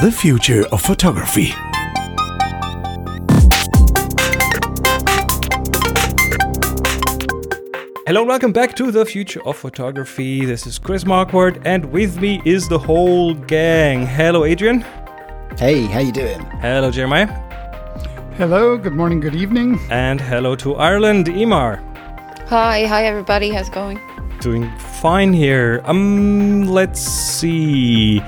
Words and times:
the 0.00 0.12
future 0.12 0.64
of 0.70 0.80
photography. 0.80 1.46
Hello 8.06 8.20
and 8.20 8.28
welcome 8.28 8.52
back 8.52 8.76
to 8.76 8.92
the 8.92 9.04
future 9.04 9.44
of 9.44 9.56
photography. 9.56 10.44
This 10.44 10.68
is 10.68 10.78
Chris 10.78 11.02
Marquardt, 11.02 11.60
and 11.64 11.84
with 11.86 12.20
me 12.20 12.40
is 12.44 12.68
the 12.68 12.78
whole 12.78 13.34
gang. 13.34 14.06
Hello, 14.06 14.44
Adrian. 14.44 14.84
Hey, 15.58 15.86
how 15.86 15.98
you 15.98 16.12
doing? 16.12 16.42
Hello, 16.62 16.92
Jeremiah. 16.92 17.26
Hello, 18.36 18.78
good 18.78 18.94
morning, 18.94 19.18
good 19.18 19.34
evening. 19.34 19.80
And 19.90 20.20
hello 20.20 20.54
to 20.54 20.76
Ireland, 20.76 21.28
Emer. 21.28 21.82
Hi, 22.46 22.86
hi 22.86 23.04
everybody. 23.04 23.50
How's 23.50 23.66
it 23.66 23.74
going? 23.74 23.98
Doing 24.38 24.70
fine 24.78 25.32
here. 25.32 25.82
Um, 25.86 26.68
let's 26.68 27.00
see. 27.00 28.22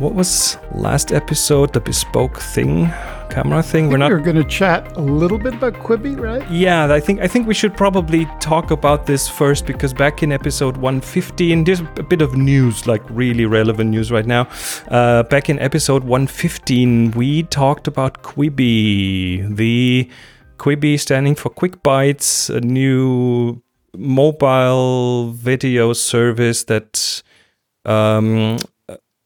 What 0.00 0.14
was 0.14 0.56
last 0.72 1.12
episode? 1.12 1.74
The 1.74 1.80
bespoke 1.80 2.40
thing, 2.40 2.86
camera 3.28 3.62
thing. 3.62 3.90
We're 3.90 3.98
not. 3.98 4.10
We're 4.10 4.20
going 4.20 4.36
to 4.36 4.44
chat 4.44 4.96
a 4.96 5.00
little 5.02 5.36
bit 5.36 5.52
about 5.52 5.74
Quibi, 5.74 6.18
right? 6.18 6.50
Yeah, 6.50 6.90
I 6.90 7.00
think 7.00 7.20
I 7.20 7.28
think 7.28 7.46
we 7.46 7.52
should 7.52 7.76
probably 7.76 8.24
talk 8.40 8.70
about 8.70 9.04
this 9.04 9.28
first 9.28 9.66
because 9.66 9.92
back 9.92 10.22
in 10.22 10.32
episode 10.32 10.78
115, 10.78 11.64
there's 11.64 11.80
a 11.80 12.02
bit 12.02 12.22
of 12.22 12.34
news, 12.34 12.86
like 12.86 13.02
really 13.10 13.44
relevant 13.44 13.90
news 13.90 14.10
right 14.10 14.24
now. 14.24 14.48
Uh, 14.88 15.22
back 15.24 15.50
in 15.50 15.58
episode 15.58 16.04
115, 16.04 17.10
we 17.10 17.42
talked 17.42 17.86
about 17.86 18.22
Quibi, 18.22 19.54
the 19.54 20.08
Quibi 20.56 20.98
standing 20.98 21.34
for 21.34 21.50
Quick 21.50 21.82
Bites, 21.82 22.48
a 22.48 22.62
new 22.62 23.60
mobile 23.94 25.32
video 25.32 25.92
service 25.92 26.64
that 26.64 27.22
um, 27.84 28.56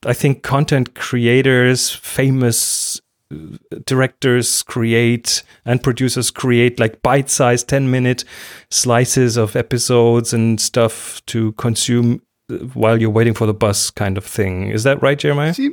I 0.07 0.13
think 0.13 0.43
content 0.43 0.95
creators, 0.95 1.91
famous 1.91 3.01
uh, 3.33 3.57
directors 3.87 4.63
create 4.63 5.43
and 5.65 5.83
producers 5.83 6.31
create 6.31 6.79
like 6.79 7.03
bite-sized 7.03 7.69
10 7.69 7.91
minute 7.91 8.25
slices 8.71 9.37
of 9.37 9.57
episodes 9.57 10.33
and 10.33 10.61
stuff 10.61 11.25
to 11.27 11.53
consume 11.53 12.21
uh, 12.51 12.57
while 12.75 13.01
you're 13.01 13.11
waiting 13.11 13.35
for 13.35 13.47
the 13.47 13.55
bus 13.55 13.91
kind 13.91 14.19
of 14.19 14.25
thing 14.25 14.69
is 14.69 14.85
that 14.85 15.01
right 15.01 15.19
jeremiah 15.19 15.55
See, 15.55 15.71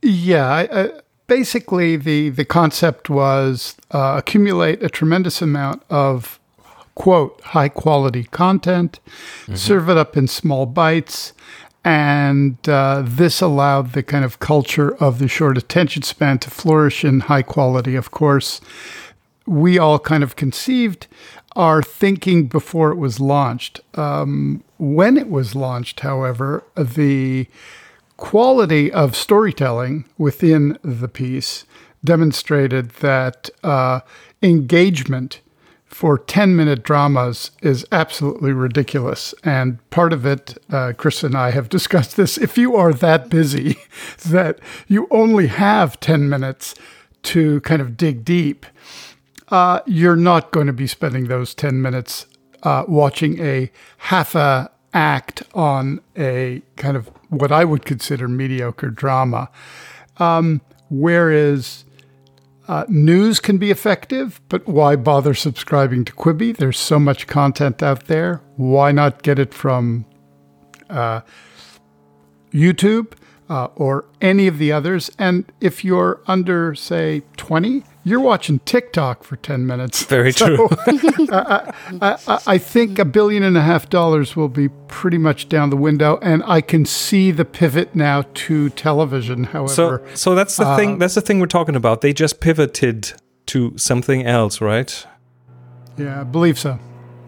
yeah 0.00 0.46
I, 0.46 0.82
I, 0.82 0.90
basically 1.26 1.96
the 1.96 2.30
the 2.30 2.44
concept 2.46 3.10
was 3.10 3.76
uh, 3.90 4.14
accumulate 4.16 4.82
a 4.82 4.88
tremendous 4.88 5.42
amount 5.42 5.82
of 5.90 6.40
quote 6.94 7.40
high 7.42 7.68
quality 7.68 8.24
content 8.24 9.00
mm-hmm. 9.42 9.54
serve 9.56 9.90
it 9.90 9.98
up 9.98 10.16
in 10.16 10.26
small 10.26 10.64
bites 10.64 11.34
and 11.84 12.56
uh, 12.68 13.02
this 13.04 13.40
allowed 13.40 13.92
the 13.92 14.02
kind 14.02 14.24
of 14.24 14.38
culture 14.38 14.94
of 14.96 15.18
the 15.18 15.28
short 15.28 15.58
attention 15.58 16.02
span 16.02 16.38
to 16.38 16.50
flourish 16.50 17.04
in 17.04 17.20
high 17.20 17.42
quality. 17.42 17.94
Of 17.94 18.10
course, 18.10 18.60
we 19.46 19.78
all 19.78 19.98
kind 19.98 20.22
of 20.22 20.36
conceived 20.36 21.06
our 21.54 21.82
thinking 21.82 22.46
before 22.46 22.90
it 22.90 22.96
was 22.96 23.20
launched. 23.20 23.80
Um, 23.94 24.64
when 24.78 25.16
it 25.16 25.28
was 25.28 25.54
launched, 25.54 26.00
however, 26.00 26.64
the 26.74 27.46
quality 28.16 28.90
of 28.90 29.14
storytelling 29.14 30.04
within 30.16 30.78
the 30.82 31.08
piece 31.08 31.64
demonstrated 32.02 32.90
that 33.00 33.50
uh, 33.62 34.00
engagement 34.42 35.40
for 35.94 36.18
10 36.18 36.56
minute 36.56 36.82
dramas 36.82 37.52
is 37.62 37.86
absolutely 37.92 38.50
ridiculous. 38.50 39.32
And 39.44 39.78
part 39.90 40.12
of 40.12 40.26
it, 40.26 40.58
uh, 40.68 40.92
Chris 40.96 41.22
and 41.22 41.36
I 41.36 41.52
have 41.52 41.68
discussed 41.78 42.16
this. 42.16 42.36
If 42.36 42.58
you 42.58 42.74
are 42.74 42.92
that 42.92 43.28
busy 43.28 43.76
that 44.26 44.58
you 44.88 45.06
only 45.12 45.46
have 45.46 46.00
10 46.00 46.28
minutes 46.28 46.74
to 47.22 47.60
kind 47.60 47.80
of 47.80 47.96
dig 47.96 48.24
deep, 48.24 48.66
uh, 49.50 49.82
you're 49.86 50.16
not 50.16 50.50
going 50.50 50.66
to 50.66 50.72
be 50.72 50.88
spending 50.88 51.28
those 51.28 51.54
10 51.54 51.80
minutes 51.80 52.26
uh, 52.64 52.84
watching 52.88 53.38
a 53.38 53.70
half 53.98 54.34
a 54.34 54.72
act 54.94 55.44
on 55.54 56.00
a 56.18 56.60
kind 56.74 56.96
of 56.96 57.06
what 57.28 57.52
I 57.52 57.64
would 57.64 57.84
consider 57.84 58.26
mediocre 58.26 58.90
drama. 58.90 59.48
Um, 60.16 60.60
whereas 60.90 61.83
uh, 62.66 62.84
news 62.88 63.40
can 63.40 63.58
be 63.58 63.70
effective, 63.70 64.40
but 64.48 64.66
why 64.66 64.96
bother 64.96 65.34
subscribing 65.34 66.04
to 66.06 66.12
Quibi? 66.12 66.56
There's 66.56 66.78
so 66.78 66.98
much 66.98 67.26
content 67.26 67.82
out 67.82 68.06
there. 68.06 68.40
Why 68.56 68.90
not 68.90 69.22
get 69.22 69.38
it 69.38 69.52
from 69.52 70.06
uh, 70.88 71.20
YouTube 72.52 73.12
uh, 73.50 73.66
or 73.74 74.06
any 74.20 74.46
of 74.46 74.58
the 74.58 74.72
others? 74.72 75.10
And 75.18 75.50
if 75.60 75.84
you're 75.84 76.22
under, 76.26 76.74
say, 76.74 77.22
20, 77.36 77.84
you're 78.04 78.20
watching 78.20 78.58
TikTok 78.60 79.24
for 79.24 79.36
10 79.36 79.66
minutes. 79.66 80.04
Very 80.06 80.32
so, 80.32 80.56
true. 80.56 80.68
I, 81.32 81.72
I, 82.00 82.38
I, 82.46 82.58
think 82.58 82.98
a 82.98 83.04
billion 83.04 83.42
and 83.42 83.56
a 83.56 83.62
half 83.62 83.88
dollars 83.88 84.36
will 84.36 84.50
be 84.50 84.68
pretty 84.88 85.18
much 85.18 85.48
down 85.48 85.70
the 85.70 85.76
window. 85.76 86.18
And 86.20 86.42
I 86.46 86.60
can 86.60 86.84
see 86.84 87.30
the 87.30 87.44
pivot 87.44 87.94
now 87.94 88.24
to 88.34 88.68
television, 88.70 89.44
however. 89.44 89.72
So, 89.72 90.14
so 90.14 90.34
that's 90.34 90.56
the 90.56 90.66
uh, 90.66 90.76
thing. 90.76 90.98
That's 90.98 91.14
the 91.14 91.22
thing 91.22 91.40
we're 91.40 91.46
talking 91.46 91.76
about. 91.76 92.02
They 92.02 92.12
just 92.12 92.40
pivoted 92.40 93.14
to 93.46 93.76
something 93.78 94.26
else, 94.26 94.60
right? 94.60 95.06
Yeah, 95.96 96.20
I 96.20 96.24
believe 96.24 96.58
so. 96.58 96.78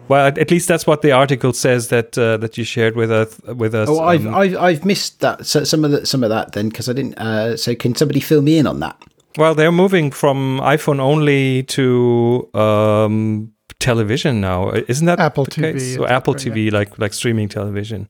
Well, 0.07 0.27
at 0.27 0.51
least 0.51 0.69
that's 0.69 0.87
what 0.87 1.01
the 1.01 1.11
article 1.11 1.51
says 1.51 1.89
that 1.89 2.17
uh, 2.17 2.37
that 2.37 2.57
you 2.57 2.63
shared 2.63 2.95
with 2.95 3.11
us. 3.11 3.37
With 3.41 3.75
us. 3.75 3.89
Oh, 3.89 3.99
I've, 3.99 4.25
um, 4.25 4.35
I've, 4.35 4.55
I've 4.55 4.85
missed 4.85 5.19
that. 5.19 5.45
So 5.45 5.65
some 5.65 5.83
of 5.83 5.91
that 5.91 6.07
some 6.07 6.23
of 6.23 6.29
that 6.29 6.53
then 6.53 6.69
because 6.69 6.87
I 6.87 6.93
didn't. 6.93 7.17
Uh, 7.17 7.57
so 7.57 7.75
can 7.75 7.93
somebody 7.93 8.21
fill 8.21 8.41
me 8.41 8.57
in 8.57 8.67
on 8.67 8.79
that? 8.79 8.97
Well, 9.37 9.53
they're 9.53 9.71
moving 9.71 10.11
from 10.11 10.59
iPhone 10.61 10.99
only 10.99 11.63
to 11.63 12.49
um, 12.55 13.53
television 13.79 14.41
now. 14.41 14.71
Isn't 14.71 15.05
that 15.05 15.19
Apple 15.19 15.45
TV? 15.45 15.73
Case? 15.73 15.95
So 15.95 16.07
Apple 16.07 16.33
TV, 16.33 16.71
like 16.71 16.97
like 16.97 17.13
streaming 17.13 17.47
television. 17.47 18.09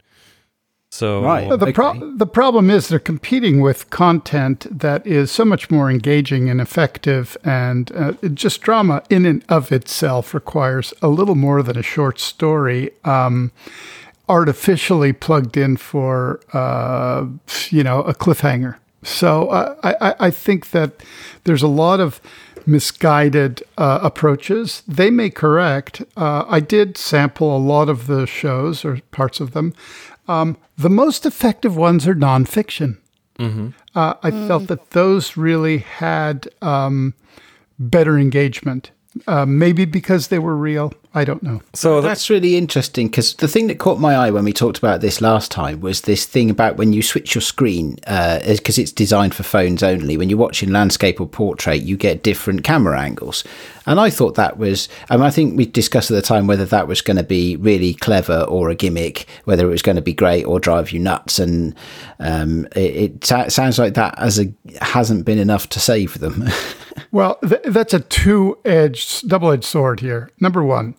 So 0.90 1.22
right. 1.22 1.60
the 1.60 1.74
pro- 1.74 2.16
the 2.16 2.26
problem 2.26 2.70
is 2.70 2.88
they're 2.88 2.98
competing 2.98 3.60
with 3.60 3.90
content 3.90 4.66
that 4.72 5.06
is 5.06 5.30
so 5.30 5.44
much 5.44 5.70
more 5.70 5.92
engaging 5.92 6.50
and 6.50 6.62
effective, 6.62 7.36
and 7.44 7.92
uh, 7.92 8.14
just 8.34 8.62
drama 8.62 9.04
in 9.10 9.26
and 9.26 9.44
of 9.50 9.72
itself 9.74 10.34
requires 10.34 10.94
a 11.02 11.10
little 11.10 11.36
more 11.36 11.62
than 11.62 11.78
a 11.78 11.84
short 11.84 12.20
story. 12.20 12.92
Um, 13.04 13.52
artificially 14.30 15.14
plugged 15.14 15.56
in 15.58 15.78
for 15.78 16.40
uh, 16.54 17.26
you 17.70 17.84
know 17.84 18.02
a 18.04 18.14
cliffhanger 18.14 18.78
so 19.07 19.50
uh, 19.50 19.75
I, 19.84 20.28
I 20.28 20.31
think 20.31 20.72
that 20.72 21.01
there's 21.45 21.63
a 21.63 21.68
lot 21.68 22.00
of 22.00 22.19
misguided 22.66 23.63
uh, 23.78 24.00
approaches. 24.01 24.84
They 24.88 25.09
may 25.09 25.29
correct. 25.29 26.03
Uh, 26.18 26.44
I 26.47 26.59
did 26.59 26.97
sample 26.97 27.56
a 27.56 27.57
lot 27.57 27.88
of 27.88 28.07
the 28.07 28.28
shows 28.28 28.84
or 28.84 29.00
parts 29.12 29.40
of 29.40 29.51
them. 29.51 29.73
Um, 30.28 30.57
the 30.78 30.90
most 30.90 31.25
effective 31.25 31.78
ones 31.78 32.06
are 32.06 32.13
nonfiction. 32.13 32.97
Mm-hmm. 33.40 33.69
Uh, 33.95 34.16
I 34.22 34.31
mm. 34.31 34.47
felt 34.47 34.68
that 34.68 34.91
those 34.91 35.38
really 35.38 35.78
had 35.78 36.50
um, 36.62 37.13
better 37.79 38.18
engagement. 38.18 38.91
Uh, 39.26 39.46
maybe 39.46 39.86
because 39.86 40.28
they 40.28 40.40
were 40.40 40.56
real. 40.56 40.94
I 41.14 41.24
don't 41.24 41.42
know. 41.42 41.62
So 41.74 42.00
that's 42.00 42.30
really 42.30 42.58
interesting 42.58 43.08
because 43.08 43.34
the 43.36 43.48
thing 43.48 43.68
that 43.68 43.80
caught 43.80 44.00
my 44.00 44.16
eye 44.16 44.30
when 44.30 44.44
we 44.44 44.54
talked 44.54 44.78
about 44.78 45.02
this 45.02 45.20
last 45.20 45.50
time 45.50 45.80
was 45.82 46.02
this 46.02 46.26
thing 46.28 46.52
about 46.52 46.78
when 46.78 46.94
you 46.94 47.02
switch 47.02 47.34
your 47.34 47.42
screen, 47.42 47.96
because 47.96 48.78
uh, 48.78 48.82
it's 48.82 48.92
designed 48.92 49.34
for 49.34 49.42
phones 49.42 49.82
only. 49.82 50.16
When 50.16 50.30
you're 50.30 50.38
watching 50.38 50.72
landscape 50.72 51.20
or 51.20 51.28
portrait, 51.28 51.82
you 51.82 51.98
get 51.98 52.22
different 52.22 52.64
camera 52.64 53.00
angles, 53.00 53.44
and 53.88 54.00
I 54.00 54.12
thought 54.12 54.36
that 54.36 54.60
was. 54.60 54.90
I, 55.10 55.18
mean, 55.18 55.26
I 55.26 55.32
think 55.32 55.58
we 55.58 55.66
discussed 55.66 56.12
at 56.12 56.16
the 56.16 56.22
time 56.22 56.46
whether 56.46 56.66
that 56.66 56.88
was 56.88 57.02
going 57.02 57.18
to 57.18 57.24
be 57.24 57.56
really 57.56 57.96
clever 57.96 58.42
or 58.42 58.70
a 58.70 58.76
gimmick, 58.76 59.26
whether 59.46 59.66
it 59.66 59.72
was 59.72 59.82
going 59.82 59.96
to 59.96 60.04
be 60.04 60.14
great 60.14 60.44
or 60.44 60.60
drive 60.60 60.92
you 60.92 61.00
nuts. 61.00 61.40
And 61.40 61.74
um, 62.20 62.68
it, 62.76 63.24
it 63.24 63.52
sounds 63.52 63.80
like 63.80 63.96
that 63.96 64.20
as 64.20 64.40
a 64.40 64.54
hasn't 64.81 65.25
been 65.25 65.40
enough 65.40 65.68
to 65.70 65.80
save 65.80 66.20
them. 66.20 66.48
well, 67.12 67.38
th- 67.48 67.62
that's 67.66 67.94
a 67.94 68.00
two-edged, 68.00 69.28
double-edged 69.28 69.64
sword 69.64 70.00
here. 70.00 70.32
Number 70.40 70.64
one 70.64 70.96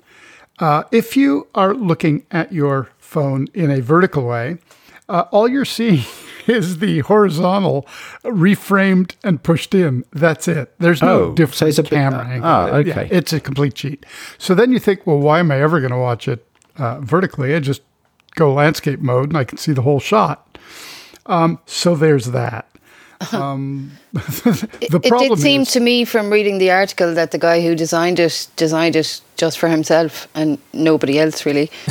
uh, 0.61 0.85
if 0.91 1.17
you 1.17 1.47
are 1.55 1.75
looking 1.75 2.27
at 2.31 2.53
your 2.53 2.89
phone 2.99 3.47
in 3.55 3.71
a 3.71 3.81
vertical 3.81 4.25
way, 4.25 4.59
uh, 5.09 5.25
all 5.31 5.49
you're 5.49 5.65
seeing 5.65 6.05
is 6.47 6.79
the 6.79 7.01
horizontal 7.01 7.87
reframed 8.25 9.15
and 9.23 9.43
pushed 9.43 9.75
in. 9.75 10.05
That's 10.13 10.49
it. 10.49 10.75
There's 10.79 11.03
no 11.03 11.25
oh, 11.25 11.35
different 11.35 11.57
so 11.57 11.67
it's 11.67 11.79
a 11.79 11.83
camera 11.83 12.25
bit, 12.25 12.29
uh, 12.29 12.35
angle. 12.35 12.51
Oh, 12.51 12.79
okay. 12.79 12.89
Yeah, 12.89 13.19
it's 13.19 13.33
a 13.33 13.41
complete 13.41 13.75
cheat. 13.75 14.05
So 14.37 14.55
then 14.55 14.73
you 14.73 14.79
think, 14.79 15.07
well, 15.07 15.19
why 15.19 15.41
am 15.41 15.51
I 15.51 15.61
ever 15.61 15.81
going 15.81 15.93
to 15.93 15.99
watch 15.99 16.29
it 16.29 16.45
uh, 16.77 17.01
vertically? 17.01 17.55
I 17.55 17.61
just 17.61 17.83
go 18.35 18.53
landscape 18.53 19.01
mode 19.01 19.29
and 19.29 19.37
I 19.37 19.45
can 19.45 19.59
see 19.59 19.73
the 19.73 19.83
whole 19.83 20.01
shot. 20.01 20.59
Um, 21.27 21.61
so 21.67 21.95
there's 21.95 22.27
that. 22.27 22.68
Um, 23.33 23.91
the 24.13 24.69
it, 24.81 24.95
it 24.95 25.19
did 25.19 25.39
seem 25.39 25.63
is, 25.63 25.73
to 25.73 25.81
me 25.81 26.05
from 26.05 26.31
reading 26.31 26.59
the 26.59 26.71
article 26.71 27.15
that 27.15 27.33
the 27.33 27.39
guy 27.39 27.61
who 27.61 27.75
designed 27.75 28.19
it 28.19 28.49
designed 28.57 28.97
it 28.97 29.21
just 29.37 29.59
for 29.59 29.69
himself 29.69 30.29
and 30.35 30.59
nobody 30.73 31.19
else 31.19 31.45
really. 31.45 31.71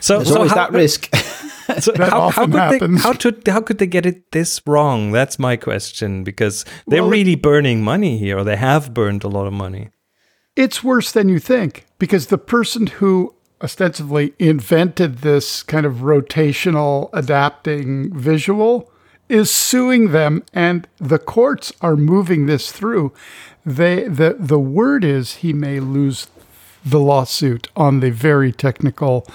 so 0.00 0.16
there's 0.18 0.28
so 0.28 0.36
always 0.36 0.50
how, 0.50 0.56
that 0.56 0.72
risk. 0.72 1.14
so 1.80 1.92
how, 1.96 2.28
how, 2.30 2.44
could 2.44 2.54
happens. 2.54 3.02
they, 3.02 3.02
how, 3.02 3.12
to, 3.12 3.42
how 3.46 3.60
could 3.60 3.78
they 3.78 3.86
get 3.86 4.04
it 4.04 4.30
this 4.32 4.60
wrong? 4.66 5.12
That's 5.12 5.38
my 5.38 5.56
question 5.56 6.22
because 6.22 6.64
they're 6.86 7.02
well, 7.02 7.10
really 7.10 7.34
burning 7.34 7.82
money 7.82 8.18
here, 8.18 8.38
or 8.38 8.44
they 8.44 8.56
have 8.56 8.92
burned 8.92 9.24
a 9.24 9.28
lot 9.28 9.46
of 9.46 9.52
money. 9.52 9.90
It's 10.56 10.84
worse 10.84 11.10
than 11.10 11.28
you 11.28 11.38
think 11.38 11.86
because 11.98 12.26
the 12.26 12.38
person 12.38 12.86
who 12.86 13.34
ostensibly 13.62 14.34
invented 14.38 15.18
this 15.18 15.62
kind 15.62 15.86
of 15.86 15.96
rotational 15.96 17.08
adapting 17.12 18.16
visual 18.16 18.90
is 19.28 19.50
suing 19.50 20.12
them 20.12 20.42
and 20.52 20.86
the 20.98 21.18
courts 21.18 21.72
are 21.80 21.96
moving 21.96 22.46
this 22.46 22.70
through. 22.72 23.12
They 23.64 24.04
the 24.04 24.36
the 24.38 24.58
word 24.58 25.04
is 25.04 25.36
he 25.36 25.52
may 25.52 25.80
lose 25.80 26.28
the 26.84 27.00
lawsuit 27.00 27.68
on 27.74 28.00
the 28.00 28.10
very 28.10 28.52
technical 28.52 29.26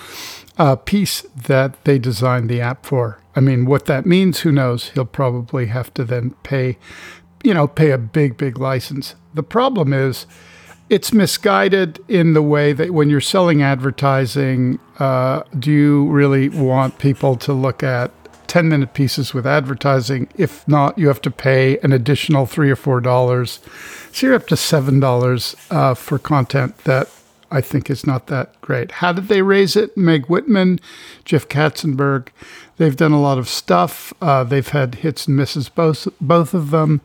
uh, 0.57 0.75
piece 0.75 1.21
that 1.21 1.83
they 1.83 1.97
designed 1.97 2.49
the 2.49 2.61
app 2.61 2.85
for. 2.85 3.19
I 3.35 3.39
mean 3.39 3.65
what 3.65 3.85
that 3.87 4.05
means 4.05 4.41
who 4.41 4.51
knows? 4.51 4.89
He'll 4.89 5.05
probably 5.05 5.67
have 5.67 5.93
to 5.95 6.03
then 6.03 6.31
pay 6.43 6.77
you 7.43 7.53
know 7.53 7.67
pay 7.67 7.91
a 7.91 7.97
big 7.97 8.37
big 8.37 8.59
license. 8.59 9.15
The 9.33 9.43
problem 9.43 9.93
is 9.93 10.27
it's 10.89 11.13
misguided 11.13 11.99
in 12.07 12.33
the 12.33 12.41
way 12.41 12.73
that 12.73 12.91
when 12.91 13.11
you're 13.11 13.21
selling 13.21 13.61
advertising, 13.61 14.79
uh, 14.97 15.43
do 15.57 15.71
you 15.71 16.07
really 16.09 16.49
want 16.49 16.97
people 16.97 17.35
to 17.37 17.53
look 17.53 17.83
at 17.83 18.11
10 18.49 18.67
minute 18.67 18.93
pieces 18.93 19.33
with 19.33 19.47
advertising? 19.47 20.27
If 20.35 20.67
not, 20.67 20.97
you 20.97 21.07
have 21.07 21.21
to 21.21 21.31
pay 21.31 21.77
an 21.79 21.93
additional 21.93 22.45
three 22.45 22.69
or 22.69 22.75
four 22.75 22.99
dollars. 22.99 23.59
So 24.11 24.27
you're 24.27 24.35
up 24.35 24.47
to 24.47 24.57
seven 24.57 24.99
dollars 24.99 25.55
uh, 25.69 25.93
for 25.93 26.19
content 26.19 26.77
that 26.79 27.09
I 27.51 27.61
think 27.61 27.89
is 27.89 28.05
not 28.05 28.27
that 28.27 28.59
great. 28.61 28.91
How 28.91 29.11
did 29.11 29.27
they 29.27 29.41
raise 29.41 29.75
it? 29.75 29.97
Meg 29.97 30.27
Whitman, 30.27 30.79
Jeff 31.25 31.47
Katzenberg. 31.47 32.27
They've 32.77 32.95
done 32.95 33.11
a 33.11 33.21
lot 33.21 33.37
of 33.37 33.49
stuff. 33.49 34.13
Uh, 34.21 34.43
they've 34.43 34.67
had 34.67 34.95
hits 34.95 35.27
and 35.27 35.35
misses, 35.35 35.67
both 35.67 36.07
both 36.21 36.53
of 36.53 36.71
them. 36.71 37.01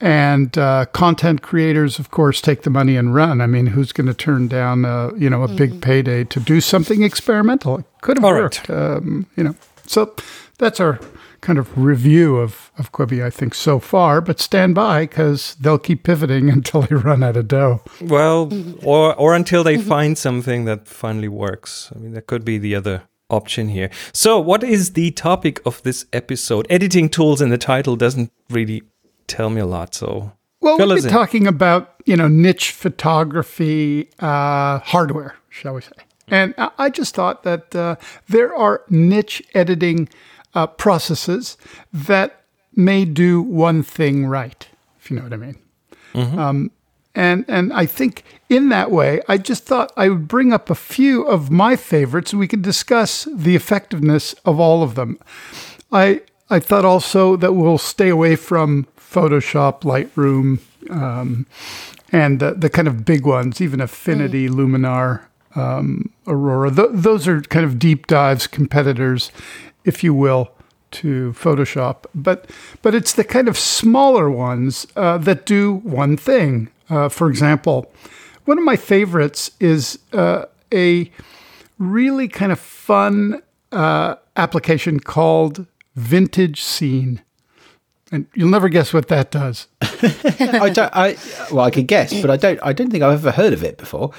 And 0.00 0.56
uh, 0.58 0.86
content 0.86 1.42
creators, 1.42 1.98
of 1.98 2.10
course, 2.10 2.40
take 2.40 2.62
the 2.62 2.70
money 2.70 2.96
and 2.96 3.14
run. 3.14 3.40
I 3.40 3.46
mean, 3.46 3.66
who's 3.66 3.92
going 3.92 4.08
to 4.08 4.14
turn 4.14 4.48
down, 4.48 4.84
uh, 4.84 5.12
you 5.16 5.30
know, 5.30 5.42
a 5.42 5.46
mm-hmm. 5.46 5.56
big 5.56 5.80
payday 5.80 6.24
to 6.24 6.40
do 6.40 6.60
something 6.60 7.02
experimental? 7.02 7.78
It 7.78 7.84
could 8.00 8.18
have 8.18 8.24
worked, 8.24 8.68
right. 8.68 8.96
um, 8.96 9.26
you 9.36 9.44
know. 9.44 9.54
So 9.86 10.14
that's 10.64 10.80
our 10.80 10.98
kind 11.42 11.58
of 11.58 11.76
review 11.76 12.38
of, 12.38 12.72
of 12.78 12.90
Quibi, 12.90 13.22
I 13.22 13.28
think, 13.28 13.54
so 13.54 13.78
far. 13.78 14.22
But 14.22 14.40
stand 14.40 14.74
by 14.74 15.02
because 15.02 15.56
they'll 15.60 15.78
keep 15.78 16.02
pivoting 16.02 16.48
until 16.56 16.82
they 16.82 16.96
run 16.96 17.22
out 17.22 17.36
of 17.36 17.48
dough. 17.48 17.82
Well, 18.00 18.50
or 18.82 19.14
or 19.14 19.34
until 19.34 19.62
they 19.62 19.76
mm-hmm. 19.76 19.88
find 19.88 20.18
something 20.18 20.64
that 20.64 20.88
finally 20.88 21.28
works. 21.28 21.92
I 21.94 21.98
mean, 21.98 22.14
that 22.14 22.26
could 22.26 22.44
be 22.44 22.58
the 22.58 22.74
other 22.74 23.02
option 23.28 23.68
here. 23.68 23.90
So, 24.12 24.40
what 24.40 24.64
is 24.64 24.94
the 24.94 25.10
topic 25.10 25.60
of 25.66 25.82
this 25.82 26.06
episode? 26.12 26.66
Editing 26.70 27.10
tools 27.10 27.40
in 27.40 27.50
the 27.50 27.58
title 27.58 27.96
doesn't 27.96 28.32
really 28.48 28.82
tell 29.26 29.50
me 29.50 29.60
a 29.60 29.66
lot. 29.66 29.94
So, 29.94 30.32
well, 30.60 30.78
we've 30.78 30.88
been 30.88 31.04
in. 31.04 31.10
talking 31.10 31.46
about 31.46 31.94
you 32.06 32.16
know 32.16 32.28
niche 32.28 32.72
photography 32.72 34.08
uh, 34.18 34.78
hardware, 34.78 35.36
shall 35.50 35.74
we 35.74 35.82
say? 35.82 35.92
And 36.28 36.54
I 36.56 36.88
just 36.88 37.14
thought 37.14 37.42
that 37.42 37.76
uh, 37.76 37.96
there 38.28 38.54
are 38.54 38.82
niche 38.88 39.42
editing 39.52 40.08
uh, 40.54 40.66
processes 40.66 41.56
that 41.92 42.42
may 42.74 43.04
do 43.04 43.42
one 43.42 43.82
thing 43.82 44.26
right, 44.26 44.68
if 45.00 45.10
you 45.10 45.16
know 45.16 45.22
what 45.22 45.32
I 45.32 45.36
mean. 45.36 45.58
Mm-hmm. 46.14 46.38
Um, 46.38 46.70
and 47.14 47.44
and 47.48 47.72
I 47.72 47.86
think 47.86 48.24
in 48.48 48.68
that 48.70 48.90
way, 48.90 49.20
I 49.28 49.38
just 49.38 49.64
thought 49.64 49.92
I 49.96 50.08
would 50.08 50.26
bring 50.26 50.52
up 50.52 50.68
a 50.68 50.74
few 50.74 51.22
of 51.22 51.50
my 51.50 51.76
favorites, 51.76 52.32
and 52.32 52.40
we 52.40 52.48
could 52.48 52.62
discuss 52.62 53.28
the 53.32 53.54
effectiveness 53.54 54.34
of 54.44 54.58
all 54.58 54.82
of 54.82 54.94
them. 54.94 55.18
I 55.92 56.22
I 56.50 56.60
thought 56.60 56.84
also 56.84 57.36
that 57.36 57.52
we'll 57.52 57.78
stay 57.78 58.08
away 58.08 58.36
from 58.36 58.86
Photoshop, 58.98 59.82
Lightroom, 59.82 60.58
um, 60.90 61.46
and 62.10 62.40
the, 62.40 62.52
the 62.54 62.68
kind 62.68 62.88
of 62.88 63.04
big 63.04 63.24
ones, 63.24 63.60
even 63.60 63.80
Affinity, 63.80 64.48
mm. 64.48 64.54
Luminar, 64.54 65.22
um, 65.54 66.10
Aurora. 66.26 66.74
Th- 66.74 66.88
those 66.92 67.28
are 67.28 67.40
kind 67.42 67.64
of 67.64 67.78
deep 67.78 68.08
dives, 68.08 68.46
competitors, 68.46 69.30
if 69.84 70.02
you 70.02 70.14
will, 70.14 70.50
to 70.92 71.34
Photoshop. 71.36 72.06
But 72.14 72.48
but 72.82 72.94
it's 72.94 73.12
the 73.12 73.24
kind 73.24 73.48
of 73.48 73.58
smaller 73.58 74.30
ones 74.30 74.86
uh, 74.96 75.18
that 75.18 75.46
do 75.46 75.74
one 75.74 76.16
thing. 76.16 76.70
Uh, 76.88 77.08
for 77.08 77.28
example, 77.28 77.90
one 78.44 78.58
of 78.58 78.64
my 78.64 78.76
favorites 78.76 79.50
is 79.60 79.98
uh, 80.12 80.44
a 80.72 81.10
really 81.78 82.28
kind 82.28 82.52
of 82.52 82.60
fun 82.60 83.42
uh, 83.72 84.16
application 84.36 85.00
called 85.00 85.66
Vintage 85.96 86.62
Scene. 86.62 87.22
And 88.12 88.26
you'll 88.34 88.50
never 88.50 88.68
guess 88.68 88.92
what 88.92 89.08
that 89.08 89.30
does. 89.30 89.66
I 89.82 90.70
don't. 90.72 90.94
I 90.94 91.16
well, 91.50 91.64
I 91.64 91.70
could 91.70 91.88
guess, 91.88 92.20
but 92.20 92.30
I 92.30 92.36
don't. 92.36 92.60
I 92.62 92.72
don't 92.72 92.90
think 92.90 93.02
I've 93.02 93.14
ever 93.14 93.32
heard 93.32 93.52
of 93.52 93.64
it 93.64 93.76
before. 93.78 94.12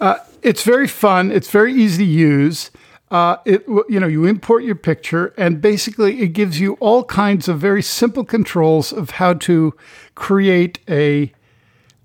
Uh, 0.00 0.16
it's 0.42 0.62
very 0.62 0.88
fun. 0.88 1.30
It's 1.30 1.50
very 1.50 1.74
easy 1.74 2.04
to 2.04 2.10
use. 2.10 2.70
Uh, 3.14 3.36
it 3.44 3.64
you 3.88 4.00
know 4.00 4.08
you 4.08 4.24
import 4.24 4.64
your 4.64 4.74
picture 4.74 5.32
and 5.38 5.60
basically 5.60 6.20
it 6.20 6.32
gives 6.32 6.58
you 6.58 6.72
all 6.80 7.04
kinds 7.04 7.46
of 7.46 7.60
very 7.60 7.80
simple 7.80 8.24
controls 8.24 8.92
of 8.92 9.10
how 9.10 9.32
to 9.32 9.72
create 10.16 10.80
a 10.90 11.32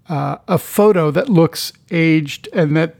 uh, 0.08 0.38
a 0.48 0.60
photo 0.60 1.10
that 1.10 1.28
looks 1.28 1.74
aged 1.90 2.48
and 2.54 2.78
that 2.78 2.96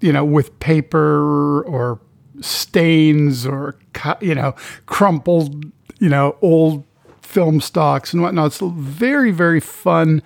you 0.00 0.12
know 0.12 0.24
with 0.24 0.56
paper 0.60 1.62
or 1.62 2.00
stains 2.40 3.44
or 3.44 3.76
you 4.20 4.36
know 4.36 4.54
crumpled 4.86 5.64
you 5.98 6.08
know 6.08 6.36
old 6.42 6.84
film 7.20 7.60
stocks 7.60 8.12
and 8.12 8.22
whatnot. 8.22 8.46
It's 8.46 8.60
very 8.60 9.32
very 9.32 9.58
fun 9.58 10.22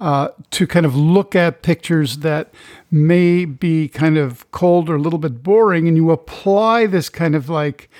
uh, 0.00 0.28
to 0.50 0.66
kind 0.66 0.86
of 0.86 0.96
look 0.96 1.36
at 1.36 1.62
pictures 1.62 2.18
that 2.18 2.52
may 2.90 3.44
be 3.44 3.88
kind 3.88 4.16
of 4.16 4.50
cold 4.50 4.88
or 4.88 4.96
a 4.96 5.00
little 5.00 5.18
bit 5.18 5.42
boring, 5.42 5.86
and 5.86 5.96
you 5.96 6.10
apply 6.10 6.86
this 6.86 7.08
kind 7.08 7.34
of 7.34 7.48
like 7.48 7.90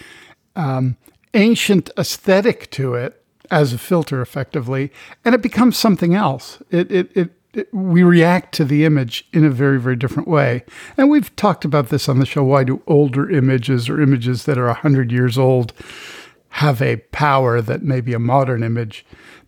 um, 0.56 0.96
ancient 1.34 1.90
aesthetic 1.98 2.70
to 2.70 2.94
it 2.94 3.22
as 3.50 3.72
a 3.72 3.78
filter, 3.78 4.22
effectively, 4.22 4.90
and 5.24 5.34
it 5.34 5.42
becomes 5.42 5.76
something 5.76 6.14
else. 6.14 6.62
It, 6.70 6.90
it, 6.90 7.10
it 7.16 7.30
we 7.72 8.02
react 8.02 8.54
to 8.54 8.64
the 8.64 8.84
image 8.84 9.26
in 9.32 9.44
a 9.44 9.50
very, 9.50 9.80
very 9.80 9.96
different 9.96 10.28
way. 10.28 10.64
And 10.96 11.10
we've 11.10 11.34
talked 11.34 11.64
about 11.64 11.88
this 11.88 12.08
on 12.08 12.20
the 12.20 12.26
show. 12.26 12.44
Why 12.44 12.62
do 12.62 12.82
older 12.86 13.28
images 13.28 13.88
or 13.88 14.00
images 14.00 14.44
that 14.44 14.56
are 14.56 14.66
100 14.66 15.10
years 15.10 15.36
old 15.36 15.72
have 16.50 16.80
a 16.80 16.96
power 16.96 17.60
that 17.60 17.82
maybe 17.82 18.12
a 18.12 18.18
modern 18.18 18.62
image 18.62 19.04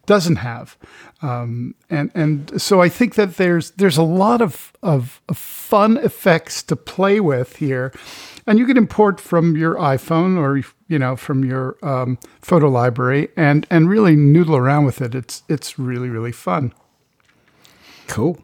doesn't 0.06 0.36
have? 0.36 0.76
Um, 1.20 1.74
and 1.88 2.10
and 2.14 2.60
so 2.60 2.80
I 2.80 2.88
think 2.88 3.14
that 3.14 3.36
there's 3.36 3.70
there's 3.72 3.96
a 3.96 4.02
lot 4.02 4.42
of, 4.42 4.72
of, 4.82 5.20
of 5.28 5.38
fun 5.38 5.96
effects 5.98 6.62
to 6.64 6.76
play 6.76 7.20
with 7.20 7.56
here, 7.56 7.92
and 8.46 8.58
you 8.58 8.66
can 8.66 8.76
import 8.76 9.20
from 9.20 9.56
your 9.56 9.76
iPhone 9.76 10.38
or 10.38 10.62
you 10.88 10.98
know 10.98 11.16
from 11.16 11.44
your 11.44 11.76
um, 11.82 12.18
photo 12.40 12.68
library 12.68 13.28
and 13.36 13.66
and 13.70 13.88
really 13.88 14.16
noodle 14.16 14.56
around 14.56 14.84
with 14.84 15.00
it. 15.00 15.14
It's 15.14 15.42
it's 15.48 15.78
really 15.78 16.08
really 16.08 16.32
fun. 16.32 16.72
Cool. 18.08 18.38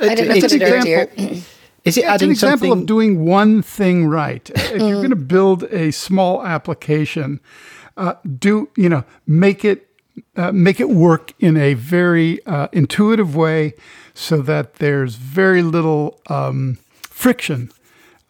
I 0.00 0.14
didn't 0.14 0.36
it's 0.36 0.52
example, 0.52 1.42
Is 1.84 1.98
it 1.98 2.04
adding 2.04 2.28
an 2.28 2.32
example 2.32 2.68
something? 2.68 2.82
of 2.82 2.86
doing 2.86 3.24
one 3.24 3.62
thing 3.62 4.06
right? 4.06 4.48
if 4.50 4.70
you're 4.70 4.78
mm. 4.78 4.94
going 4.94 5.10
to 5.10 5.16
build 5.16 5.64
a 5.64 5.92
small 5.92 6.44
application, 6.44 7.40
uh, 7.96 8.14
do 8.38 8.70
you 8.76 8.88
know 8.88 9.04
make 9.26 9.64
it 9.64 9.88
uh, 10.36 10.52
make 10.52 10.80
it 10.80 10.90
work 10.90 11.32
in 11.38 11.56
a 11.56 11.74
very 11.74 12.44
uh, 12.46 12.68
intuitive 12.72 13.34
way, 13.34 13.74
so 14.14 14.42
that 14.42 14.74
there's 14.74 15.16
very 15.16 15.62
little 15.62 16.20
um, 16.28 16.78
friction 17.02 17.70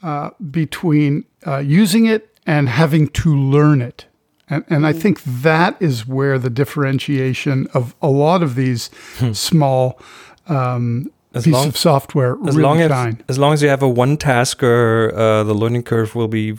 uh, 0.03 0.31
between 0.50 1.25
uh, 1.47 1.59
using 1.59 2.07
it 2.07 2.38
and 2.47 2.69
having 2.69 3.09
to 3.09 3.35
learn 3.35 3.81
it. 3.81 4.07
And, 4.49 4.64
and 4.69 4.87
I 4.87 4.93
mm. 4.93 5.00
think 5.00 5.23
that 5.25 5.81
is 5.81 6.07
where 6.07 6.38
the 6.38 6.50
differentiation 6.50 7.67
of 7.73 7.95
a 8.03 8.09
lot 8.09 8.43
of 8.43 8.55
these 8.55 8.91
hmm. 9.17 9.33
small 9.33 9.99
um, 10.47 11.11
as 11.33 11.45
piece 11.45 11.55
long, 11.55 11.69
of 11.69 11.76
software 11.76 12.37
as 12.47 12.55
really 12.55 12.62
long 12.62 12.81
as, 12.81 13.17
as 13.29 13.38
long 13.38 13.55
as 13.55 13.62
you 13.62 13.69
have 13.69 13.83
a 13.83 13.88
one 13.88 14.17
tasker, 14.17 15.12
uh, 15.14 15.43
the 15.45 15.55
learning 15.55 15.83
curve 15.83 16.14
will 16.14 16.29
be 16.29 16.57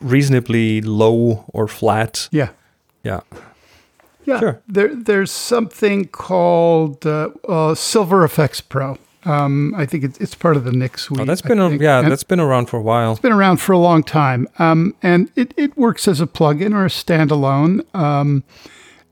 reasonably 0.00 0.80
low 0.80 1.44
or 1.48 1.68
flat. 1.68 2.28
Yeah. 2.30 2.50
Yeah. 3.02 3.20
Yeah. 4.24 4.40
Sure. 4.40 4.62
There, 4.68 4.94
there's 4.94 5.30
something 5.30 6.06
called 6.06 7.06
uh, 7.06 7.30
uh, 7.48 7.74
Silver 7.74 8.26
Efex 8.26 8.62
Pro. 8.68 8.98
Um, 9.24 9.72
I 9.76 9.86
think 9.86 10.02
it's, 10.02 10.18
it's 10.18 10.34
part 10.34 10.56
of 10.56 10.64
the 10.64 10.72
Nik 10.72 10.98
suite. 10.98 11.20
Oh, 11.20 11.24
that's 11.24 11.42
been 11.42 11.60
a, 11.60 11.70
yeah, 11.70 12.00
and 12.00 12.10
that's 12.10 12.24
been 12.24 12.40
around 12.40 12.66
for 12.66 12.78
a 12.78 12.82
while. 12.82 13.12
It's 13.12 13.20
been 13.20 13.32
around 13.32 13.58
for 13.58 13.72
a 13.72 13.78
long 13.78 14.02
time, 14.02 14.48
um, 14.58 14.96
and 15.00 15.30
it, 15.36 15.54
it 15.56 15.76
works 15.76 16.08
as 16.08 16.20
a 16.20 16.26
plugin 16.26 16.74
or 16.74 16.84
a 16.84 16.88
standalone. 16.88 17.82
Um, 17.94 18.42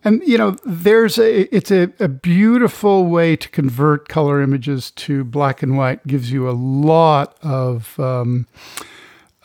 and 0.03 0.21
you 0.27 0.37
know, 0.37 0.57
there's 0.65 1.17
a 1.19 1.55
it's 1.55 1.71
a, 1.71 1.93
a 2.01 2.09
beautiful 2.09 3.07
way 3.07 3.37
to 3.37 3.49
convert 3.51 4.09
color 4.09 4.41
images 4.41 4.91
to 4.93 5.23
black 5.23 5.63
and 5.63 5.77
white. 5.77 6.05
Gives 6.07 6.33
you 6.33 6.49
a 6.49 6.53
lot 6.53 7.37
of 7.43 7.99
um, 8.01 8.49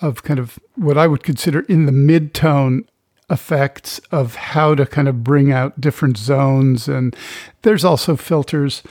of 0.01 0.23
kind 0.23 0.39
of 0.39 0.57
what 0.75 0.97
I 0.97 1.05
would 1.07 1.23
consider 1.23 1.61
in 1.61 1.85
the 1.85 1.91
mid 1.91 2.33
tone 2.33 2.87
effects 3.29 3.99
of 4.11 4.35
how 4.35 4.75
to 4.75 4.85
kind 4.85 5.07
of 5.07 5.23
bring 5.23 5.51
out 5.51 5.79
different 5.81 6.17
zones 6.17 6.87
and 6.87 7.15
there's 7.63 7.83
also 7.83 8.15
filters 8.15 8.83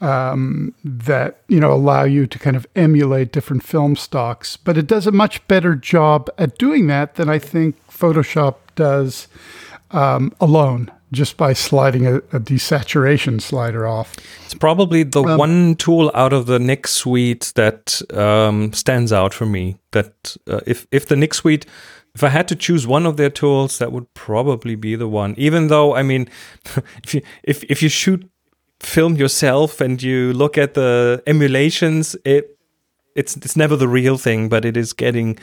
um, 0.00 0.74
that 0.84 1.40
you 1.48 1.60
know 1.60 1.72
allow 1.72 2.02
you 2.02 2.26
to 2.26 2.38
kind 2.38 2.56
of 2.56 2.66
emulate 2.74 3.32
different 3.32 3.62
film 3.62 3.94
stocks 3.94 4.56
but 4.56 4.76
it 4.76 4.86
does 4.86 5.06
a 5.06 5.12
much 5.12 5.46
better 5.46 5.74
job 5.74 6.28
at 6.36 6.58
doing 6.58 6.88
that 6.88 7.14
than 7.14 7.28
i 7.28 7.38
think 7.38 7.76
photoshop 7.88 8.56
does 8.74 9.28
um, 9.92 10.32
alone 10.40 10.90
just 11.12 11.36
by 11.36 11.52
sliding 11.52 12.06
a, 12.06 12.16
a, 12.16 12.40
desaturation 12.40 13.40
slider 13.40 13.86
off. 13.86 14.16
It's 14.44 14.54
probably 14.54 15.02
the 15.04 15.22
um, 15.22 15.38
one 15.38 15.76
tool 15.76 16.10
out 16.14 16.32
of 16.32 16.46
the 16.46 16.58
Nik 16.58 16.86
suite 16.86 17.52
that 17.54 18.02
um, 18.12 18.72
stands 18.72 19.12
out 19.12 19.32
for 19.32 19.46
me. 19.46 19.76
That 19.92 20.36
uh, 20.48 20.60
if 20.66 20.86
if 20.90 21.06
the 21.06 21.16
Nik 21.16 21.34
suite, 21.34 21.66
if 22.16 22.24
I 22.24 22.30
had 22.30 22.48
to 22.48 22.56
choose 22.56 22.86
one 22.86 23.04
of 23.04 23.18
their 23.18 23.28
tools, 23.28 23.76
that 23.76 23.92
would 23.92 24.12
probably 24.14 24.74
be 24.74 24.96
the 24.96 25.06
one. 25.06 25.34
Even 25.36 25.68
though, 25.68 25.94
I 25.94 26.02
mean, 26.02 26.30
if 27.04 27.14
you 27.14 27.20
if 27.42 27.62
if 27.64 27.82
you 27.82 27.90
shoot 27.90 28.26
film 28.80 29.16
yourself 29.16 29.82
and 29.82 30.02
you 30.02 30.32
look 30.32 30.56
at 30.56 30.72
the 30.72 31.22
emulations, 31.26 32.16
it 32.24 32.58
it's 33.14 33.36
it's 33.36 33.54
never 33.54 33.76
the 33.76 33.86
real 33.86 34.16
thing, 34.16 34.48
but 34.48 34.64
it 34.64 34.78
is 34.78 34.94
getting 34.94 35.38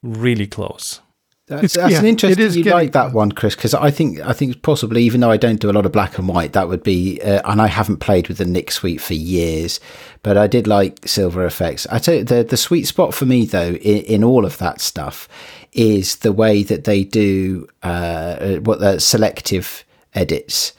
really 0.00 0.46
close. 0.46 1.00
That's, 1.48 1.74
that's 1.74 1.92
yeah, 1.92 1.98
an 1.98 2.06
interesting. 2.06 2.40
You 2.40 2.62
getting, 2.62 2.72
like 2.72 2.92
that 2.92 3.12
one, 3.12 3.32
Chris? 3.32 3.56
Because 3.56 3.74
I 3.74 3.90
think 3.90 4.20
I 4.20 4.32
think 4.32 4.62
possibly, 4.62 5.02
even 5.02 5.20
though 5.20 5.30
I 5.30 5.36
don't 5.36 5.60
do 5.60 5.70
a 5.70 5.72
lot 5.72 5.84
of 5.84 5.92
black 5.92 6.16
and 6.16 6.28
white, 6.28 6.52
that 6.52 6.68
would 6.68 6.84
be. 6.84 7.20
Uh, 7.20 7.42
and 7.44 7.60
I 7.60 7.66
haven't 7.66 7.96
played 7.96 8.28
with 8.28 8.38
the 8.38 8.44
Nik 8.44 8.70
suite 8.70 9.00
for 9.00 9.14
years, 9.14 9.80
but 10.22 10.36
I 10.36 10.46
did 10.46 10.68
like 10.68 11.06
Silver 11.06 11.46
Efex. 11.46 11.86
I 11.90 11.98
tell 11.98 12.14
you, 12.14 12.24
the 12.24 12.44
the 12.44 12.56
sweet 12.56 12.86
spot 12.86 13.12
for 13.12 13.26
me 13.26 13.44
though 13.44 13.72
in, 13.72 14.04
in 14.04 14.24
all 14.24 14.44
of 14.44 14.58
that 14.58 14.80
stuff 14.80 15.28
is 15.72 16.16
the 16.16 16.32
way 16.32 16.62
that 16.62 16.84
they 16.84 17.02
do 17.02 17.66
uh, 17.82 18.56
what 18.58 18.78
the 18.78 19.00
selective 19.00 19.84
edits. 20.14 20.74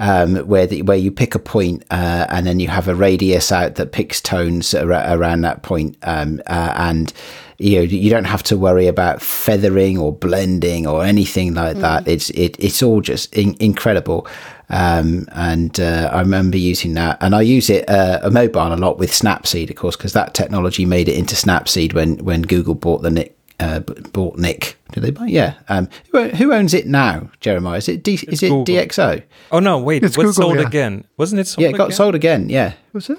Um, 0.00 0.36
where 0.46 0.64
the, 0.64 0.82
where 0.82 0.96
you 0.96 1.10
pick 1.10 1.34
a 1.34 1.40
point, 1.40 1.82
uh, 1.90 2.28
and 2.30 2.46
then 2.46 2.60
you 2.60 2.68
have 2.68 2.86
a 2.86 2.94
radius 2.94 3.50
out 3.50 3.74
that 3.74 3.90
picks 3.90 4.20
tones 4.20 4.72
ar- 4.72 4.92
around 4.92 5.40
that 5.40 5.64
point, 5.64 5.96
um, 6.02 6.40
uh, 6.46 6.72
and 6.76 7.12
you 7.58 7.76
know 7.76 7.82
you 7.82 8.08
don't 8.08 8.24
have 8.24 8.42
to 8.44 8.56
worry 8.56 8.86
about 8.86 9.20
feathering 9.20 9.98
or 9.98 10.12
blending 10.12 10.86
or 10.86 11.04
anything 11.04 11.54
like 11.54 11.76
mm. 11.76 11.80
that 11.80 12.06
it's 12.06 12.30
it, 12.30 12.56
it's 12.58 12.82
all 12.82 13.00
just 13.00 13.32
in, 13.34 13.56
incredible 13.60 14.26
um, 14.70 15.26
and 15.32 15.80
uh, 15.80 16.10
I 16.12 16.20
remember 16.20 16.56
using 16.56 16.94
that 16.94 17.18
and 17.20 17.34
I 17.34 17.40
use 17.40 17.68
it 17.68 17.88
uh, 17.88 18.20
a 18.22 18.30
mobile 18.30 18.72
a 18.72 18.76
lot 18.76 18.98
with 18.98 19.10
Snapseed 19.10 19.70
of 19.70 19.76
course 19.76 19.96
because 19.96 20.12
that 20.12 20.34
technology 20.34 20.84
made 20.84 21.08
it 21.08 21.16
into 21.16 21.34
Snapseed 21.34 21.94
when 21.94 22.18
when 22.18 22.42
Google 22.42 22.74
bought 22.74 23.02
the 23.02 23.10
Nik 23.10 23.34
uh, 23.60 23.80
bought 23.80 24.36
Nik. 24.36 24.76
Did 24.92 25.02
they 25.02 25.10
buy? 25.10 25.26
Yeah. 25.26 25.54
Um, 25.68 25.88
who, 26.12 26.28
who, 26.28 26.52
owns 26.52 26.74
it 26.74 26.86
now, 26.86 27.28
Jeremiah? 27.40 27.78
Is 27.78 27.88
it 27.88 28.02
D, 28.02 28.14
is 28.28 28.42
it 28.42 28.52
DxO? 28.52 29.22
Oh 29.50 29.58
no, 29.58 29.78
wait. 29.78 30.04
It's 30.04 30.16
Google, 30.16 30.32
sold 30.32 30.56
yeah. 30.58 30.66
again? 30.66 31.04
Wasn't 31.16 31.40
it? 31.40 31.46
Sold 31.46 31.62
yeah, 31.62 31.70
it 31.70 31.76
got 31.76 31.86
again? 31.86 31.96
sold 31.96 32.14
again. 32.14 32.48
Yeah. 32.48 32.74
Was 32.92 33.10
it? 33.10 33.18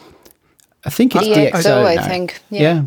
I 0.85 0.89
think 0.89 1.15
it's 1.15 1.27
DxO. 1.27 1.51
DxO 1.51 1.85
I 1.85 2.07
think. 2.07 2.41
Yeah. 2.49 2.61
yeah. 2.61 2.83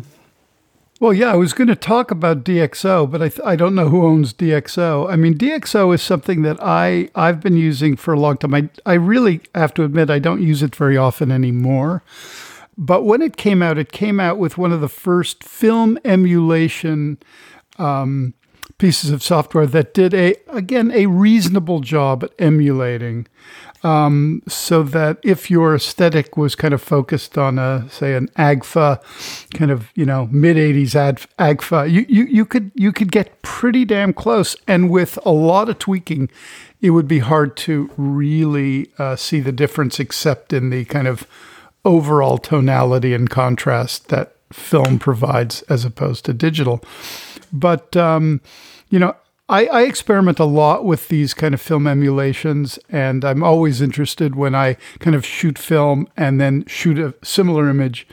Well, 0.99 1.13
yeah, 1.13 1.33
I 1.33 1.35
was 1.35 1.53
going 1.53 1.67
to 1.67 1.75
talk 1.75 2.11
about 2.11 2.45
DxO, 2.45 3.09
but 3.09 3.21
I, 3.21 3.29
th- 3.29 3.41
I 3.43 3.55
don't 3.55 3.75
know 3.75 3.89
who 3.89 4.05
owns 4.05 4.33
DxO. 4.33 5.11
I 5.11 5.15
mean, 5.15 5.37
DxO 5.37 5.93
is 5.93 6.01
something 6.01 6.43
that 6.43 6.57
I, 6.61 7.09
I've 7.15 7.41
been 7.41 7.57
using 7.57 7.97
for 7.97 8.13
a 8.13 8.19
long 8.19 8.37
time. 8.37 8.53
I, 8.53 8.69
I 8.85 8.93
really 8.93 9.41
have 9.53 9.73
to 9.73 9.83
admit, 9.83 10.09
I 10.09 10.19
don't 10.19 10.41
use 10.41 10.63
it 10.63 10.75
very 10.75 10.95
often 10.95 11.31
anymore. 11.31 12.03
But 12.77 13.03
when 13.03 13.21
it 13.21 13.37
came 13.37 13.61
out, 13.61 13.77
it 13.77 13.91
came 13.91 14.19
out 14.19 14.37
with 14.37 14.57
one 14.57 14.71
of 14.71 14.81
the 14.81 14.89
first 14.89 15.43
film 15.43 15.99
emulation 16.05 17.17
um, 17.77 18.33
pieces 18.77 19.11
of 19.11 19.21
software 19.21 19.67
that 19.67 19.93
did 19.93 20.13
a 20.13 20.35
again 20.47 20.91
a 20.91 21.05
reasonable 21.05 21.79
job 21.79 22.23
at 22.23 22.31
emulating 22.39 23.27
um, 23.83 24.41
so 24.47 24.81
that 24.83 25.19
if 25.23 25.51
your 25.51 25.75
aesthetic 25.75 26.37
was 26.37 26.55
kind 26.55 26.73
of 26.73 26.81
focused 26.81 27.37
on 27.37 27.59
a 27.59 27.87
say 27.89 28.15
an 28.15 28.29
agfa 28.29 29.01
kind 29.53 29.71
of 29.71 29.89
you 29.95 30.05
know 30.05 30.27
mid 30.31 30.55
80s 30.57 30.95
ad, 30.95 31.21
agfa 31.37 31.89
you, 31.91 32.05
you 32.07 32.23
you 32.25 32.45
could 32.45 32.71
you 32.75 32.91
could 32.91 33.11
get 33.11 33.41
pretty 33.41 33.85
damn 33.85 34.13
close. 34.13 34.55
And 34.67 34.89
with 34.89 35.19
a 35.25 35.31
lot 35.31 35.69
of 35.69 35.79
tweaking 35.79 36.29
it 36.81 36.91
would 36.91 37.07
be 37.07 37.19
hard 37.19 37.55
to 37.55 37.89
really 37.95 38.91
uh, 38.97 39.15
see 39.15 39.39
the 39.39 39.53
difference 39.53 39.99
except 40.01 40.51
in 40.51 40.69
the 40.69 40.83
kind 40.85 41.07
of 41.07 41.25
overall 41.85 42.37
tonality 42.37 43.13
and 43.13 43.29
contrast 43.29 44.09
that 44.09 44.35
film 44.51 44.99
provides 44.99 45.61
as 45.63 45.85
opposed 45.85 46.25
to 46.25 46.33
digital. 46.33 46.83
But 47.51 47.95
um, 47.97 48.41
you 48.89 48.99
know 48.99 49.15
I, 49.53 49.65
I, 49.65 49.81
experiment 49.83 50.39
a 50.39 50.45
lot 50.45 50.83
with 50.83 51.09
these 51.09 51.35
kind 51.35 51.53
of 51.53 51.61
film 51.61 51.85
emulations, 51.85 52.79
and 52.89 53.23
I'm 53.23 53.43
always 53.43 53.83
interested 53.83 54.33
when 54.35 54.55
I 54.55 54.77
kind 54.97 55.15
of 55.15 55.23
shoot 55.23 55.59
film 55.59 56.07
and 56.17 56.41
then 56.41 56.65
shoot 56.65 56.97
a 56.97 57.13
similar 57.23 57.69
image 57.69 58.07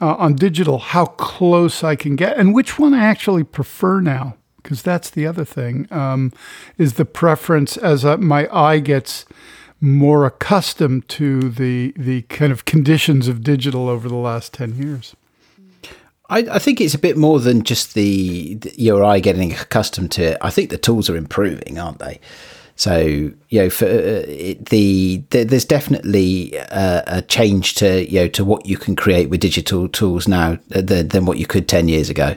uh, 0.00 0.14
on 0.14 0.36
digital, 0.36 0.78
how 0.78 1.06
close 1.06 1.82
I 1.82 1.96
can 1.96 2.14
get, 2.14 2.36
and 2.38 2.54
which 2.54 2.78
one 2.78 2.94
I 2.94 3.04
actually 3.04 3.42
prefer 3.42 4.00
now, 4.00 4.36
because 4.62 4.80
that's 4.80 5.10
the 5.10 5.26
other 5.26 5.44
thing, 5.44 5.88
um, 5.90 6.32
is 6.78 6.94
the 6.94 7.04
preference 7.04 7.76
as 7.76 8.04
uh, 8.04 8.16
my 8.18 8.48
eye 8.56 8.78
gets 8.78 9.24
more 9.80 10.24
accustomed 10.24 11.08
to 11.08 11.50
the 11.50 11.92
the 11.96 12.22
kind 12.22 12.52
of 12.52 12.64
conditions 12.64 13.26
of 13.26 13.42
digital 13.42 13.88
over 13.88 14.08
the 14.08 14.14
last 14.14 14.54
10 14.54 14.76
years. 14.76 15.16
I, 16.30 16.38
I, 16.52 16.58
think 16.60 16.80
it's 16.80 16.94
a 16.94 16.98
bit 16.98 17.16
more 17.16 17.40
than 17.40 17.64
just 17.64 17.94
the, 17.94 18.54
the, 18.54 18.72
your 18.80 19.04
eye 19.04 19.18
getting 19.18 19.52
accustomed 19.52 20.12
to 20.12 20.32
it. 20.32 20.38
I 20.40 20.50
think 20.50 20.70
the 20.70 20.78
tools 20.78 21.10
are 21.10 21.16
improving, 21.16 21.78
aren't 21.78 21.98
they? 21.98 22.20
So 22.76 22.96
you 22.98 23.34
know, 23.52 23.68
for 23.68 23.84
uh, 23.84 24.24
it, 24.26 24.70
the, 24.70 25.22
the, 25.30 25.44
there's 25.44 25.66
definitely 25.66 26.54
a, 26.54 27.04
a, 27.06 27.22
change 27.22 27.74
to 27.74 28.10
you 28.10 28.20
know 28.20 28.28
to 28.28 28.42
what 28.42 28.64
you 28.64 28.78
can 28.78 28.96
create 28.96 29.28
with 29.28 29.40
digital 29.40 29.86
tools 29.86 30.26
now 30.26 30.58
than, 30.68 31.08
than 31.08 31.26
what 31.26 31.36
you 31.36 31.46
could 31.46 31.68
ten 31.68 31.88
years 31.88 32.08
ago. 32.08 32.36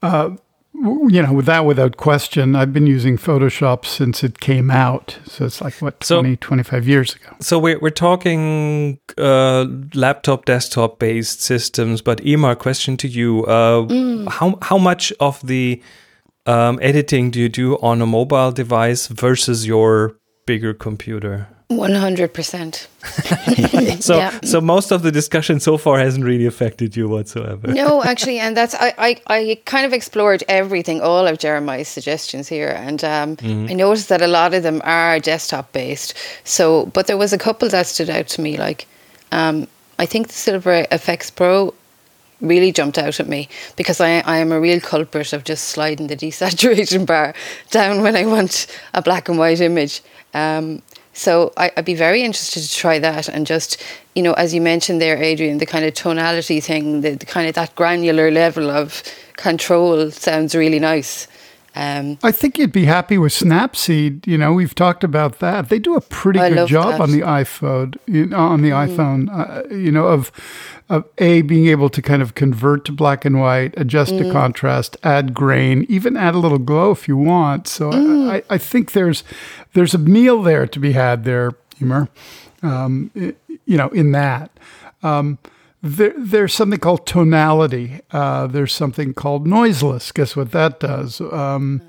Uh, 0.00 0.36
you 0.74 1.22
know, 1.22 1.32
without 1.32 1.64
without 1.64 1.96
question, 1.96 2.56
I've 2.56 2.72
been 2.72 2.86
using 2.86 3.16
Photoshop 3.16 3.86
since 3.86 4.24
it 4.24 4.40
came 4.40 4.70
out. 4.70 5.18
So 5.26 5.44
it's 5.44 5.60
like 5.60 5.74
what 5.80 6.00
20, 6.00 6.32
so, 6.32 6.36
25 6.40 6.88
years 6.88 7.14
ago. 7.14 7.36
So 7.40 7.58
we're 7.58 7.78
we're 7.78 7.90
talking 7.90 8.98
uh, 9.16 9.66
laptop, 9.94 10.44
desktop 10.46 10.98
based 10.98 11.42
systems. 11.42 12.02
But 12.02 12.24
Emer, 12.26 12.54
question 12.56 12.96
to 12.98 13.08
you: 13.08 13.44
uh, 13.46 13.82
mm. 13.82 14.28
How 14.28 14.58
how 14.62 14.78
much 14.78 15.12
of 15.20 15.46
the 15.46 15.80
um, 16.46 16.78
editing 16.82 17.30
do 17.30 17.40
you 17.40 17.48
do 17.48 17.76
on 17.78 18.02
a 18.02 18.06
mobile 18.06 18.50
device 18.50 19.06
versus 19.06 19.66
your 19.66 20.16
bigger 20.44 20.74
computer? 20.74 21.48
One 21.68 21.94
hundred 21.94 22.34
percent. 22.34 22.88
So, 24.00 24.16
yeah. 24.16 24.38
so 24.42 24.60
most 24.60 24.90
of 24.90 25.02
the 25.02 25.10
discussion 25.10 25.60
so 25.60 25.78
far 25.78 25.98
hasn't 25.98 26.24
really 26.24 26.46
affected 26.46 26.96
you 26.96 27.08
whatsoever. 27.08 27.68
no, 27.68 28.02
actually, 28.02 28.38
and 28.38 28.56
that's 28.56 28.74
I, 28.74 28.94
I, 28.98 29.20
I 29.26 29.60
kind 29.64 29.86
of 29.86 29.92
explored 29.92 30.42
everything, 30.48 31.00
all 31.00 31.26
of 31.26 31.38
Jeremiah's 31.38 31.88
suggestions 31.88 32.48
here, 32.48 32.68
and 32.68 33.02
um, 33.04 33.36
mm-hmm. 33.36 33.70
I 33.70 33.74
noticed 33.74 34.08
that 34.10 34.20
a 34.20 34.26
lot 34.26 34.52
of 34.52 34.62
them 34.62 34.82
are 34.84 35.18
desktop 35.20 35.72
based. 35.72 36.14
So, 36.44 36.86
but 36.86 37.06
there 37.06 37.16
was 37.16 37.32
a 37.32 37.38
couple 37.38 37.68
that 37.68 37.86
stood 37.86 38.10
out 38.10 38.28
to 38.28 38.42
me, 38.42 38.58
like 38.58 38.86
um, 39.32 39.68
I 39.98 40.06
think 40.06 40.28
the 40.28 40.34
Silver 40.34 40.84
Efex 40.90 41.34
Pro 41.34 41.74
really 42.40 42.72
jumped 42.72 42.98
out 42.98 43.20
at 43.20 43.28
me 43.28 43.48
because 43.76 44.00
I, 44.00 44.18
I 44.20 44.38
am 44.38 44.52
a 44.52 44.60
real 44.60 44.80
culprit 44.80 45.32
of 45.32 45.44
just 45.44 45.64
sliding 45.68 46.08
the 46.08 46.16
desaturation 46.24 47.06
bar 47.06 47.34
down 47.70 48.02
when 48.02 48.16
I 48.16 48.26
want 48.26 48.66
a 48.92 49.02
black 49.02 49.28
and 49.28 49.38
white 49.38 49.60
image. 49.60 50.02
Um, 50.32 50.82
so 51.14 51.52
I, 51.56 51.70
would 51.76 51.84
be 51.84 51.94
very 51.94 52.22
interested 52.22 52.62
to 52.62 52.74
try 52.74 52.98
that 52.98 53.28
and 53.28 53.46
just, 53.46 53.82
you 54.14 54.22
know, 54.22 54.32
as 54.34 54.52
you 54.52 54.60
mentioned 54.60 55.00
there, 55.00 55.16
Adrian, 55.16 55.58
the 55.58 55.66
kind 55.66 55.84
of 55.84 55.94
tonality 55.94 56.60
thing, 56.60 57.00
the, 57.02 57.14
the 57.14 57.24
kind 57.24 57.48
of 57.48 57.54
that 57.54 57.74
granular 57.76 58.30
level 58.30 58.68
of 58.68 59.02
control 59.36 60.10
sounds 60.10 60.54
really 60.54 60.80
nice. 60.80 61.28
Um, 61.76 62.18
I 62.22 62.30
think 62.30 62.56
you'd 62.56 62.72
be 62.72 62.84
happy 62.84 63.18
with 63.18 63.32
Snapseed. 63.32 64.26
You 64.26 64.38
know, 64.38 64.52
we've 64.52 64.74
talked 64.74 65.02
about 65.02 65.40
that. 65.40 65.70
They 65.70 65.80
do 65.80 65.96
a 65.96 66.00
pretty 66.00 66.38
I 66.38 66.50
good 66.50 66.68
job 66.68 66.92
that. 66.92 67.00
on 67.00 67.10
the 67.10 67.20
iPhone. 67.20 67.96
You 68.06 68.26
know, 68.26 68.38
on 68.38 68.62
the 68.62 68.70
mm. 68.70 68.88
iPhone, 68.88 69.28
uh, 69.32 69.74
you 69.74 69.90
know, 69.90 70.06
of 70.06 70.30
of 70.88 71.04
a 71.18 71.42
being 71.42 71.66
able 71.66 71.88
to 71.88 72.00
kind 72.00 72.22
of 72.22 72.34
convert 72.34 72.84
to 72.84 72.92
black 72.92 73.24
and 73.24 73.40
white, 73.40 73.74
adjust 73.76 74.12
mm. 74.12 74.22
the 74.22 74.30
contrast, 74.30 74.96
add 75.02 75.34
grain, 75.34 75.84
even 75.88 76.16
add 76.16 76.34
a 76.34 76.38
little 76.38 76.58
glow 76.58 76.92
if 76.92 77.08
you 77.08 77.16
want. 77.16 77.66
So 77.66 77.90
mm. 77.90 78.30
I, 78.30 78.42
I, 78.50 78.58
think 78.58 78.92
there's 78.92 79.24
there's 79.72 79.94
a 79.94 79.98
meal 79.98 80.42
there 80.42 80.66
to 80.66 80.78
be 80.78 80.92
had 80.92 81.24
there, 81.24 81.52
Emer. 81.80 82.08
Um, 82.62 83.10
you 83.14 83.76
know, 83.76 83.88
in 83.88 84.12
that. 84.12 84.50
Um, 85.02 85.38
there, 85.84 86.14
there's 86.16 86.54
something 86.54 86.80
called 86.80 87.06
tonality. 87.06 88.00
Uh, 88.10 88.46
there's 88.46 88.72
something 88.72 89.12
called 89.12 89.46
noiseless. 89.46 90.12
Guess 90.12 90.34
what 90.34 90.50
that 90.52 90.80
does? 90.80 91.20
Um, 91.20 91.82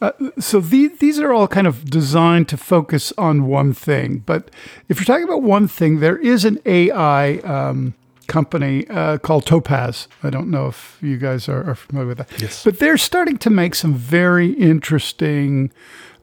uh, 0.00 0.10
so 0.40 0.60
the, 0.60 0.88
these 0.88 1.20
are 1.20 1.32
all 1.32 1.46
kind 1.46 1.66
of 1.66 1.84
designed 1.88 2.48
to 2.48 2.56
focus 2.56 3.12
on 3.16 3.46
one 3.46 3.72
thing. 3.72 4.24
But 4.26 4.50
if 4.88 4.98
you're 4.98 5.04
talking 5.04 5.24
about 5.24 5.42
one 5.42 5.68
thing, 5.68 6.00
there 6.00 6.18
is 6.18 6.44
an 6.44 6.58
AI 6.66 7.36
um, 7.38 7.94
company 8.26 8.86
uh, 8.88 9.18
called 9.18 9.46
Topaz. 9.46 10.08
I 10.24 10.30
don't 10.30 10.50
know 10.50 10.66
if 10.66 10.98
you 11.00 11.16
guys 11.16 11.48
are, 11.48 11.62
are 11.70 11.76
familiar 11.76 12.08
with 12.08 12.18
that. 12.18 12.40
Yes. 12.40 12.64
But 12.64 12.80
they're 12.80 12.98
starting 12.98 13.38
to 13.38 13.50
make 13.50 13.76
some 13.76 13.94
very 13.94 14.50
interesting 14.50 15.70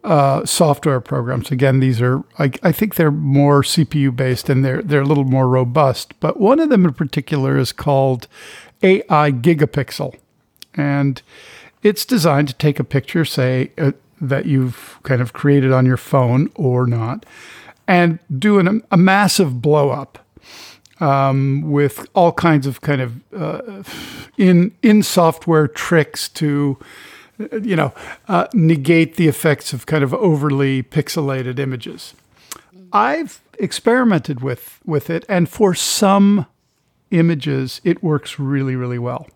uh, 0.06 0.46
software 0.46 1.02
programs. 1.02 1.50
Again, 1.52 1.80
these 1.80 2.00
are 2.00 2.24
I, 2.38 2.52
I 2.62 2.72
think 2.72 2.96
they're 2.96 3.12
more 3.12 3.64
CPU 3.64 4.16
based 4.16 4.50
and 4.50 4.64
they're 4.64 4.82
they're 4.82 5.02
a 5.02 5.06
little 5.06 5.26
more 5.26 5.48
robust. 5.48 6.18
But 6.20 6.40
one 6.40 6.60
of 6.60 6.70
them 6.70 6.86
in 6.86 6.94
particular 6.94 7.58
is 7.58 7.72
called 7.72 8.28
AI 8.84 9.32
Gigapixel, 9.32 10.16
and 10.76 11.22
it's 11.82 12.06
designed 12.06 12.48
to 12.50 12.54
take 12.54 12.80
a 12.80 12.84
picture, 12.84 13.26
say 13.26 13.72
uh, 13.80 13.94
that 14.22 14.46
you've 14.46 15.00
kind 15.04 15.22
of 15.22 15.34
created 15.34 15.72
on 15.72 15.86
your 15.88 15.98
phone 15.98 16.52
or 16.54 16.86
not, 16.86 17.26
and 17.88 18.20
do 18.38 18.60
an, 18.60 18.84
a 18.92 18.98
massive 18.98 19.60
blow 19.60 19.90
up 19.90 20.20
um, 21.00 21.64
with 21.64 22.08
all 22.14 22.32
kinds 22.32 22.68
of 22.68 22.82
kind 22.82 23.02
of 23.02 23.34
uh, 23.34 23.84
in 24.38 24.72
in 24.84 25.02
software 25.02 25.68
tricks 25.68 26.30
to 26.30 26.78
you 27.38 27.76
know 27.76 27.94
uh, 28.28 28.48
negate 28.54 29.16
the 29.16 29.28
effects 29.28 29.74
of 29.74 29.86
kind 29.86 30.04
of 30.04 30.14
overly 30.14 30.84
pixelated 30.84 31.60
images. 31.60 32.14
I've 32.92 33.42
experimented 33.60 34.42
with 34.42 34.80
with 34.86 35.10
it, 35.10 35.26
and 35.28 35.50
for 35.50 35.74
some 35.74 36.46
images, 37.12 37.82
it 37.84 38.04
works 38.04 38.40
really 38.40 38.76
really 38.76 39.00
well. 39.00 39.28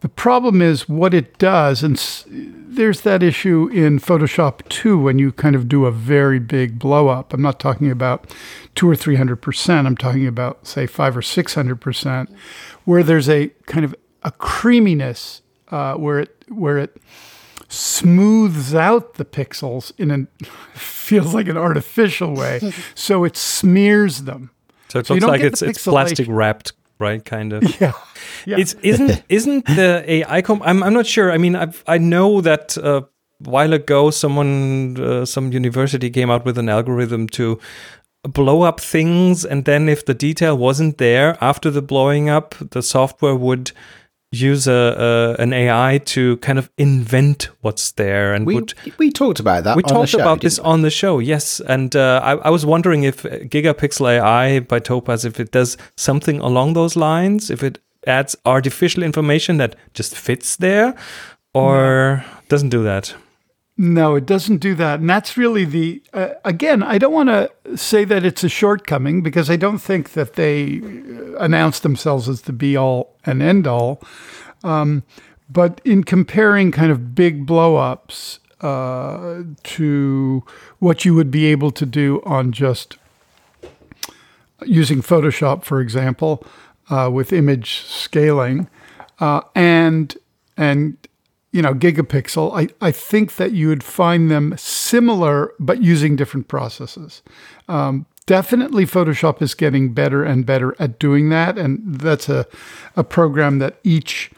The 0.00 0.08
problem 0.08 0.62
is 0.62 0.88
what 0.88 1.12
it 1.12 1.36
does, 1.36 1.82
and 1.82 1.96
there's 2.26 3.02
that 3.02 3.22
issue 3.22 3.68
in 3.70 4.00
Photoshop 4.00 4.66
too 4.70 4.98
when 4.98 5.18
you 5.18 5.30
kind 5.30 5.54
of 5.54 5.68
do 5.68 5.84
a 5.84 5.90
very 5.90 6.38
big 6.38 6.78
blow 6.78 7.08
up. 7.08 7.34
I'm 7.34 7.42
not 7.42 7.60
talking 7.60 7.90
about 7.90 8.34
two 8.74 8.88
or 8.88 8.96
three 8.96 9.16
hundred 9.16 9.36
percent. 9.42 9.86
I'm 9.86 9.96
talking 9.96 10.26
about 10.26 10.66
say 10.66 10.86
five 10.86 11.16
or 11.16 11.22
six 11.22 11.54
hundred 11.54 11.82
percent, 11.82 12.34
where 12.86 13.02
there's 13.02 13.28
a 13.28 13.48
kind 13.66 13.84
of 13.84 13.94
a 14.22 14.30
creaminess 14.30 15.39
uh, 15.70 15.94
where 15.94 16.20
it 16.20 16.44
where 16.48 16.78
it 16.78 16.96
smooths 17.68 18.74
out 18.74 19.14
the 19.14 19.24
pixels 19.24 19.92
in 19.98 20.10
a 20.10 20.44
feels 20.74 21.34
like 21.34 21.48
an 21.48 21.56
artificial 21.56 22.34
way, 22.34 22.60
so 22.94 23.24
it 23.24 23.36
smears 23.36 24.22
them. 24.24 24.50
So 24.88 24.98
it 24.98 25.06
So 25.06 25.14
looks 25.14 25.26
like 25.26 25.40
it's 25.40 25.62
it's 25.62 25.84
plastic 25.84 26.26
wrapped, 26.28 26.72
right? 26.98 27.24
Kind 27.24 27.52
of. 27.52 27.62
Yeah, 27.80 27.92
yeah. 28.46 28.58
It's 28.58 28.74
isn't 28.82 29.22
isn't 29.28 29.66
the 29.66 30.04
AI 30.06 30.42
comp? 30.42 30.62
I'm 30.64 30.82
I'm 30.82 30.92
not 30.94 31.06
sure. 31.06 31.30
I 31.32 31.38
mean, 31.38 31.56
I've, 31.56 31.82
I 31.86 31.98
know 31.98 32.40
that 32.40 32.76
uh, 32.78 33.02
a 33.46 33.50
while 33.50 33.72
ago, 33.72 34.10
someone 34.10 34.96
uh, 35.00 35.24
some 35.24 35.52
university 35.52 36.10
came 36.10 36.30
out 36.30 36.44
with 36.44 36.58
an 36.58 36.68
algorithm 36.68 37.28
to 37.28 37.58
blow 38.22 38.62
up 38.62 38.80
things, 38.80 39.44
and 39.44 39.64
then 39.64 39.88
if 39.88 40.04
the 40.04 40.14
detail 40.14 40.56
wasn't 40.56 40.98
there 40.98 41.36
after 41.40 41.70
the 41.70 41.82
blowing 41.82 42.28
up, 42.28 42.54
the 42.70 42.82
software 42.82 43.34
would 43.36 43.72
use 44.32 44.68
a, 44.68 44.72
a 45.38 45.42
an 45.42 45.52
AI 45.52 45.98
to 46.04 46.36
kind 46.38 46.58
of 46.58 46.70
invent 46.78 47.50
what's 47.62 47.92
there 47.92 48.32
and 48.32 48.46
We 48.46 48.54
would 48.54 48.74
we 48.98 49.10
talked 49.10 49.40
about 49.40 49.64
that. 49.64 49.76
we 49.76 49.82
on 49.82 49.88
the 49.88 49.94
talked 49.94 50.10
show, 50.10 50.20
about 50.20 50.40
this 50.40 50.58
we? 50.58 50.64
on 50.64 50.82
the 50.82 50.90
show, 50.90 51.18
yes. 51.18 51.60
And 51.60 51.96
uh, 51.96 52.20
I, 52.22 52.32
I 52.36 52.50
was 52.50 52.64
wondering 52.64 53.02
if 53.02 53.22
Gigapixel 53.22 54.08
AI 54.08 54.60
by 54.60 54.78
Topaz, 54.78 55.24
if 55.24 55.40
it 55.40 55.50
does 55.50 55.76
something 55.96 56.40
along 56.40 56.74
those 56.74 56.94
lines, 56.96 57.50
if 57.50 57.62
it 57.62 57.80
adds 58.06 58.36
artificial 58.44 59.02
information 59.02 59.56
that 59.58 59.74
just 59.94 60.16
fits 60.16 60.56
there, 60.56 60.94
or 61.52 62.24
doesn't 62.48 62.70
do 62.70 62.82
that. 62.84 63.14
No, 63.82 64.14
it 64.14 64.26
doesn't 64.26 64.58
do 64.58 64.74
that. 64.74 65.00
And 65.00 65.08
that's 65.08 65.38
really 65.38 65.64
the, 65.64 66.02
uh, 66.12 66.34
again, 66.44 66.82
I 66.82 66.98
don't 66.98 67.14
want 67.14 67.30
to 67.30 67.78
say 67.78 68.04
that 68.04 68.26
it's 68.26 68.44
a 68.44 68.48
shortcoming 68.50 69.22
because 69.22 69.48
I 69.48 69.56
don't 69.56 69.78
think 69.78 70.12
that 70.12 70.34
they 70.34 70.82
uh, 70.82 71.38
announce 71.38 71.80
themselves 71.80 72.28
as 72.28 72.42
the 72.42 72.52
be 72.52 72.76
all 72.76 73.16
and 73.24 73.40
end 73.40 73.66
all. 73.66 74.02
Um, 74.62 75.02
but 75.48 75.80
in 75.82 76.04
comparing 76.04 76.72
kind 76.72 76.92
of 76.92 77.14
big 77.14 77.46
blow 77.46 77.76
ups 77.76 78.40
uh, 78.60 79.44
to 79.62 80.44
what 80.78 81.06
you 81.06 81.14
would 81.14 81.30
be 81.30 81.46
able 81.46 81.70
to 81.70 81.86
do 81.86 82.20
on 82.26 82.52
just 82.52 82.98
using 84.62 85.00
Photoshop, 85.00 85.64
for 85.64 85.80
example, 85.80 86.46
uh, 86.90 87.08
with 87.10 87.32
image 87.32 87.80
scaling, 87.86 88.68
uh, 89.20 89.40
and 89.54 90.18
and 90.58 90.98
you 91.52 91.62
know 91.62 91.74
gigapixel, 91.74 92.52
I, 92.56 92.68
I 92.86 92.90
think 92.90 93.36
that 93.36 93.52
you 93.52 93.68
would 93.68 93.82
find 93.82 94.30
them 94.30 94.54
similar, 94.56 95.52
but 95.58 95.82
using 95.82 96.16
different 96.16 96.48
processes. 96.48 97.22
Um, 97.68 98.06
definitely, 98.26 98.86
Photoshop 98.86 99.42
is 99.42 99.54
getting 99.54 99.92
better 99.92 100.22
and 100.22 100.46
better 100.46 100.74
at 100.78 100.98
doing 100.98 101.28
that, 101.30 101.58
and 101.58 101.96
that's 101.96 102.28
a 102.28 102.46
a 102.96 103.04
program 103.04 103.58
that 103.58 103.78
each 103.84 104.30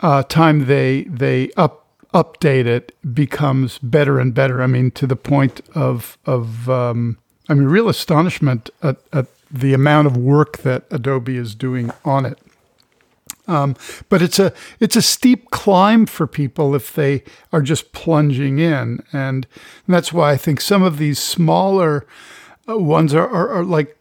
uh, 0.00 0.22
time 0.24 0.66
they 0.66 1.04
they 1.04 1.50
up 1.56 1.86
update 2.12 2.66
it 2.66 2.94
becomes 3.14 3.78
better 3.78 4.20
and 4.20 4.34
better. 4.34 4.62
I 4.62 4.66
mean, 4.66 4.90
to 4.92 5.06
the 5.06 5.16
point 5.16 5.60
of 5.74 6.18
of 6.26 6.68
um, 6.68 7.18
I 7.48 7.54
mean, 7.54 7.64
real 7.64 7.88
astonishment 7.88 8.70
at, 8.82 8.96
at 9.12 9.26
the 9.50 9.74
amount 9.74 10.06
of 10.06 10.16
work 10.16 10.58
that 10.58 10.84
Adobe 10.90 11.36
is 11.36 11.54
doing 11.54 11.92
on 12.04 12.24
it. 12.24 12.38
Um, 13.46 13.76
but 14.08 14.22
it's 14.22 14.38
a 14.38 14.52
it's 14.80 14.96
a 14.96 15.02
steep 15.02 15.50
climb 15.50 16.06
for 16.06 16.26
people 16.26 16.74
if 16.74 16.94
they 16.94 17.22
are 17.52 17.60
just 17.60 17.92
plunging 17.92 18.58
in, 18.58 19.02
and 19.12 19.46
that's 19.86 20.12
why 20.12 20.32
I 20.32 20.36
think 20.36 20.60
some 20.60 20.82
of 20.82 20.96
these 20.96 21.18
smaller 21.18 22.06
uh, 22.68 22.78
ones 22.78 23.12
are, 23.12 23.28
are, 23.28 23.50
are 23.50 23.64
like 23.64 23.98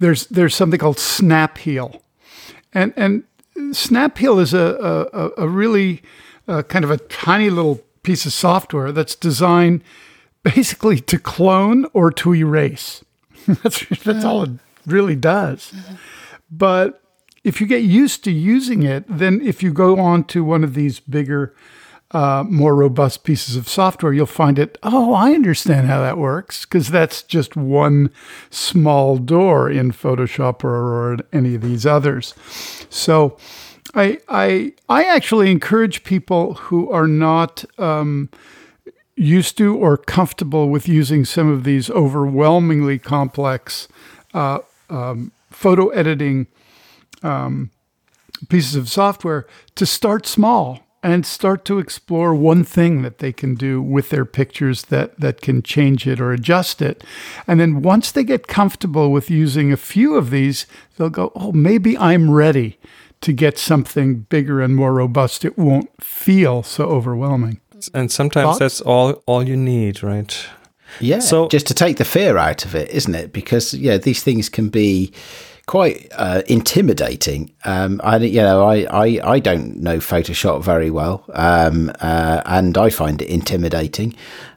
there's 0.00 0.26
there's 0.26 0.54
something 0.54 0.80
called 0.80 0.98
Snap 0.98 1.58
Heal, 1.58 2.02
and 2.74 2.92
and 2.96 3.22
Snap 3.72 4.18
Heal 4.18 4.40
is 4.40 4.52
a 4.52 5.08
a, 5.12 5.44
a 5.44 5.48
really 5.48 6.02
uh, 6.48 6.62
kind 6.62 6.84
of 6.84 6.90
a 6.90 6.98
tiny 6.98 7.50
little 7.50 7.80
piece 8.02 8.26
of 8.26 8.32
software 8.32 8.90
that's 8.90 9.14
designed 9.14 9.84
basically 10.42 10.98
to 11.00 11.18
clone 11.18 11.86
or 11.92 12.10
to 12.10 12.34
erase. 12.34 13.04
that's 13.46 13.86
that's 14.04 14.24
all 14.24 14.42
it 14.42 14.50
really 14.86 15.16
does. 15.16 15.72
But 16.50 17.01
if 17.44 17.60
you 17.60 17.66
get 17.66 17.82
used 17.82 18.24
to 18.24 18.30
using 18.30 18.82
it, 18.82 19.04
then 19.08 19.40
if 19.40 19.62
you 19.62 19.72
go 19.72 19.98
on 19.98 20.24
to 20.24 20.44
one 20.44 20.62
of 20.62 20.74
these 20.74 21.00
bigger, 21.00 21.54
uh, 22.12 22.44
more 22.48 22.74
robust 22.74 23.24
pieces 23.24 23.56
of 23.56 23.68
software, 23.68 24.12
you'll 24.12 24.26
find 24.26 24.58
it. 24.58 24.78
Oh, 24.82 25.12
I 25.14 25.32
understand 25.32 25.88
how 25.88 26.00
that 26.02 26.18
works 26.18 26.64
because 26.64 26.88
that's 26.88 27.22
just 27.22 27.56
one 27.56 28.10
small 28.50 29.18
door 29.18 29.70
in 29.70 29.92
Photoshop 29.92 30.62
or, 30.62 30.74
or 30.74 31.18
any 31.32 31.54
of 31.54 31.62
these 31.62 31.86
others. 31.86 32.34
So, 32.90 33.36
I 33.94 34.18
I 34.28 34.72
I 34.88 35.04
actually 35.04 35.50
encourage 35.50 36.04
people 36.04 36.54
who 36.54 36.90
are 36.90 37.08
not. 37.08 37.64
Um, 37.78 38.30
used 39.14 39.58
to 39.58 39.76
or 39.76 39.98
comfortable 39.98 40.70
with 40.70 40.88
using 40.88 41.22
some 41.22 41.46
of 41.50 41.64
these 41.64 41.90
overwhelmingly 41.90 42.98
complex 42.98 43.86
uh, 44.32 44.58
um, 44.88 45.30
photo 45.50 45.88
editing 45.90 46.46
um, 47.22 47.70
pieces 48.48 48.74
of 48.74 48.88
software 48.88 49.46
to 49.76 49.86
start 49.86 50.26
small 50.26 50.80
and 51.04 51.26
start 51.26 51.64
to 51.64 51.78
explore 51.80 52.32
one 52.34 52.62
thing 52.62 53.02
that 53.02 53.18
they 53.18 53.32
can 53.32 53.54
do 53.56 53.82
with 53.82 54.10
their 54.10 54.24
pictures 54.24 54.84
that 54.84 55.18
that 55.20 55.40
can 55.40 55.62
change 55.62 56.06
it 56.06 56.20
or 56.20 56.32
adjust 56.32 56.80
it 56.80 57.02
and 57.46 57.58
then 57.60 57.82
once 57.82 58.12
they 58.12 58.22
get 58.24 58.46
comfortable 58.46 59.10
with 59.10 59.28
using 59.30 59.72
a 59.72 59.76
few 59.76 60.14
of 60.14 60.30
these 60.30 60.66
they'll 60.96 61.10
go 61.10 61.32
oh 61.34 61.50
maybe 61.52 61.98
i'm 61.98 62.30
ready 62.30 62.78
to 63.20 63.32
get 63.32 63.58
something 63.58 64.20
bigger 64.28 64.60
and 64.60 64.76
more 64.76 64.92
robust 64.94 65.44
it 65.44 65.58
won't 65.58 65.90
feel 66.02 66.62
so 66.62 66.84
overwhelming 66.84 67.60
And 67.94 68.10
sometimes 68.12 68.44
Thoughts? 68.46 68.58
that's 68.60 68.80
all 68.80 69.22
all 69.26 69.42
you 69.48 69.56
need, 69.56 70.02
right? 70.04 70.46
Yeah, 71.00 71.20
So- 71.20 71.48
just 71.48 71.66
to 71.66 71.74
take 71.74 71.96
the 71.96 72.04
fear 72.04 72.36
out 72.36 72.64
of 72.64 72.74
it, 72.76 72.88
isn't 72.90 73.14
it? 73.14 73.32
Because 73.32 73.74
yeah, 73.74 73.98
these 73.98 74.22
things 74.22 74.48
can 74.48 74.68
be 74.68 75.10
quite 75.66 76.08
uh, 76.12 76.42
intimidating. 76.46 77.52
Um, 77.64 78.00
I 78.04 78.18
you 78.18 78.40
know 78.40 78.64
I, 78.66 78.86
I 78.90 79.32
I 79.34 79.38
don't 79.38 79.76
know 79.76 79.98
Photoshop 79.98 80.62
very 80.62 80.90
well, 80.90 81.24
um, 81.32 81.90
uh, 82.00 82.42
and 82.46 82.76
I 82.76 82.90
find 82.90 83.22
it 83.22 83.28
intimidating. 83.28 84.14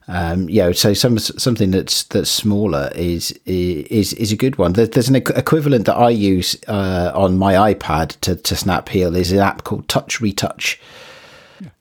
Um, 0.07 0.47
you 0.49 0.61
know, 0.61 0.71
so 0.71 0.93
some 0.93 1.17
something 1.17 1.71
that's 1.71 2.03
that's 2.03 2.29
smaller 2.29 2.91
is 2.95 3.31
is 3.45 4.13
is 4.13 4.31
a 4.31 4.35
good 4.35 4.57
one. 4.57 4.73
There's 4.73 5.09
an 5.09 5.15
equivalent 5.15 5.85
that 5.85 5.97
I 5.97 6.09
use 6.09 6.55
uh, 6.67 7.11
on 7.15 7.37
my 7.37 7.73
iPad 7.73 8.19
to 8.21 8.35
to 8.35 8.55
Snap 8.55 8.89
Heal 8.89 9.15
is 9.15 9.31
an 9.31 9.39
app 9.39 9.63
called 9.63 9.87
Touch 9.87 10.21
Retouch 10.21 10.79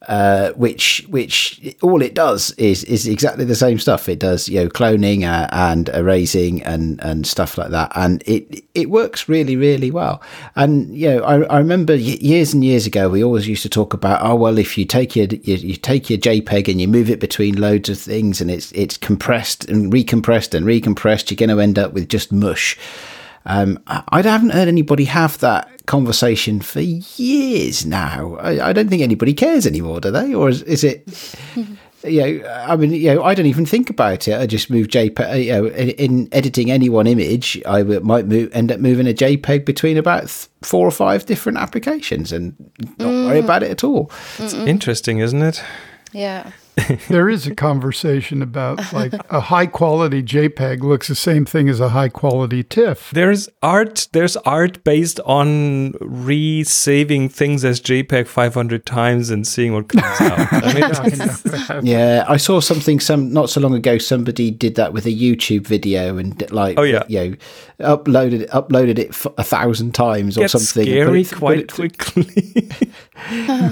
uh, 0.07 0.51
which 0.51 1.05
which 1.09 1.75
all 1.81 2.01
it 2.01 2.13
does 2.13 2.51
is 2.51 2.83
is 2.85 3.07
exactly 3.07 3.45
the 3.45 3.55
same 3.55 3.79
stuff. 3.79 4.07
It 4.07 4.19
does 4.19 4.47
you 4.47 4.63
know 4.63 4.69
cloning 4.69 5.23
uh, 5.23 5.47
and 5.51 5.89
erasing 5.89 6.63
and 6.63 6.99
and 7.01 7.25
stuff 7.25 7.57
like 7.57 7.71
that, 7.71 7.91
and 7.95 8.23
it 8.25 8.63
it 8.73 8.89
works 8.89 9.27
really 9.27 9.55
really 9.55 9.91
well. 9.91 10.21
And 10.55 10.95
you 10.95 11.09
know 11.09 11.23
I, 11.23 11.43
I 11.43 11.57
remember 11.57 11.95
years 11.95 12.53
and 12.53 12.63
years 12.63 12.85
ago 12.85 13.09
we 13.09 13.23
always 13.23 13.47
used 13.47 13.63
to 13.63 13.69
talk 13.69 13.93
about 13.93 14.21
oh 14.23 14.35
well 14.35 14.57
if 14.57 14.77
you 14.77 14.85
take 14.85 15.15
your 15.15 15.27
you, 15.27 15.55
you 15.55 15.75
take 15.75 16.09
your 16.09 16.19
JPEG 16.19 16.69
and 16.69 16.79
you 16.79 16.87
move 16.87 17.09
it 17.09 17.19
between 17.19 17.55
loads 17.55 17.89
of 17.89 17.99
things 17.99 18.41
and 18.41 18.51
it's 18.51 18.71
it's 18.73 18.97
compressed 18.97 19.65
and 19.65 19.91
recompressed 19.91 20.53
and 20.53 20.65
recompressed, 20.65 21.29
you're 21.29 21.35
going 21.35 21.55
to 21.55 21.61
end 21.61 21.79
up 21.79 21.93
with 21.93 22.09
just 22.09 22.31
mush. 22.31 22.77
Um, 23.45 23.79
I, 23.87 24.03
I 24.09 24.21
haven't 24.21 24.49
heard 24.51 24.67
anybody 24.67 25.05
have 25.05 25.37
that 25.39 25.85
conversation 25.85 26.61
for 26.61 26.81
years 26.81 27.85
now. 27.85 28.35
I, 28.35 28.69
I 28.69 28.73
don't 28.73 28.89
think 28.89 29.01
anybody 29.01 29.33
cares 29.33 29.67
anymore, 29.67 29.99
do 30.01 30.11
they? 30.11 30.33
Or 30.33 30.49
is, 30.49 30.61
is 30.63 30.83
it? 30.83 31.35
you 32.03 32.21
know, 32.41 32.47
I 32.49 32.75
mean, 32.75 32.91
you 32.91 33.13
know, 33.15 33.23
I 33.23 33.33
don't 33.35 33.45
even 33.45 33.65
think 33.65 33.89
about 33.89 34.27
it. 34.27 34.39
I 34.39 34.45
just 34.47 34.69
move 34.69 34.87
JPEG. 34.87 35.45
You 35.45 35.51
know, 35.51 35.65
in, 35.67 35.89
in 35.91 36.29
editing 36.31 36.71
any 36.71 36.89
one 36.89 37.07
image, 37.07 37.61
I 37.65 37.79
w- 37.79 37.99
might 38.01 38.27
move, 38.27 38.49
end 38.53 38.71
up 38.71 38.79
moving 38.79 39.07
a 39.07 39.13
JPEG 39.13 39.65
between 39.65 39.97
about 39.97 40.21
th- 40.21 40.47
four 40.61 40.87
or 40.87 40.91
five 40.91 41.25
different 41.25 41.57
applications 41.57 42.31
and 42.31 42.55
not 42.97 43.07
worry 43.09 43.39
about 43.39 43.63
it 43.63 43.71
at 43.71 43.83
all. 43.83 44.11
It's 44.39 44.53
interesting, 44.53 45.19
isn't 45.19 45.41
it? 45.41 45.63
Yeah. 46.13 46.51
there 47.09 47.29
is 47.29 47.47
a 47.47 47.55
conversation 47.55 48.41
about 48.41 48.91
like 48.93 49.13
a 49.29 49.39
high 49.39 49.65
quality 49.65 50.21
JPEG 50.21 50.81
looks 50.81 51.07
the 51.07 51.15
same 51.15 51.45
thing 51.45 51.69
as 51.69 51.79
a 51.79 51.89
high 51.89 52.09
quality 52.09 52.63
TIFF. 52.63 53.11
There's 53.11 53.47
art. 53.61 54.07
There's 54.11 54.35
art 54.37 54.83
based 54.83 55.19
on 55.21 55.93
re-saving 56.01 57.29
things 57.29 57.63
as 57.63 57.79
JPEG 57.79 58.27
500 58.27 58.85
times 58.85 59.29
and 59.29 59.47
seeing 59.47 59.73
what 59.73 59.87
comes 59.87 60.03
out. 60.21 60.47
I 60.53 60.73
mean, 60.73 60.83
it's- 60.83 61.43
Yeah, 61.83 62.25
I 62.27 62.37
saw 62.37 62.59
something 62.59 62.99
some 62.99 63.31
not 63.31 63.49
so 63.49 63.61
long 63.61 63.73
ago. 63.73 63.97
Somebody 63.97 64.51
did 64.51 64.75
that 64.75 64.93
with 64.93 65.05
a 65.05 65.09
YouTube 65.15 65.65
video 65.67 66.17
and 66.17 66.49
like, 66.51 66.77
Oh, 66.77 66.83
yeah. 66.83 67.03
you 67.07 67.31
know, 67.31 67.35
uploaded 67.97 68.41
it, 68.41 68.49
uploaded 68.51 68.99
it 68.99 69.09
f- 69.09 69.27
a 69.37 69.43
thousand 69.43 69.93
times 69.93 70.37
or 70.37 70.41
gets 70.41 70.53
something. 70.53 70.85
scary 70.85 71.23
Put 71.23 71.31
it- 71.33 71.37
quite 71.37 71.59
it- 71.59 71.71
quickly. 71.73 72.53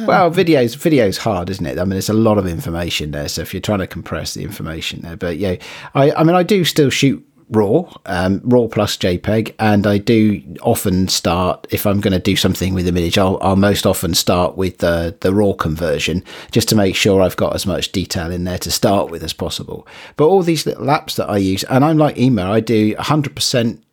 well, 0.07 0.31
videos 0.31 0.77
videos 0.77 1.17
hard, 1.17 1.49
isn't 1.49 1.65
it? 1.65 1.77
I 1.77 1.83
mean, 1.83 1.91
there's 1.91 2.09
a 2.09 2.13
lot 2.13 2.37
of 2.37 2.47
information 2.47 3.11
there. 3.11 3.27
So 3.27 3.41
if 3.41 3.53
you're 3.53 3.61
trying 3.61 3.79
to 3.79 3.87
compress 3.87 4.33
the 4.33 4.43
information 4.43 5.01
there, 5.01 5.17
but 5.17 5.37
yeah, 5.37 5.55
I 5.93 6.11
I 6.11 6.23
mean, 6.23 6.35
I 6.35 6.43
do 6.43 6.63
still 6.63 6.89
shoot 6.89 7.25
raw, 7.49 7.83
um, 8.05 8.41
raw 8.43 8.67
plus 8.67 8.97
JPEG, 8.97 9.53
and 9.59 9.85
I 9.85 9.97
do 9.97 10.41
often 10.61 11.07
start 11.07 11.67
if 11.71 11.85
I'm 11.85 12.01
going 12.01 12.13
to 12.13 12.19
do 12.19 12.35
something 12.35 12.73
with 12.73 12.85
the 12.85 12.89
image, 12.89 13.17
I'll, 13.17 13.37
I'll 13.41 13.55
most 13.55 13.85
often 13.85 14.13
start 14.13 14.57
with 14.57 14.79
the 14.79 15.15
the 15.21 15.33
raw 15.33 15.53
conversion 15.53 16.23
just 16.51 16.69
to 16.69 16.75
make 16.75 16.95
sure 16.95 17.21
I've 17.21 17.35
got 17.35 17.55
as 17.55 17.65
much 17.65 17.91
detail 17.91 18.31
in 18.31 18.43
there 18.43 18.59
to 18.59 18.71
start 18.71 19.09
with 19.09 19.23
as 19.23 19.33
possible. 19.33 19.87
But 20.17 20.27
all 20.27 20.41
these 20.41 20.65
little 20.65 20.85
apps 20.85 21.15
that 21.15 21.29
I 21.29 21.37
use, 21.37 21.63
and 21.65 21.85
I'm 21.85 21.97
like 21.97 22.17
email, 22.17 22.47
I 22.47 22.59
do 22.59 22.95
100 22.95 23.35
percent 23.35 23.83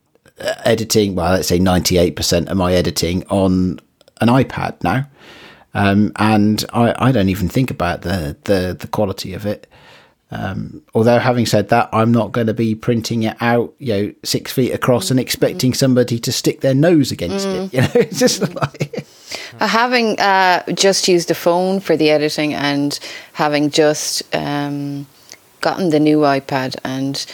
editing. 0.64 1.14
Well, 1.14 1.32
let's 1.32 1.48
say 1.48 1.58
98 1.58 2.16
percent 2.16 2.48
of 2.48 2.56
my 2.56 2.72
editing 2.72 3.26
on 3.28 3.80
an 4.20 4.28
iPad 4.28 4.82
now. 4.82 5.06
Um, 5.74 6.12
and 6.16 6.64
I, 6.72 6.94
I 6.98 7.12
don't 7.12 7.28
even 7.28 7.48
think 7.48 7.70
about 7.70 8.02
the, 8.02 8.36
the, 8.44 8.76
the 8.78 8.88
quality 8.88 9.34
of 9.34 9.46
it. 9.46 9.66
Um, 10.32 10.82
although 10.94 11.18
having 11.18 11.44
said 11.46 11.70
that, 11.70 11.88
I'm 11.92 12.12
not 12.12 12.30
going 12.30 12.46
to 12.46 12.54
be 12.54 12.74
printing 12.74 13.24
it 13.24 13.36
out, 13.40 13.74
you 13.78 13.92
know, 13.92 14.14
six 14.22 14.52
feet 14.52 14.72
across 14.72 15.10
and 15.10 15.18
expecting 15.18 15.74
somebody 15.74 16.20
to 16.20 16.30
stick 16.30 16.60
their 16.60 16.74
nose 16.74 17.10
against 17.10 17.46
it. 17.46 17.72
You 17.74 17.80
know, 17.80 17.90
it's 17.94 18.18
just 18.18 18.54
like, 18.54 19.06
Uh, 19.58 19.66
having 19.66 20.18
uh, 20.20 20.62
just 20.72 21.08
used 21.08 21.30
a 21.30 21.34
phone 21.34 21.80
for 21.80 21.96
the 21.96 22.10
editing 22.10 22.54
and 22.54 22.98
having 23.32 23.70
just 23.70 24.22
um, 24.34 25.06
gotten 25.60 25.90
the 25.90 26.00
new 26.00 26.18
iPad 26.18 26.76
and 26.84 27.26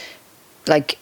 like 0.66 0.99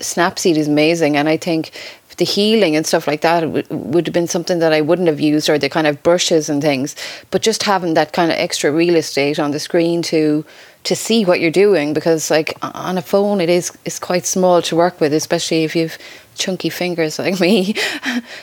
Snapseed 0.00 0.56
is 0.56 0.68
amazing, 0.68 1.16
and 1.16 1.28
I 1.28 1.36
think 1.36 1.72
the 2.18 2.24
healing 2.24 2.76
and 2.76 2.86
stuff 2.86 3.06
like 3.06 3.22
that 3.22 3.48
would, 3.48 3.68
would 3.70 4.06
have 4.06 4.12
been 4.12 4.26
something 4.26 4.58
that 4.58 4.72
I 4.72 4.80
wouldn't 4.80 5.08
have 5.08 5.20
used, 5.20 5.48
or 5.48 5.58
the 5.58 5.68
kind 5.68 5.86
of 5.86 6.02
brushes 6.02 6.48
and 6.48 6.60
things. 6.60 6.94
But 7.30 7.42
just 7.42 7.62
having 7.62 7.94
that 7.94 8.12
kind 8.12 8.30
of 8.30 8.38
extra 8.38 8.70
real 8.70 8.96
estate 8.96 9.38
on 9.38 9.52
the 9.52 9.60
screen 9.60 10.02
to 10.02 10.44
to 10.84 10.94
see 10.94 11.24
what 11.24 11.40
you're 11.40 11.50
doing, 11.50 11.92
because 11.92 12.30
like 12.30 12.56
on 12.62 12.98
a 12.98 13.02
phone 13.02 13.40
it 13.40 13.48
is 13.48 13.72
is 13.84 13.98
quite 13.98 14.26
small 14.26 14.60
to 14.62 14.76
work 14.76 15.00
with, 15.00 15.12
especially 15.12 15.64
if 15.64 15.74
you've 15.74 15.98
chunky 16.34 16.68
fingers 16.68 17.18
like 17.24 17.40
me. 17.40 17.74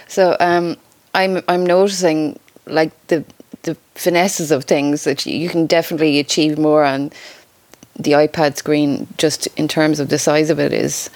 so 0.07 0.35
um, 0.39 0.77
I'm 1.13 1.43
I'm 1.47 1.65
noticing 1.65 2.39
like 2.65 2.91
the 3.07 3.23
the 3.63 3.75
finesses 3.95 4.51
of 4.51 4.63
things 4.63 5.03
that 5.03 5.25
you 5.25 5.49
can 5.49 5.65
definitely 5.65 6.19
achieve 6.19 6.57
more 6.57 6.83
on 6.83 7.11
the 7.97 8.11
iPad 8.11 8.57
screen 8.57 9.07
just 9.17 9.47
in 9.57 9.67
terms 9.67 9.99
of 9.99 10.09
the 10.09 10.19
size 10.19 10.49
of 10.49 10.59
it 10.59 10.71
is 10.71 11.09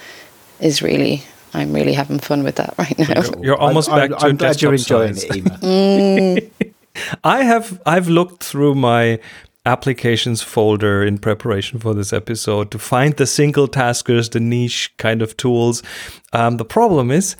is 0.60 0.82
really 0.82 1.22
I'm 1.54 1.72
really 1.72 1.92
having 1.92 2.18
fun 2.18 2.42
with 2.42 2.56
that 2.56 2.74
right 2.78 2.98
now. 2.98 3.22
You're 3.40 3.58
almost 3.58 3.88
I'm, 3.88 3.96
back 3.96 4.10
I'm, 4.12 4.18
to 4.18 4.26
I'm 4.26 4.36
glad 4.36 4.62
you're 4.62 4.74
enjoying 4.74 5.14
size. 5.14 5.30
it, 5.30 5.36
Emer. 5.36 6.48
I 7.24 7.44
have 7.44 7.80
I've 7.86 8.08
looked 8.08 8.44
through 8.44 8.74
my 8.74 9.18
applications 9.66 10.42
folder 10.42 11.04
in 11.04 11.18
preparation 11.18 11.78
for 11.78 11.94
this 11.94 12.12
episode 12.12 12.70
to 12.70 12.78
find 12.78 13.16
the 13.16 13.26
single 13.26 13.68
taskers, 13.68 14.30
the 14.30 14.40
niche 14.40 14.92
kind 14.96 15.22
of 15.22 15.36
tools. 15.36 15.82
Um, 16.32 16.56
the 16.56 16.64
problem 16.64 17.10
is, 17.10 17.36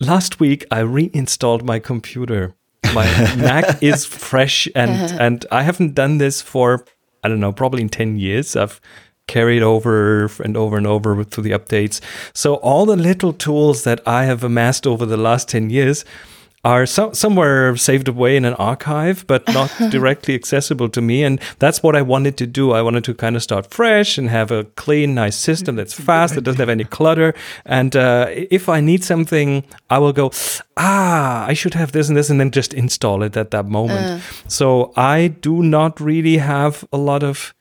last 0.00 0.40
week 0.40 0.64
I 0.70 0.80
reinstalled 0.80 1.64
my 1.64 1.78
computer. 1.78 2.54
My 2.94 3.04
Mac 3.36 3.82
is 3.82 4.04
fresh, 4.04 4.68
and 4.74 4.90
and 5.20 5.46
I 5.50 5.62
haven't 5.62 5.94
done 5.94 6.18
this 6.18 6.40
for 6.40 6.84
I 7.22 7.28
don't 7.28 7.40
know, 7.40 7.52
probably 7.52 7.82
in 7.82 7.88
ten 7.88 8.18
years. 8.18 8.56
I've 8.56 8.80
carried 9.28 9.62
over 9.62 10.28
and 10.42 10.56
over 10.56 10.76
and 10.76 10.86
over 10.86 11.22
through 11.22 11.44
the 11.44 11.52
updates. 11.52 12.00
So 12.32 12.56
all 12.56 12.84
the 12.86 12.96
little 12.96 13.32
tools 13.32 13.84
that 13.84 14.00
I 14.06 14.24
have 14.24 14.42
amassed 14.42 14.86
over 14.86 15.06
the 15.06 15.16
last 15.16 15.48
ten 15.48 15.70
years 15.70 16.04
are 16.64 16.86
so, 16.86 17.12
somewhere 17.12 17.76
saved 17.76 18.08
away 18.08 18.36
in 18.36 18.44
an 18.44 18.54
archive, 18.54 19.26
but 19.26 19.46
not 19.54 19.72
directly 19.90 20.34
accessible 20.34 20.88
to 20.88 21.00
me. 21.00 21.22
And 21.22 21.40
that's 21.58 21.82
what 21.82 21.94
I 21.94 22.02
wanted 22.02 22.36
to 22.38 22.46
do. 22.46 22.72
I 22.72 22.82
wanted 22.82 23.04
to 23.04 23.14
kind 23.14 23.36
of 23.36 23.42
start 23.42 23.70
fresh 23.70 24.18
and 24.18 24.28
have 24.28 24.50
a 24.50 24.64
clean, 24.64 25.14
nice 25.14 25.36
system 25.36 25.76
that's 25.76 25.94
fast, 26.08 26.34
that 26.34 26.42
doesn't 26.42 26.58
have 26.58 26.68
any 26.68 26.84
clutter. 26.84 27.34
And 27.64 27.94
uh, 27.94 28.26
if 28.28 28.68
I 28.68 28.80
need 28.80 29.04
something, 29.04 29.64
I 29.88 29.98
will 29.98 30.12
go, 30.12 30.30
ah, 30.76 31.46
I 31.46 31.54
should 31.54 31.74
have 31.74 31.92
this 31.92 32.08
and 32.08 32.16
this, 32.16 32.28
and 32.28 32.40
then 32.40 32.50
just 32.50 32.74
install 32.74 33.22
it 33.22 33.36
at 33.36 33.50
that 33.52 33.66
moment. 33.66 34.22
So 34.48 34.92
I 34.96 35.28
do 35.28 35.62
not 35.62 36.00
really 36.00 36.38
have 36.38 36.84
a 36.92 36.98
lot 36.98 37.22
of 37.22 37.54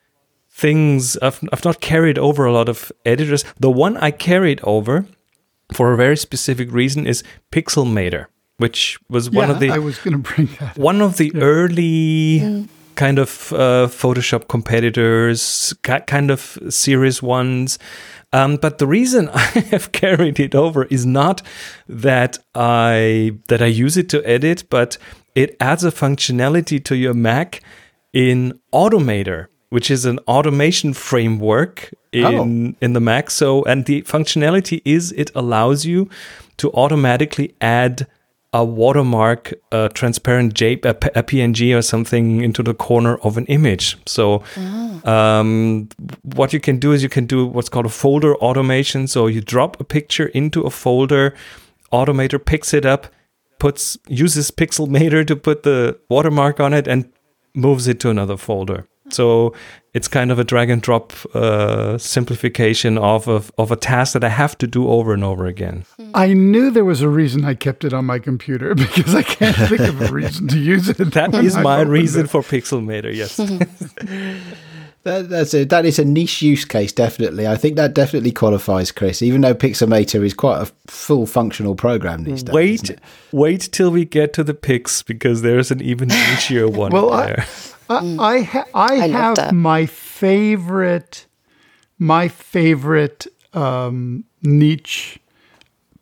things. 0.57 1.17
I've, 1.17 1.39
I've 1.53 1.65
not 1.65 1.81
carried 1.81 2.17
over 2.17 2.45
a 2.45 2.51
lot 2.51 2.69
of 2.69 2.91
editors. 3.05 3.45
The 3.59 3.71
one 3.71 3.97
I 3.97 4.11
carried 4.11 4.59
over 4.63 5.05
for 5.71 5.93
a 5.93 5.97
very 5.97 6.17
specific 6.17 6.71
reason 6.71 7.05
is 7.05 7.23
Pixelmator 7.51 8.27
which 8.57 8.97
was 9.07 9.29
one 9.29 9.49
yeah, 9.49 9.53
of 9.53 9.59
the 9.59 9.69
I 9.69 9.77
was 9.77 9.99
going 9.99 10.13
to 10.13 10.33
bring 10.33 10.47
that. 10.59 10.71
up. 10.71 10.77
one 10.77 10.99
of 11.01 11.17
the 11.17 11.31
early 11.35 12.67
kind 12.95 13.19
of 13.19 13.53
uh, 13.53 13.87
Photoshop 13.87 14.47
competitors, 14.47 15.73
ki- 15.83 16.01
kind 16.07 16.31
of 16.31 16.57
serious 16.69 17.21
ones. 17.21 17.79
Um, 18.33 18.57
but 18.57 18.79
the 18.79 18.87
reason 18.87 19.29
I 19.33 19.45
have 19.71 19.91
carried 19.91 20.39
it 20.39 20.55
over 20.55 20.85
is 20.85 21.05
not 21.05 21.41
that 21.87 22.39
I 22.53 23.37
that 23.47 23.61
I 23.61 23.67
use 23.67 23.95
it 23.95 24.09
to 24.09 24.27
edit, 24.27 24.65
but 24.69 24.97
it 25.35 25.55
adds 25.61 25.83
a 25.83 25.91
functionality 25.91 26.83
to 26.85 26.95
your 26.95 27.13
Mac 27.13 27.61
in 28.11 28.59
Automator, 28.73 29.47
which 29.69 29.91
is 29.91 30.05
an 30.05 30.19
automation 30.27 30.93
framework 30.93 31.93
in 32.11 32.75
in 32.81 32.93
the 32.93 32.99
Mac. 32.99 33.29
So 33.29 33.63
and 33.63 33.85
the 33.85 34.01
functionality 34.03 34.81
is 34.85 35.11
it 35.13 35.31
allows 35.35 35.85
you 35.85 36.09
to 36.57 36.71
automatically 36.73 37.53
add 37.61 38.07
a 38.53 38.63
watermark, 38.63 39.53
a 39.71 39.89
transparent 39.89 40.53
J, 40.53 40.73
a, 40.73 40.93
PNG 40.93 41.77
or 41.77 41.81
something 41.81 42.41
into 42.41 42.63
the 42.63 42.73
corner 42.73 43.17
of 43.17 43.37
an 43.37 43.45
image. 43.47 43.97
So, 44.05 44.41
um, 45.03 45.89
what 46.23 46.53
you 46.53 46.59
can 46.59 46.79
do 46.79 46.93
is 46.93 47.03
you 47.03 47.09
can 47.09 47.25
do 47.25 47.45
what's 47.45 47.69
called 47.69 47.85
a 47.85 47.89
folder 47.89 48.35
automation. 48.37 49.07
So 49.07 49.27
you 49.27 49.41
drop 49.41 49.79
a 49.79 49.83
picture 49.83 50.27
into 50.27 50.61
a 50.61 50.69
folder, 50.69 51.35
Automator 51.91 52.43
picks 52.43 52.73
it 52.73 52.85
up, 52.85 53.07
puts 53.59 53.97
uses 54.07 54.49
Pixelmator 54.49 55.25
to 55.27 55.35
put 55.35 55.63
the 55.63 55.99
watermark 56.09 56.59
on 56.59 56.73
it, 56.73 56.87
and 56.87 57.11
moves 57.53 57.87
it 57.87 57.99
to 57.99 58.09
another 58.09 58.37
folder. 58.37 58.87
So 59.09 59.53
it's 59.93 60.07
kind 60.07 60.31
of 60.31 60.37
a 60.39 60.43
drag 60.43 60.69
and 60.69 60.81
drop 60.81 61.13
uh, 61.33 61.97
simplification 61.97 62.97
of 62.97 63.27
a, 63.27 63.41
of 63.57 63.71
a 63.71 63.75
task 63.75 64.13
that 64.13 64.23
I 64.23 64.29
have 64.29 64.57
to 64.59 64.67
do 64.67 64.87
over 64.89 65.13
and 65.13 65.23
over 65.23 65.45
again. 65.45 65.85
I 66.13 66.33
knew 66.33 66.69
there 66.71 66.85
was 66.85 67.01
a 67.01 67.09
reason 67.09 67.45
I 67.45 67.53
kept 67.55 67.83
it 67.83 67.93
on 67.93 68.05
my 68.05 68.19
computer 68.19 68.75
because 68.75 69.15
I 69.15 69.23
can't 69.23 69.55
think 69.55 69.81
of 69.81 70.01
a 70.01 70.11
reason 70.11 70.47
to 70.49 70.59
use 70.59 70.89
it. 70.89 70.97
that 71.13 71.33
is 71.35 71.55
I've 71.55 71.63
my 71.63 71.81
reason 71.81 72.25
it. 72.25 72.29
for 72.29 72.41
Pixelmator. 72.41 73.13
Yes. 73.15 73.39
That, 75.03 75.29
that's 75.29 75.53
a, 75.53 75.63
that 75.63 75.85
is 75.85 75.99
a 75.99 76.03
niche 76.05 76.41
use 76.41 76.65
case, 76.65 76.91
definitely. 76.91 77.47
I 77.47 77.55
think 77.55 77.77
that 77.77 77.93
definitely 77.93 78.33
qualifies, 78.33 78.91
Chris, 78.91 79.21
even 79.21 79.39
though 79.39 79.55
Pixelmator 79.55 80.21
is 80.25 80.33
quite 80.33 80.61
a 80.61 80.65
full 80.87 81.25
functional 81.25 81.75
program 81.75 82.25
these 82.25 82.43
days. 82.43 82.53
wait, 82.53 82.99
wait 83.31 83.61
till 83.71 83.89
we 83.89 84.03
get 84.03 84.33
to 84.33 84.43
the 84.43 84.53
Pix 84.53 85.03
because 85.03 85.43
there's 85.43 85.71
an 85.71 85.81
even 85.81 86.09
nichier 86.09 86.69
one 86.69 86.91
Well, 86.91 87.11
there. 87.11 87.39
I 87.39 87.45
I, 87.89 88.41
ha- 88.41 88.65
I, 88.73 88.95
I 89.01 89.07
have 89.07 89.53
my 89.53 89.85
favorite 89.85 91.25
my 91.99 92.27
favorite 92.27 93.25
um, 93.53 94.23
niche 94.43 95.19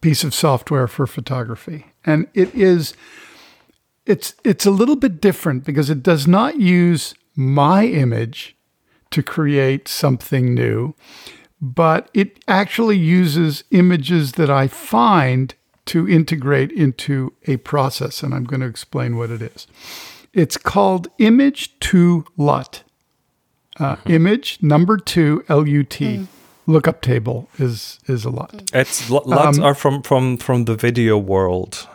piece 0.01 0.23
of 0.23 0.33
software 0.33 0.87
for 0.87 1.07
photography, 1.07 1.85
and 2.05 2.27
it 2.33 2.53
is 2.53 2.93
it's 4.05 4.35
it's 4.43 4.65
a 4.65 4.71
little 4.71 4.95
bit 4.95 5.21
different 5.21 5.63
because 5.63 5.89
it 5.89 6.03
does 6.03 6.27
not 6.27 6.59
use 6.59 7.15
my 7.35 7.85
image 7.85 8.55
to 9.11 9.23
create 9.23 9.87
something 9.87 10.53
new, 10.53 10.93
but 11.61 12.09
it 12.13 12.43
actually 12.47 12.97
uses 12.97 13.63
images 13.71 14.33
that 14.33 14.49
I 14.49 14.67
find 14.67 15.53
to 15.85 16.07
integrate 16.09 16.71
into 16.71 17.33
a 17.47 17.57
process, 17.57 18.23
and 18.23 18.33
I'm 18.33 18.43
going 18.43 18.61
to 18.61 18.67
explain 18.67 19.17
what 19.17 19.29
it 19.29 19.41
is. 19.41 19.67
It's 20.35 20.57
called 20.57 21.07
Image 21.17 21.79
to 21.79 22.25
LUT. 22.37 22.83
Uh, 23.79 23.95
Image 24.05 24.59
number 24.61 24.97
two 24.97 25.43
L 25.49 25.67
U 25.67 25.83
T. 25.83 26.27
Lookup 26.67 27.01
table 27.01 27.47
is 27.57 27.99
is 28.07 28.25
a 28.25 28.29
LUT. 28.29 28.69
It's 28.73 29.09
lo- 29.09 29.23
lots 29.25 29.59
are 29.59 29.73
from 29.75 30.01
from 30.01 30.37
from 30.37 30.65
the 30.65 30.75
video 30.75 31.17
world. 31.17 31.87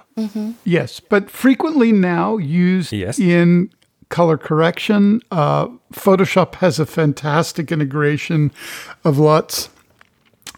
Yes, 0.64 1.00
but 1.00 1.30
frequently 1.30 1.92
now 1.92 2.36
used 2.36 2.92
Yes. 2.92 3.18
in 3.18 3.70
color 4.10 4.36
correction. 4.36 5.22
Uh, 5.30 5.68
Photoshop 5.94 6.56
has 6.56 6.78
a 6.78 6.84
fantastic 6.84 7.72
integration 7.72 8.50
of 9.02 9.18
LUTs. 9.18 9.70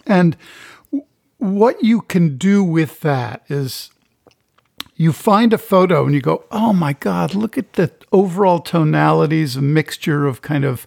And 0.07 0.37
w- 0.90 1.07
what 1.38 1.83
you 1.85 2.01
can 2.01 2.37
do 2.38 2.64
with 2.64 3.01
that 3.01 3.42
is 3.49 3.90
you 5.03 5.12
find 5.12 5.53
a 5.53 5.59
photo 5.59 6.05
and 6.05 6.15
you 6.15 6.21
go, 6.21 6.45
oh 6.53 6.73
my 6.73 6.93
God, 6.93 7.35
look 7.35 7.59
at 7.59 7.73
the 7.73 7.91
overall 8.12 8.61
tonalities, 8.61 9.57
a 9.57 9.62
mixture 9.62 10.29
of 10.29 10.43
kind 10.43 10.65
of 10.65 10.87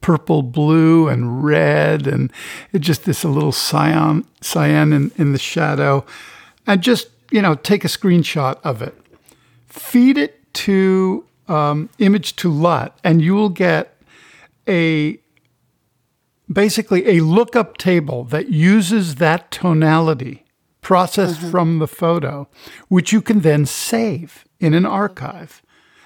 purple, 0.00 0.42
blue, 0.42 1.08
and 1.08 1.42
red, 1.42 2.06
and 2.06 2.32
just 2.78 3.04
this 3.04 3.24
a 3.24 3.28
little 3.28 3.50
cyan, 3.50 4.24
cyan 4.40 4.92
in, 4.92 5.10
in 5.16 5.32
the 5.32 5.40
shadow. 5.40 6.06
And 6.68 6.80
just, 6.82 7.08
you 7.32 7.42
know, 7.42 7.56
take 7.56 7.84
a 7.84 7.88
screenshot 7.88 8.60
of 8.62 8.80
it, 8.80 8.96
feed 9.66 10.16
it 10.16 10.54
to 10.54 11.26
um, 11.48 11.90
image 11.98 12.36
to 12.36 12.52
LUT, 12.52 12.96
and 13.02 13.20
you 13.20 13.34
will 13.34 13.48
get 13.48 14.00
a 14.68 15.18
basically 16.50 17.18
a 17.18 17.24
lookup 17.24 17.76
table 17.76 18.22
that 18.22 18.50
uses 18.50 19.16
that 19.16 19.50
tonality 19.50 20.44
processed 20.88 21.42
from 21.50 21.80
the 21.80 21.86
photo, 21.86 22.48
which 22.88 23.12
you 23.12 23.20
can 23.20 23.40
then 23.40 23.66
save 23.66 24.46
in 24.58 24.72
an 24.72 24.86
archive. 24.86 25.60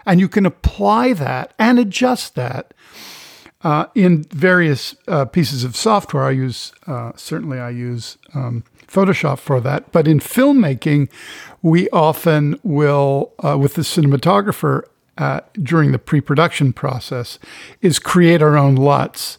And 0.04 0.18
you 0.18 0.28
can 0.28 0.44
apply 0.44 1.12
that 1.12 1.54
and 1.56 1.78
adjust 1.78 2.34
that 2.34 2.74
uh, 3.62 3.86
in 3.94 4.24
various 4.24 4.96
uh, 5.06 5.24
pieces 5.26 5.62
of 5.62 5.76
software. 5.76 6.24
I 6.24 6.32
use, 6.32 6.72
uh, 6.88 7.12
certainly, 7.14 7.60
I 7.60 7.70
use 7.70 8.18
um, 8.34 8.64
Photoshop 8.88 9.38
for 9.38 9.60
that. 9.60 9.92
But 9.92 10.08
in 10.08 10.18
filmmaking, 10.18 11.08
we 11.62 11.88
often 11.90 12.58
will, 12.64 13.34
uh, 13.38 13.56
with 13.56 13.74
the 13.74 13.82
cinematographer 13.82 14.82
uh, 15.16 15.42
during 15.62 15.92
the 15.92 16.00
pre 16.00 16.20
production 16.20 16.72
process, 16.72 17.38
is 17.82 18.00
create 18.00 18.42
our 18.42 18.58
own 18.58 18.74
LUTs 18.74 19.38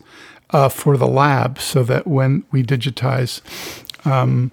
uh, 0.52 0.70
for 0.70 0.96
the 0.96 1.08
lab 1.08 1.60
so 1.60 1.84
that 1.84 2.08
when 2.08 2.46
we 2.50 2.64
digitize 2.64 3.42
um, 4.06 4.50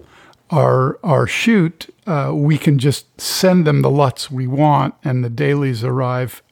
our 0.51 0.99
our 1.03 1.27
shoot, 1.27 1.93
uh, 2.05 2.31
we 2.33 2.57
can 2.57 2.77
just 2.77 3.19
send 3.19 3.65
them 3.65 3.81
the 3.81 3.89
LUTs 3.89 4.29
we 4.29 4.47
want, 4.47 4.95
and 5.03 5.23
the 5.23 5.29
dailies 5.29 5.83
arrive, 5.83 6.43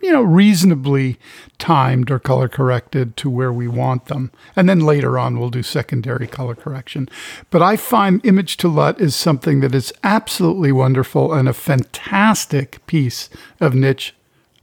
you 0.00 0.10
know, 0.10 0.22
reasonably 0.22 1.18
timed 1.58 2.10
or 2.10 2.18
color 2.18 2.48
corrected 2.48 3.16
to 3.18 3.30
where 3.30 3.52
we 3.52 3.68
want 3.68 4.06
them. 4.06 4.32
And 4.56 4.68
then 4.68 4.80
later 4.80 5.18
on, 5.18 5.38
we'll 5.38 5.50
do 5.50 5.62
secondary 5.62 6.26
color 6.26 6.54
correction. 6.54 7.08
But 7.50 7.62
I 7.62 7.76
find 7.76 8.24
image 8.24 8.56
to 8.58 8.68
LUT 8.68 9.00
is 9.00 9.14
something 9.14 9.60
that 9.60 9.74
is 9.74 9.92
absolutely 10.02 10.72
wonderful 10.72 11.32
and 11.32 11.48
a 11.48 11.52
fantastic 11.52 12.84
piece 12.86 13.28
of 13.60 13.74
niche 13.74 14.14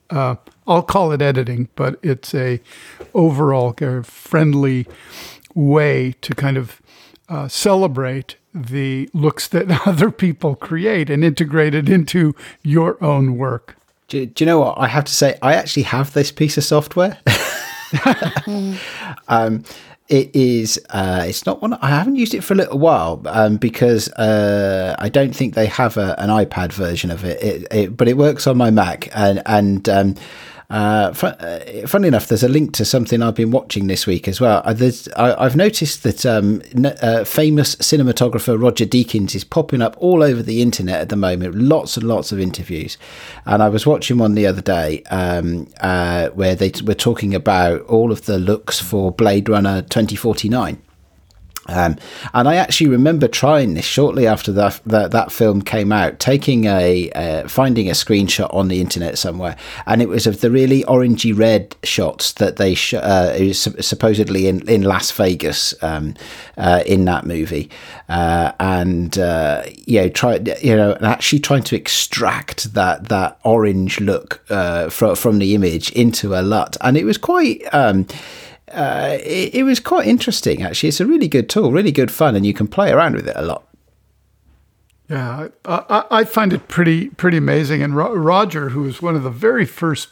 uh, 0.10 0.36
I'll 0.68 0.84
call 0.84 1.12
it 1.12 1.22
editing, 1.22 1.70
but 1.76 2.00
it's 2.04 2.34
a 2.34 2.62
overall 3.14 3.74
kind 3.74 3.98
of 3.98 4.08
friendly 4.08 4.88
way 5.56 6.16
to 6.22 6.36
kind 6.36 6.58
of 6.58 6.82
uh, 7.28 7.48
celebrate 7.48 8.36
the 8.54 9.10
looks 9.14 9.48
that 9.50 9.70
other 9.88 10.12
people 10.12 10.56
create 10.56 11.10
and 11.10 11.24
integrate 11.24 11.74
it 11.74 11.90
into 11.90 12.36
your 12.64 13.02
own 13.04 13.38
work. 13.38 13.76
Do, 14.08 14.26
do 14.26 14.44
you 14.44 14.46
know 14.46 14.60
what? 14.60 14.78
I 14.80 14.88
have 14.88 15.06
to 15.06 15.14
say, 15.14 15.38
I 15.42 15.54
actually 15.56 15.84
have 15.84 16.14
this 16.14 16.32
piece 16.32 16.58
of 16.58 16.64
software. 16.64 17.20
um, 19.28 19.64
it 20.10 20.36
is. 20.36 20.84
Uh, 20.90 21.26
it's 21.28 21.46
not 21.46 21.62
one. 21.62 21.76
I 21.76 21.90
haven't 21.90 22.16
used 22.16 22.34
it 22.34 22.44
for 22.44 22.56
a 22.56 22.58
little 22.58 22.80
while 22.80 23.22
um, 23.28 23.58
because 23.58 24.10
uh, 24.14 24.96
I 24.98 25.08
don't 25.08 25.36
think 25.36 25.54
they 25.54 25.68
have 25.68 25.98
a, 25.98 26.20
an 26.20 26.30
iPad 26.30 26.74
version 26.74 27.12
of 27.12 27.24
it. 27.24 27.42
It, 27.44 27.68
it. 27.72 27.98
But 27.98 28.08
it 28.08 28.18
works 28.18 28.48
on 28.48 28.58
my 28.58 28.72
Mac, 28.72 29.10
and 29.16 29.44
and 29.46 29.88
um, 29.88 30.16
uh, 30.70 31.12
fun, 31.14 31.34
uh, 31.40 31.88
funnily 31.88 32.10
enough, 32.10 32.28
there's 32.28 32.44
a 32.44 32.48
link 32.48 32.74
to 32.74 32.86
something 32.86 33.24
I've 33.24 33.34
been 33.34 33.50
watching 33.50 33.88
this 33.88 34.06
week 34.06 34.28
as 34.28 34.40
well. 34.40 34.62
Uh, 34.64 34.92
I, 35.16 35.46
I've 35.46 35.56
noticed 35.56 36.04
that 36.04 36.26
um, 36.28 36.62
n- 36.76 36.96
uh, 37.02 37.24
famous 37.24 37.76
cinematographer 37.78 38.62
Roger 38.62 38.86
Deakins 38.86 39.34
is 39.34 39.44
popping 39.44 39.82
up 39.82 39.96
all 39.98 40.22
over 40.22 40.44
the 40.44 40.62
internet 40.62 41.02
at 41.02 41.10
the 41.10 41.16
moment. 41.16 41.56
Lots 41.56 41.98
and 41.98 42.08
lots 42.08 42.32
of 42.32 42.40
interviews, 42.40 42.98
and 43.46 43.64
I 43.64 43.70
was 43.70 43.88
watching 43.88 44.20
one 44.20 44.36
the 44.36 44.46
other 44.46 44.62
day 44.62 45.02
um, 45.10 45.68
uh, 45.82 46.30
where 46.30 46.54
they 46.54 46.70
t- 46.70 46.86
were 46.86 46.94
talking 46.94 47.34
about 47.34 47.82
all 47.82 48.12
of 48.12 48.26
the 48.26 48.38
looks 48.38 48.80
for 48.80 49.12
Blade 49.12 49.50
Runner 49.50 49.82
2049. 49.82 50.80
Um, 51.70 51.98
and 52.34 52.48
I 52.48 52.56
actually 52.56 52.90
remember 52.90 53.28
trying 53.28 53.74
this 53.76 53.86
shortly 53.86 54.28
after 54.28 54.52
that 54.54 54.82
that, 54.86 55.12
that 55.12 55.32
film 55.32 55.62
came 55.62 55.92
out, 55.92 56.20
taking 56.20 56.66
a 56.66 57.10
uh, 57.12 57.48
finding 57.48 57.88
a 57.90 57.94
screenshot 57.94 58.54
on 58.54 58.68
the 58.68 58.82
internet 58.82 59.18
somewhere, 59.18 59.56
and 59.86 60.02
it 60.02 60.10
was 60.10 60.28
of 60.28 60.42
the 60.42 60.52
really 60.52 60.84
orangey 60.84 61.38
red 61.38 61.76
shots 61.84 62.34
that 62.34 62.58
they 62.58 62.74
sh- 62.74 62.96
uh, 62.96 63.54
supposedly 63.54 64.48
in 64.48 64.68
in 64.68 64.82
Las 64.82 65.12
Vegas 65.12 65.74
um, 65.84 66.16
uh, 66.58 66.84
in 66.86 67.06
that 67.06 67.26
movie, 67.26 67.70
uh, 68.10 68.52
and 68.60 69.18
uh, 69.18 69.64
you 69.86 70.02
know 70.02 70.10
try 70.10 70.40
you 70.62 70.76
know 70.76 70.98
actually 71.02 71.40
trying 71.40 71.64
to 71.64 71.76
extract 71.76 72.74
that 72.74 73.10
that 73.10 73.40
orange 73.44 74.00
look 74.00 74.44
uh, 74.50 74.90
from 74.90 75.16
from 75.16 75.40
the 75.40 75.54
image 75.56 75.92
into 75.92 76.34
a 76.34 76.42
LUT, 76.42 76.78
and 76.82 76.98
it 76.98 77.06
was 77.06 77.18
quite. 77.18 77.62
Um, 77.74 78.08
uh, 78.72 79.18
it, 79.22 79.56
it, 79.56 79.64
was 79.64 79.80
quite 79.80 80.08
interesting 80.08 80.64
actually. 80.64 80.90
It's 80.90 81.00
a 81.00 81.06
really 81.06 81.28
good 81.28 81.50
tool, 81.50 81.72
really 81.72 81.92
good 81.92 82.12
fun, 82.12 82.36
and 82.36 82.46
you 82.46 82.54
can 82.54 82.68
play 82.68 82.92
around 82.92 83.16
with 83.16 83.28
it 83.28 83.36
a 83.36 83.42
lot. 83.42 83.68
Yeah, 85.10 85.48
I, 85.66 85.84
I, 85.90 86.06
I 86.20 86.24
find 86.24 86.54
it 86.54 86.68
pretty 86.68 87.10
pretty 87.10 87.38
amazing. 87.38 87.82
And 87.82 87.96
Ro- 87.96 88.14
Roger, 88.14 88.70
who 88.70 88.84
was 88.84 89.02
one 89.02 89.16
of 89.16 89.24
the 89.24 89.32
very 89.32 89.66
first 89.66 90.10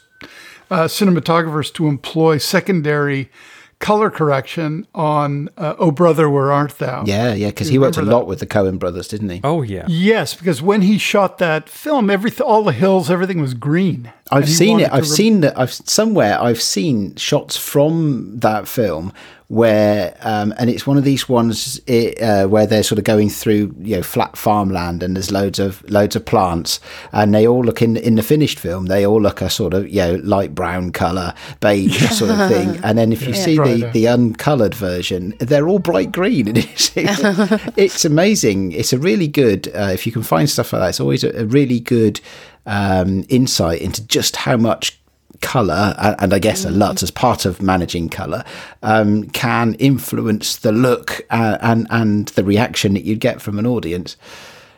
uh, 0.70 0.84
cinematographers 0.84 1.72
to 1.74 1.86
employ 1.86 2.38
secondary 2.38 3.30
color 3.80 4.10
correction 4.10 4.86
on 4.94 5.48
uh, 5.56 5.74
"Oh 5.78 5.90
Brother, 5.90 6.28
Where 6.28 6.52
Art 6.52 6.78
Thou?" 6.78 7.04
Yeah, 7.06 7.34
yeah, 7.34 7.48
because 7.48 7.68
he 7.68 7.78
worked 7.78 7.96
a 7.96 8.02
lot 8.02 8.26
with 8.26 8.40
the 8.40 8.46
Coen 8.46 8.78
brothers, 8.78 9.08
didn't 9.08 9.30
he? 9.30 9.40
Oh 9.44 9.62
yeah. 9.62 9.86
Yes, 9.88 10.34
because 10.34 10.60
when 10.62 10.82
he 10.82 10.98
shot 10.98 11.38
that 11.38 11.68
film, 11.68 12.10
everything, 12.10 12.46
all 12.46 12.64
the 12.64 12.72
hills, 12.72 13.10
everything 13.10 13.40
was 13.40 13.54
green. 13.54 14.12
I've 14.30 14.48
seen 14.48 14.80
it. 14.80 14.92
I've 14.92 15.02
re- 15.02 15.08
seen 15.08 15.40
that. 15.40 15.58
I've 15.58 15.72
somewhere. 15.72 16.40
I've 16.40 16.60
seen 16.62 17.14
shots 17.16 17.56
from 17.56 18.38
that 18.40 18.68
film 18.68 19.12
where, 19.48 20.14
um, 20.20 20.52
and 20.58 20.68
it's 20.68 20.86
one 20.86 20.98
of 20.98 21.04
these 21.04 21.26
ones 21.26 21.80
it, 21.86 22.20
uh, 22.20 22.46
where 22.46 22.66
they're 22.66 22.82
sort 22.82 22.98
of 22.98 23.04
going 23.04 23.30
through, 23.30 23.74
you 23.80 23.96
know, 23.96 24.02
flat 24.02 24.36
farmland, 24.36 25.02
and 25.02 25.16
there's 25.16 25.32
loads 25.32 25.58
of 25.58 25.82
loads 25.90 26.14
of 26.14 26.26
plants, 26.26 26.80
and 27.12 27.34
they 27.34 27.46
all 27.46 27.64
look 27.64 27.80
in 27.80 27.96
in 27.96 28.16
the 28.16 28.22
finished 28.22 28.58
film. 28.58 28.86
They 28.86 29.06
all 29.06 29.20
look 29.20 29.40
a 29.40 29.48
sort 29.48 29.72
of, 29.72 29.88
you 29.88 30.02
know, 30.02 30.14
light 30.22 30.54
brown 30.54 30.92
color, 30.92 31.32
beige 31.60 32.10
sort 32.10 32.30
of 32.30 32.48
thing. 32.48 32.78
And 32.84 32.98
then 32.98 33.10
if 33.10 33.22
you 33.22 33.32
yeah, 33.32 33.44
see 33.44 33.56
the 33.56 33.90
the 33.92 34.06
uncolored 34.06 34.74
version, 34.74 35.34
they're 35.40 35.66
all 35.66 35.78
bright 35.78 36.12
green, 36.12 36.46
and 36.48 36.58
it's 36.58 36.94
it's, 36.94 37.20
it's 37.76 38.04
amazing. 38.04 38.72
It's 38.72 38.92
a 38.92 38.98
really 38.98 39.28
good. 39.28 39.68
Uh, 39.68 39.90
if 39.94 40.06
you 40.06 40.12
can 40.12 40.22
find 40.22 40.48
stuff 40.50 40.74
like 40.74 40.82
that, 40.82 40.88
it's 40.90 41.00
always 41.00 41.24
a, 41.24 41.30
a 41.40 41.46
really 41.46 41.80
good 41.80 42.20
um, 42.66 43.24
insight 43.30 43.80
into 43.80 44.06
just 44.06 44.36
how 44.36 44.58
much 44.58 44.97
color 45.40 45.94
and 45.98 46.32
I 46.32 46.38
guess 46.38 46.64
a 46.64 46.70
LUT 46.70 47.02
as 47.02 47.10
part 47.10 47.44
of 47.44 47.62
managing 47.62 48.08
color 48.08 48.44
um, 48.82 49.24
can 49.30 49.74
influence 49.74 50.56
the 50.56 50.72
look 50.72 51.22
uh, 51.30 51.58
and 51.60 51.86
and 51.90 52.28
the 52.28 52.44
reaction 52.44 52.94
that 52.94 53.04
you'd 53.04 53.20
get 53.20 53.40
from 53.40 53.58
an 53.58 53.66
audience. 53.66 54.16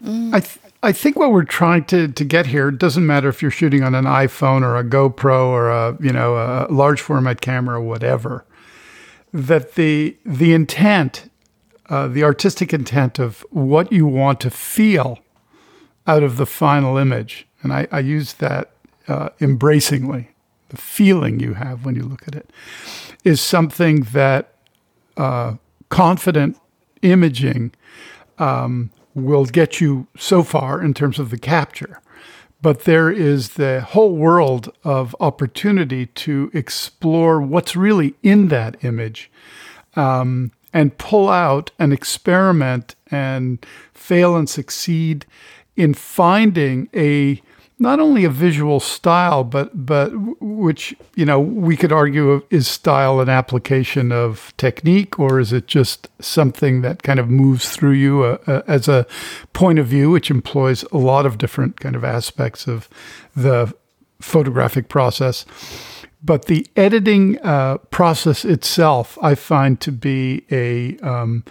I 0.05 0.41
th- 0.41 0.59
I 0.83 0.93
think 0.93 1.17
what 1.17 1.31
we're 1.31 1.45
trying 1.45 1.85
to, 1.87 2.09
to 2.09 2.25
get 2.25 2.47
here 2.47 2.71
doesn't 2.71 3.07
matter 3.07 3.29
if 3.29 3.43
you're 3.43 3.51
shooting 3.51 3.83
on 3.83 3.95
an 3.95 4.07
iPhone 4.07 4.63
or 4.63 4.79
a 4.79 4.85
GoPro 4.85 5.49
or 5.49 5.69
a 5.69 5.97
you 6.01 6.13
know 6.13 6.37
a 6.37 6.67
large 6.71 7.01
format 7.01 7.41
camera 7.41 7.77
or 7.77 7.83
whatever. 7.83 8.45
That 9.33 9.75
the 9.75 10.17
the 10.25 10.55
intent, 10.55 11.31
uh, 11.89 12.09
the 12.09 12.25
artistic 12.25 12.73
intent 12.73 13.19
of 13.19 13.45
what 13.51 13.93
you 13.93 14.07
want 14.07 14.41
to 14.41 14.51
feel 14.51 15.19
out 16.07 16.23
of 16.23 16.39
the 16.39 16.47
final 16.47 16.97
image, 16.97 17.47
and 17.63 17.73
I, 17.73 17.87
I 17.93 18.01
use 18.01 18.35
that 18.35 18.71
uh, 19.07 19.29
embracingly 19.41 20.31
the 20.71 20.77
feeling 20.77 21.41
you 21.41 21.55
have 21.55 21.85
when 21.85 21.95
you 21.95 22.03
look 22.03 22.27
at 22.27 22.35
it, 22.35 22.51
is 23.25 23.41
something 23.41 24.03
that 24.13 24.55
uh, 25.17 25.55
confident 25.89 26.57
imaging 27.03 27.73
um, 28.39 28.91
will 29.15 29.45
get 29.45 29.81
you 29.81 30.07
so 30.17 30.43
far 30.43 30.83
in 30.83 30.95
terms 30.95 31.19
of 31.19 31.31
the 31.31 31.39
capture. 31.39 32.01
But 32.63 32.85
there 32.85 33.11
is 33.11 33.51
the 33.51 33.81
whole 33.81 34.17
world 34.17 34.73
of 34.85 35.17
opportunity 35.19 36.07
to 36.07 36.51
explore 36.53 37.41
what's 37.41 37.75
really 37.75 38.15
in 38.23 38.49
that 38.49 38.83
image 38.85 39.31
um, 39.97 40.53
and 40.73 40.97
pull 40.99 41.29
out 41.29 41.71
and 41.79 41.93
experiment 41.93 42.95
and 43.11 43.65
fail 43.95 44.37
and 44.37 44.49
succeed 44.49 45.27
in 45.77 45.95
finding 45.95 46.89
a 46.95 47.41
not 47.81 47.99
only 47.99 48.25
a 48.25 48.31
visual 48.31 48.79
style, 48.79 49.43
but 49.43 49.87
but 49.87 50.11
which 50.41 50.95
you 51.17 51.25
know 51.25 51.41
we 51.41 51.77
could 51.77 51.91
argue 51.91 52.43
is 52.51 52.69
style 52.69 53.21
an 53.21 53.31
application 53.31 54.13
of 54.13 54.53
technique, 54.59 55.19
or 55.19 55.41
is 55.41 55.53
it 55.53 55.67
just 55.67 56.09
something 56.21 56.83
that 56.83 57.03
kind 57.03 57.19
of 57.19 57.29
moves 57.29 57.71
through 57.71 57.93
you 57.93 58.23
uh, 58.23 58.39
uh, 58.47 58.63
as 58.69 58.87
a 58.87 59.07
point 59.55 59.79
of 59.79 59.87
view, 59.87 60.11
which 60.11 60.31
employs 60.31 60.85
a 60.93 60.99
lot 60.99 61.25
of 61.25 61.39
different 61.39 61.81
kind 61.81 61.97
of 61.97 62.05
aspects 62.05 62.67
of 62.67 62.89
the 63.35 63.75
photographic 64.21 64.89
process. 64.89 65.47
But 66.23 66.45
the 66.45 66.67
editing 66.77 67.39
uh, 67.41 67.79
process 67.91 68.45
itself, 68.45 69.17
I 69.23 69.35
find 69.35 69.81
to 69.81 69.91
be 69.91 70.45
a 70.51 70.99
um, 70.99 71.45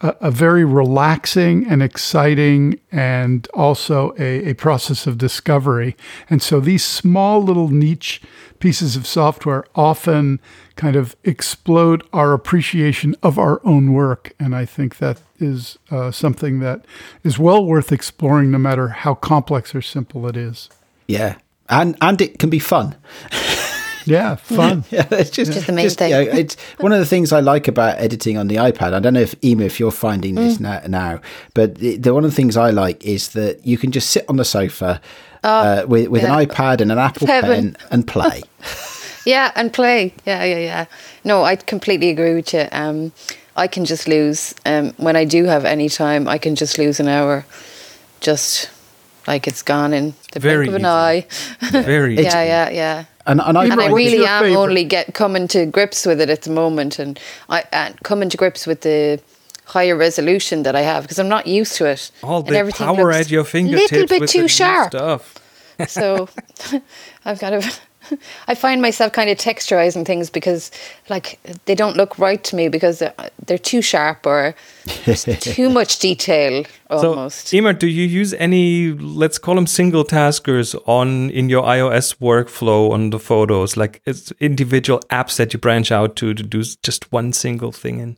a, 0.00 0.08
a, 0.20 0.30
very 0.30 0.64
relaxing 0.64 1.66
and 1.66 1.82
exciting 1.82 2.78
and 2.92 3.48
also 3.54 4.14
a, 4.18 4.50
a, 4.50 4.54
process 4.54 5.06
of 5.06 5.16
discovery. 5.16 5.96
And 6.28 6.42
so 6.42 6.60
these 6.60 6.84
small 6.84 7.42
little 7.42 7.68
niche 7.68 8.20
pieces 8.58 8.96
of 8.96 9.06
software 9.06 9.64
often 9.74 10.40
kind 10.76 10.96
of 10.96 11.16
explode 11.24 12.02
our 12.12 12.32
appreciation 12.32 13.14
of 13.22 13.38
our 13.38 13.60
own 13.64 13.92
work. 13.92 14.34
And 14.38 14.54
I 14.54 14.66
think 14.66 14.98
that 14.98 15.20
is 15.38 15.78
uh, 15.90 16.10
something 16.10 16.60
that 16.60 16.84
is 17.24 17.38
well 17.38 17.64
worth 17.64 17.92
exploring 17.92 18.50
no 18.50 18.58
matter 18.58 18.88
how 18.88 19.14
complex 19.14 19.74
or 19.74 19.82
simple 19.82 20.26
it 20.26 20.36
is. 20.36 20.68
Yeah. 21.08 21.36
And, 21.68 21.96
and 22.00 22.20
it 22.20 22.38
can 22.38 22.50
be 22.50 22.58
fun. 22.58 22.96
Yeah, 24.06 24.36
fun. 24.36 24.84
yeah, 24.90 25.06
it's 25.10 25.30
just, 25.30 25.52
just 25.52 25.66
the 25.66 25.72
main 25.72 25.84
just, 25.84 25.98
thing. 25.98 26.10
You 26.10 26.24
know, 26.24 26.38
it's 26.38 26.56
one 26.78 26.92
of 26.92 26.98
the 26.98 27.06
things 27.06 27.32
I 27.32 27.40
like 27.40 27.68
about 27.68 27.98
editing 27.98 28.38
on 28.38 28.48
the 28.48 28.56
iPad. 28.56 28.94
I 28.94 29.00
don't 29.00 29.14
know 29.14 29.20
if 29.20 29.34
Emer, 29.44 29.64
if 29.64 29.80
you're 29.80 29.90
finding 29.90 30.36
this 30.36 30.58
mm. 30.58 30.60
now, 30.60 30.80
now, 30.86 31.20
but 31.54 31.76
the, 31.76 31.96
the, 31.96 32.14
one 32.14 32.24
of 32.24 32.30
the 32.30 32.36
things 32.36 32.56
I 32.56 32.70
like 32.70 33.04
is 33.04 33.30
that 33.30 33.66
you 33.66 33.76
can 33.76 33.92
just 33.92 34.10
sit 34.10 34.24
on 34.28 34.36
the 34.36 34.44
sofa 34.44 35.00
oh, 35.44 35.50
uh, 35.50 35.86
with, 35.86 36.08
with 36.08 36.22
yeah. 36.22 36.38
an 36.38 36.46
iPad 36.46 36.80
and 36.80 36.92
an 36.92 36.98
Apple 36.98 37.26
Heaven. 37.26 37.74
Pen 37.74 37.88
and 37.90 38.06
play. 38.06 38.42
yeah, 39.26 39.50
and 39.56 39.72
play. 39.72 40.14
Yeah, 40.24 40.44
yeah, 40.44 40.58
yeah. 40.58 40.84
No, 41.24 41.42
I 41.42 41.56
completely 41.56 42.10
agree 42.10 42.34
with 42.34 42.54
you. 42.54 42.68
Um, 42.72 43.12
I 43.56 43.66
can 43.66 43.84
just 43.84 44.06
lose 44.06 44.54
um, 44.64 44.92
when 44.98 45.16
I 45.16 45.24
do 45.24 45.44
have 45.44 45.64
any 45.64 45.88
time. 45.88 46.28
I 46.28 46.38
can 46.38 46.54
just 46.54 46.78
lose 46.78 47.00
an 47.00 47.08
hour, 47.08 47.44
just 48.20 48.70
like 49.26 49.48
it's 49.48 49.62
gone 49.62 49.92
in 49.92 50.14
the 50.32 50.40
Very 50.40 50.66
blink 50.66 50.76
of 50.76 50.80
an 50.82 50.86
eye. 50.86 51.26
Very. 51.70 52.14
yeah, 52.14 52.44
yeah, 52.44 52.70
yeah. 52.70 53.04
And, 53.26 53.40
and, 53.40 53.58
I, 53.58 53.64
and 53.64 53.80
I 53.80 53.90
really 53.90 54.24
am 54.24 54.44
favorite? 54.44 54.60
only 54.60 54.84
get 54.84 55.14
coming 55.14 55.48
to 55.48 55.66
grips 55.66 56.06
with 56.06 56.20
it 56.20 56.30
at 56.30 56.42
the 56.42 56.50
moment, 56.50 56.98
and 56.98 57.18
I 57.48 57.64
and 57.72 58.00
coming 58.02 58.28
to 58.28 58.36
grips 58.36 58.66
with 58.66 58.82
the 58.82 59.20
higher 59.64 59.96
resolution 59.96 60.62
that 60.62 60.76
I 60.76 60.82
have 60.82 61.02
because 61.02 61.18
I'm 61.18 61.28
not 61.28 61.46
used 61.46 61.74
to 61.76 61.86
it. 61.86 62.10
All 62.22 62.42
the 62.42 62.72
power 62.76 63.10
at 63.10 63.30
your 63.30 63.44
fingertips, 63.44 63.90
little 63.90 64.20
bit 64.20 64.28
too 64.28 64.48
sharp. 64.48 64.92
Stuff. 64.92 65.34
so 65.88 66.28
I've 67.24 67.40
got 67.40 67.50
to 67.50 67.78
I 68.48 68.54
find 68.54 68.80
myself 68.80 69.12
kind 69.12 69.30
of 69.30 69.38
texturizing 69.38 70.06
things 70.06 70.30
because, 70.30 70.70
like, 71.08 71.38
they 71.64 71.74
don't 71.74 71.96
look 71.96 72.18
right 72.18 72.42
to 72.44 72.56
me 72.56 72.68
because 72.68 73.00
they're, 73.00 73.14
they're 73.46 73.58
too 73.58 73.82
sharp 73.82 74.26
or 74.26 74.54
too 75.40 75.70
much 75.70 75.98
detail 75.98 76.64
almost. 76.90 77.48
So, 77.48 77.56
Emer, 77.56 77.72
do 77.72 77.86
you 77.86 78.04
use 78.04 78.34
any, 78.34 78.92
let's 78.92 79.38
call 79.38 79.54
them 79.54 79.66
single 79.66 80.04
taskers 80.04 80.74
on 80.86 81.30
in 81.30 81.48
your 81.48 81.64
iOS 81.64 82.16
workflow 82.18 82.90
on 82.92 83.10
the 83.10 83.18
photos? 83.18 83.76
Like, 83.76 84.02
it's 84.06 84.32
individual 84.40 85.00
apps 85.10 85.36
that 85.36 85.52
you 85.52 85.58
branch 85.58 85.90
out 85.90 86.16
to 86.16 86.34
to 86.34 86.42
do 86.42 86.62
just 86.82 87.10
one 87.12 87.32
single 87.32 87.72
thing 87.72 88.00
in? 88.00 88.16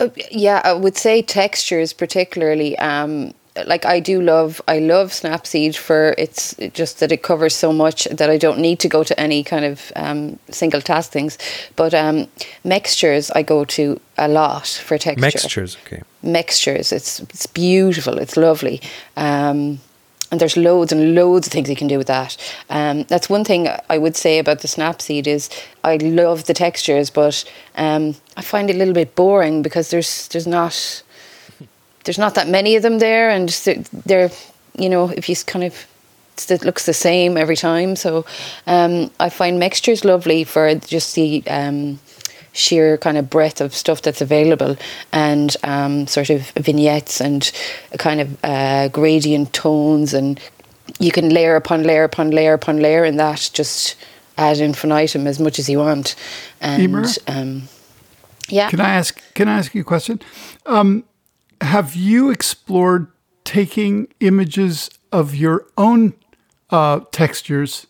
Uh, 0.00 0.08
yeah, 0.30 0.60
I 0.64 0.72
would 0.72 0.96
say 0.96 1.22
textures 1.22 1.92
particularly. 1.92 2.78
Um, 2.78 3.34
like 3.66 3.84
I 3.84 4.00
do 4.00 4.20
love 4.20 4.60
I 4.68 4.78
love 4.78 5.10
Snapseed 5.10 5.76
for 5.76 6.14
it's 6.18 6.54
just 6.72 7.00
that 7.00 7.12
it 7.12 7.22
covers 7.22 7.54
so 7.54 7.72
much 7.72 8.04
that 8.04 8.30
I 8.30 8.36
don't 8.36 8.58
need 8.58 8.78
to 8.80 8.88
go 8.88 9.04
to 9.04 9.18
any 9.18 9.42
kind 9.42 9.64
of 9.64 9.92
um, 9.96 10.38
single 10.50 10.80
task 10.80 11.10
things. 11.10 11.38
But 11.76 11.94
um, 11.94 12.28
Mextures 12.64 13.30
I 13.32 13.42
go 13.42 13.64
to 13.64 14.00
a 14.16 14.28
lot 14.28 14.66
for 14.66 14.98
texture. 14.98 15.20
Mextures, 15.20 15.76
okay. 15.86 16.02
Mextures, 16.22 16.92
it's 16.92 17.20
it's 17.20 17.46
beautiful. 17.46 18.18
It's 18.18 18.36
lovely. 18.36 18.80
Um, 19.16 19.80
and 20.30 20.40
there's 20.40 20.56
loads 20.56 20.92
and 20.92 21.14
loads 21.14 21.46
of 21.46 21.52
things 21.52 21.70
you 21.70 21.76
can 21.76 21.88
do 21.88 21.96
with 21.96 22.08
that. 22.08 22.36
Um, 22.68 23.04
that's 23.04 23.30
one 23.30 23.44
thing 23.44 23.68
I 23.88 23.96
would 23.96 24.16
say 24.16 24.38
about 24.38 24.60
the 24.60 24.68
Snapseed 24.68 25.26
is 25.26 25.48
I 25.82 25.96
love 25.96 26.44
the 26.44 26.54
textures, 26.54 27.08
but 27.08 27.44
um, 27.76 28.14
I 28.36 28.42
find 28.42 28.68
it 28.68 28.76
a 28.76 28.78
little 28.78 28.94
bit 28.94 29.14
boring 29.14 29.62
because 29.62 29.90
there's 29.90 30.28
there's 30.28 30.46
not 30.46 31.02
there's 32.08 32.16
not 32.16 32.36
that 32.36 32.48
many 32.48 32.74
of 32.74 32.82
them 32.82 33.00
there, 33.00 33.28
and 33.28 33.50
they're, 34.06 34.30
you 34.78 34.88
know, 34.88 35.10
if 35.10 35.28
you 35.28 35.36
kind 35.44 35.62
of 35.62 35.86
it 36.48 36.64
looks 36.64 36.86
the 36.86 36.94
same 36.94 37.36
every 37.36 37.56
time. 37.56 37.96
So 37.96 38.24
um, 38.66 39.10
I 39.20 39.28
find 39.28 39.58
Mextures 39.58 40.06
lovely 40.06 40.42
for 40.44 40.74
just 40.76 41.14
the 41.16 41.42
um, 41.48 41.98
sheer 42.52 42.96
kind 42.96 43.18
of 43.18 43.28
breadth 43.28 43.60
of 43.60 43.74
stuff 43.74 44.00
that's 44.00 44.22
available 44.22 44.78
and 45.12 45.54
um, 45.64 46.06
sort 46.06 46.30
of 46.30 46.48
vignettes 46.52 47.20
and 47.20 47.52
kind 47.98 48.22
of 48.22 48.38
uh, 48.42 48.88
gradient 48.88 49.52
tones 49.52 50.14
and 50.14 50.40
you 50.98 51.10
can 51.10 51.28
layer 51.28 51.56
upon 51.56 51.82
layer 51.82 52.04
upon 52.04 52.30
layer 52.30 52.54
upon 52.54 52.78
layer 52.78 53.04
and 53.04 53.18
that 53.18 53.50
just 53.52 53.96
ad 54.38 54.58
infinitum 54.60 55.26
as 55.26 55.38
much 55.38 55.58
as 55.58 55.68
you 55.68 55.80
want. 55.80 56.14
And 56.60 57.18
um, 57.26 57.68
yeah. 58.48 58.70
Can 58.70 58.80
I 58.80 58.94
ask 58.94 59.20
can 59.34 59.48
I 59.48 59.58
ask 59.58 59.74
you 59.74 59.82
a 59.82 59.84
question? 59.84 60.22
Um, 60.64 61.04
have 61.60 61.94
you 61.94 62.30
explored 62.30 63.08
taking 63.44 64.08
images 64.20 64.90
of 65.12 65.34
your 65.34 65.66
own 65.76 66.14
uh, 66.70 67.00
textures 67.12 67.86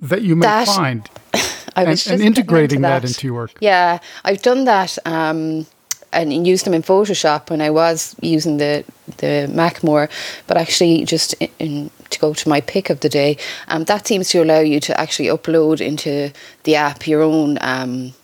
that 0.00 0.22
you 0.22 0.36
may 0.36 0.46
that, 0.46 0.66
find 0.66 1.08
and, 1.76 2.06
and, 2.08 2.22
integrating 2.22 2.80
that. 2.82 3.02
that. 3.02 3.08
into 3.08 3.26
your 3.26 3.34
work? 3.34 3.52
Yeah, 3.60 3.98
I've 4.24 4.42
done 4.42 4.64
that. 4.64 4.98
Um, 5.04 5.66
and 6.12 6.46
used 6.46 6.64
them 6.64 6.72
in 6.72 6.82
Photoshop 6.82 7.50
when 7.50 7.60
I 7.60 7.68
was 7.70 8.16
using 8.22 8.56
the 8.56 8.84
the 9.18 9.50
Mac 9.52 9.82
more, 9.82 10.08
but 10.46 10.56
actually 10.56 11.04
just 11.04 11.34
in, 11.34 11.50
in, 11.58 11.90
to 12.10 12.18
go 12.18 12.32
to 12.32 12.48
my 12.48 12.60
pick 12.60 12.88
of 12.90 13.00
the 13.00 13.08
day, 13.08 13.36
um, 13.68 13.84
that 13.84 14.06
seems 14.06 14.30
to 14.30 14.42
allow 14.42 14.60
you 14.60 14.80
to 14.80 14.98
actually 14.98 15.28
upload 15.28 15.80
into 15.80 16.32
the 16.62 16.76
app 16.76 17.06
your 17.06 17.22
own 17.22 17.58
um, 17.60 18.14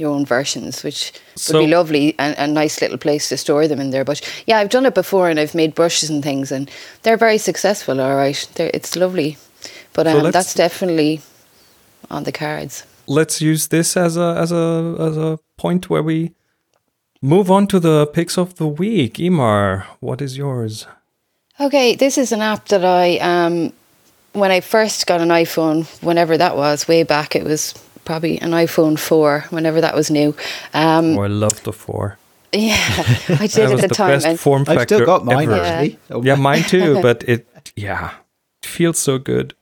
your 0.00 0.10
own 0.10 0.24
versions, 0.24 0.82
which 0.82 1.12
so, 1.36 1.58
would 1.58 1.66
be 1.66 1.70
lovely 1.70 2.14
and 2.18 2.34
a 2.38 2.46
nice 2.46 2.80
little 2.80 2.98
place 2.98 3.28
to 3.28 3.36
store 3.36 3.68
them 3.68 3.80
in 3.80 3.90
there. 3.90 4.04
But 4.04 4.20
yeah, 4.46 4.58
I've 4.58 4.70
done 4.70 4.86
it 4.86 4.94
before 4.94 5.28
and 5.28 5.38
I've 5.38 5.54
made 5.54 5.74
brushes 5.74 6.10
and 6.10 6.22
things, 6.22 6.50
and 6.50 6.70
they're 7.02 7.16
very 7.16 7.38
successful. 7.38 8.00
All 8.00 8.16
right, 8.16 8.48
they're, 8.54 8.70
it's 8.72 8.96
lovely, 8.96 9.36
but 9.92 10.06
um, 10.06 10.22
so 10.22 10.30
that's 10.30 10.54
definitely 10.54 11.20
on 12.10 12.24
the 12.24 12.32
cards. 12.32 12.84
Let's 13.06 13.40
use 13.40 13.68
this 13.68 13.96
as 13.96 14.16
a 14.16 14.34
as 14.38 14.50
a 14.50 14.96
as 14.98 15.16
a 15.16 15.38
point 15.56 15.90
where 15.90 16.02
we 16.02 16.32
move 17.20 17.50
on 17.50 17.66
to 17.68 17.78
the 17.78 18.06
picks 18.06 18.38
of 18.38 18.56
the 18.56 18.66
week. 18.66 19.20
Emer, 19.20 19.86
what 20.00 20.22
is 20.22 20.38
yours? 20.38 20.86
Okay, 21.58 21.94
this 21.94 22.16
is 22.16 22.32
an 22.32 22.40
app 22.40 22.68
that 22.68 22.84
I 22.84 23.18
um 23.18 23.72
when 24.32 24.50
I 24.50 24.60
first 24.60 25.06
got 25.06 25.20
an 25.20 25.28
iPhone, 25.28 25.86
whenever 26.02 26.36
that 26.38 26.56
was, 26.56 26.86
way 26.86 27.02
back, 27.02 27.34
it 27.34 27.44
was 27.44 27.74
probably 28.04 28.40
an 28.40 28.50
iPhone 28.50 28.98
4 28.98 29.46
whenever 29.50 29.80
that 29.80 29.94
was 29.94 30.10
new. 30.10 30.34
Um, 30.74 31.18
oh, 31.18 31.22
I 31.22 31.26
love 31.28 31.62
the 31.62 31.72
4. 31.72 32.16
Yeah, 32.52 32.74
I 33.28 33.46
did 33.46 33.58
at 33.58 33.80
the, 33.80 33.86
the 33.86 33.94
time. 33.94 34.18
Best 34.18 34.42
form 34.42 34.64
factor 34.64 34.80
I've 34.80 34.88
still 34.88 35.06
got 35.06 35.24
mine 35.24 35.48
ever. 35.48 35.62
actually. 35.62 35.98
Yeah. 36.08 36.20
yeah, 36.24 36.34
mine 36.34 36.64
too. 36.64 36.98
But 37.02 37.22
it, 37.28 37.46
yeah, 37.76 38.14
it 38.60 38.66
feels 38.66 38.98
so 38.98 39.18
good. 39.18 39.54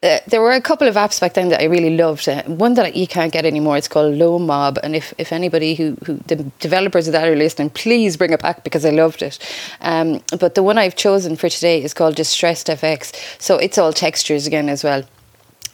Uh, 0.00 0.18
there 0.28 0.40
were 0.40 0.52
a 0.52 0.60
couple 0.60 0.86
of 0.86 0.94
apps 0.94 1.20
back 1.20 1.34
then 1.34 1.48
that 1.48 1.60
I 1.60 1.64
really 1.64 1.96
loved. 1.96 2.28
Uh, 2.28 2.44
one 2.44 2.74
that 2.74 2.94
you 2.94 3.08
can't 3.08 3.32
get 3.32 3.44
anymore. 3.44 3.76
It's 3.76 3.88
called 3.88 4.14
LoMob. 4.14 4.78
and 4.82 4.94
if, 4.94 5.12
if 5.18 5.32
anybody 5.32 5.74
who, 5.74 5.96
who 6.04 6.18
the 6.26 6.36
developers 6.60 7.08
of 7.08 7.12
that 7.12 7.26
are 7.26 7.34
listening, 7.34 7.70
please 7.70 8.16
bring 8.16 8.32
it 8.32 8.40
back 8.40 8.62
because 8.62 8.84
I 8.84 8.90
loved 8.90 9.22
it. 9.22 9.38
Um, 9.80 10.22
but 10.38 10.54
the 10.54 10.62
one 10.62 10.78
I've 10.78 10.94
chosen 10.94 11.34
for 11.34 11.48
today 11.48 11.82
is 11.82 11.94
called 11.94 12.14
Distressed 12.14 12.68
FX. 12.68 13.12
So 13.40 13.56
it's 13.56 13.76
all 13.76 13.92
textures 13.92 14.46
again 14.46 14.68
as 14.68 14.84
well. 14.84 15.02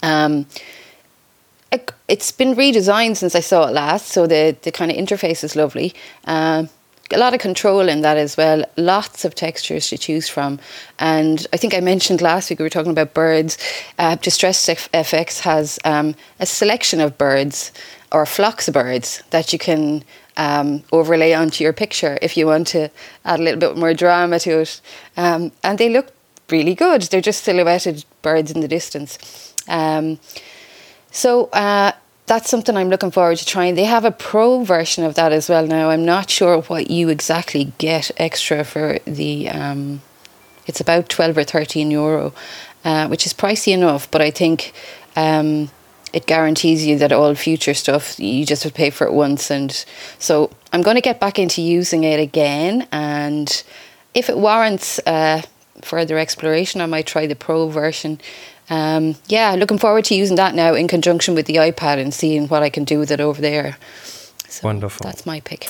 Um, 0.02 0.46
it's 2.09 2.32
been 2.32 2.55
redesigned 2.55 3.16
since 3.16 3.34
I 3.34 3.40
saw 3.40 3.66
it 3.68 3.72
last, 3.72 4.09
so 4.09 4.26
the, 4.26 4.57
the 4.62 4.72
kind 4.72 4.90
of 4.90 4.96
interface 4.96 5.42
is 5.42 5.57
lovely. 5.57 5.94
Um, 6.24 6.68
a 7.12 7.18
lot 7.18 7.34
of 7.34 7.40
control 7.40 7.88
in 7.88 8.00
that 8.00 8.16
as 8.16 8.36
well. 8.36 8.64
Lots 8.76 9.24
of 9.24 9.34
textures 9.34 9.88
to 9.88 9.98
choose 9.98 10.28
from. 10.28 10.59
And 10.98 11.46
I 11.52 11.57
think 11.57 11.74
I 11.74 11.80
mentioned 11.80 12.22
last 12.22 12.48
week 12.48 12.59
we 12.59 12.64
were 12.64 12.70
talking 12.70 12.92
about 12.92 13.14
birds. 13.14 13.59
Uh, 13.98 14.16
Distress 14.16 14.66
FX 14.66 15.40
has 15.40 15.78
um, 15.84 16.14
a 16.40 16.46
selection 16.46 17.00
of 17.00 17.18
birds 17.18 17.72
or 18.11 18.24
flocks 18.26 18.68
of 18.68 18.74
birds 18.74 19.22
that 19.30 19.52
you 19.52 19.59
can 19.59 20.05
um, 20.36 20.82
overlay 20.92 21.32
onto 21.32 21.62
your 21.62 21.72
picture 21.72 22.18
if 22.22 22.36
you 22.36 22.46
want 22.46 22.66
to 22.68 22.90
add 23.24 23.40
a 23.40 23.42
little 23.42 23.61
bit 23.61 23.76
more 23.76 23.94
drama 23.94 24.38
to 24.40 24.61
it. 24.61 24.80
Um, 25.16 25.52
and 25.62 25.78
they 25.78 25.88
look 25.88 26.12
really 26.50 26.74
good. 26.74 27.02
They're 27.02 27.20
just 27.20 27.44
silhouetted 27.44 28.05
birds 28.22 28.50
in 28.50 28.61
the 28.61 28.68
distance. 28.68 29.55
Um, 29.68 30.18
so 31.14 31.46
uh, 31.52 31.92
that's 32.26 32.50
something 32.50 32.76
I'm 32.76 32.88
looking 32.88 33.12
forward 33.12 33.38
to 33.38 33.46
trying. 33.46 33.76
They 33.76 33.84
have 33.84 34.04
a 34.04 34.10
pro 34.10 34.64
version 34.64 35.04
of 35.04 35.14
that 35.14 35.32
as 35.32 35.48
well 35.48 35.66
now. 35.66 35.90
I'm 35.90 36.04
not 36.04 36.28
sure 36.28 36.62
what 36.62 36.90
you 36.90 37.08
exactly 37.08 37.72
get 37.78 38.10
extra 38.16 38.64
for 38.64 38.98
the. 39.06 39.48
Um, 39.48 40.02
it's 40.66 40.80
about 40.80 41.08
twelve 41.08 41.38
or 41.38 41.44
thirteen 41.44 41.90
euro, 41.90 42.32
uh, 42.84 43.06
which 43.08 43.26
is 43.26 43.32
pricey 43.32 43.72
enough, 43.72 44.10
but 44.10 44.20
I 44.20 44.30
think 44.30 44.72
um, 45.14 45.70
it 46.12 46.26
guarantees 46.26 46.84
you 46.84 46.98
that 46.98 47.12
all 47.12 47.34
future 47.34 47.74
stuff 47.74 48.18
you 48.18 48.44
just 48.44 48.62
to 48.62 48.72
pay 48.72 48.90
for 48.90 49.06
it 49.06 49.12
once. 49.12 49.50
And 49.50 49.84
so 50.18 50.50
I'm 50.72 50.82
going 50.82 50.96
to 50.96 51.00
get 51.00 51.20
back 51.20 51.38
into 51.38 51.62
using 51.62 52.04
it 52.04 52.18
again, 52.18 52.88
and 52.90 53.62
if 54.14 54.28
it 54.28 54.38
warrants 54.38 54.98
uh, 55.06 55.42
further 55.82 56.18
exploration, 56.18 56.80
I 56.80 56.86
might 56.86 57.06
try 57.06 57.26
the 57.26 57.36
pro 57.36 57.68
version 57.68 58.20
um, 58.70 59.14
yeah, 59.26 59.54
looking 59.54 59.78
forward 59.78 60.04
to 60.06 60.14
using 60.14 60.36
that 60.36 60.54
now 60.54 60.74
in 60.74 60.88
conjunction 60.88 61.34
with 61.34 61.46
the 61.46 61.56
iPad 61.56 61.98
and 61.98 62.12
seeing 62.14 62.48
what 62.48 62.62
I 62.62 62.70
can 62.70 62.84
do 62.84 62.98
with 62.98 63.10
it 63.10 63.20
over 63.20 63.40
there. 63.40 63.76
So 64.48 64.60
Wonderful. 64.66 65.04
That's 65.04 65.26
my 65.26 65.40
pick. 65.40 65.68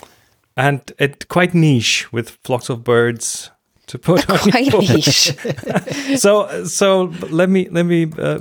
And 0.56 0.80
it 0.98 1.28
quite 1.28 1.54
niche 1.54 2.12
with 2.12 2.30
flocks 2.44 2.68
of 2.68 2.84
birds 2.84 3.50
to 3.86 3.98
put 3.98 4.28
on 4.30 4.38
Quite 4.50 4.72
your 4.72 4.82
niche. 4.82 5.32
so 6.18 6.64
so 6.64 7.12
let 7.30 7.48
me 7.50 7.68
let 7.70 7.84
me 7.86 8.10
uh, 8.18 8.38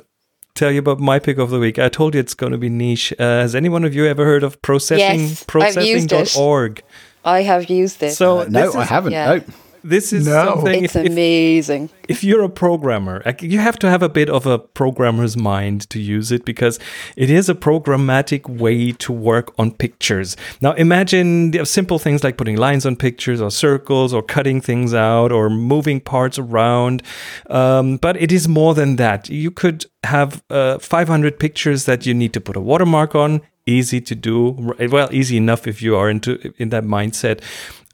tell 0.53 0.71
you 0.71 0.79
about 0.79 0.99
my 0.99 1.17
pick 1.19 1.37
of 1.39 1.49
the 1.49 1.59
week. 1.59 1.79
I 1.79 1.89
told 1.89 2.13
you 2.13 2.19
it's 2.19 2.35
going 2.35 2.51
to 2.51 2.57
be 2.59 2.69
niche. 2.69 3.11
Uh, 3.17 3.23
has 3.41 3.55
any 3.55 3.69
one 3.69 3.83
of 3.83 3.95
you 3.95 4.05
ever 4.05 4.25
heard 4.25 4.43
of 4.43 4.61
processing 4.61 5.21
Yes, 5.21 5.45
I've 5.49 5.85
used 5.85 6.11
it. 6.11 6.15
processing.org? 6.15 6.83
I 7.25 7.41
have 7.41 7.69
used 7.69 7.99
this. 7.99 8.17
So 8.17 8.39
Uh, 8.41 8.45
no, 8.49 8.65
this 8.67 8.75
I 8.75 8.83
haven't. 8.85 9.13
yeah. 9.13 9.35
No. 9.35 9.41
This 9.83 10.13
is 10.13 10.25
No. 10.27 10.45
something 10.55 10.83
it's 10.85 10.95
if, 10.95 11.05
if, 11.05 11.11
amazing. 11.11 11.89
if 12.07 12.23
you're 12.23 12.43
a 12.43 12.49
programmer, 12.49 13.21
like, 13.25 13.41
you 13.41 13.59
have 13.59 13.77
to 13.79 13.89
have 13.89 14.01
a 14.01 14.07
bit 14.09 14.29
of 14.29 14.45
a 14.45 14.57
programmer's 14.57 15.35
mind 15.35 15.89
to 15.89 15.99
use 15.99 16.31
it 16.31 16.45
because 16.45 16.79
it 17.17 17.29
is 17.29 17.49
a 17.49 17.55
programmatic 17.55 18.47
way 18.47 18.93
to 18.93 19.11
work 19.11 19.53
on 19.59 19.71
pictures. 19.71 20.37
Now, 20.61 20.71
imagine 20.73 21.51
the 21.51 21.65
simple 21.65 21.99
things 21.99 22.23
like 22.23 22.37
putting 22.37 22.55
lines 22.55 22.85
on 22.85 22.95
pictures 22.95 23.41
or 23.41 23.51
circles 23.51 24.13
or 24.13 24.21
cutting 24.23 24.61
things 24.61 24.93
out 24.93 25.31
or 25.33 25.49
moving 25.49 25.99
parts 25.99 26.39
around. 26.39 27.03
Um, 27.49 27.97
but 27.97 28.15
it 28.21 28.31
is 28.31 28.47
more 28.47 28.73
than 28.73 28.95
that. 28.97 29.27
You 29.29 29.51
could 29.51 29.85
have 30.05 30.41
uh, 30.49 30.79
500 30.79 31.39
pictures 31.39 31.85
that 31.85 32.05
you 32.05 32.13
need 32.13 32.31
to 32.33 32.39
put 32.41 32.55
a 32.55 32.61
watermark 32.61 33.15
on. 33.15 33.41
Easy 33.65 33.99
to 34.01 34.15
do. 34.15 34.73
Well, 34.91 35.09
easy 35.11 35.35
enough 35.37 35.67
if 35.67 35.81
you 35.81 35.95
are 35.97 36.09
into 36.09 36.53
in 36.57 36.69
that 36.69 36.83
mindset. 36.83 37.41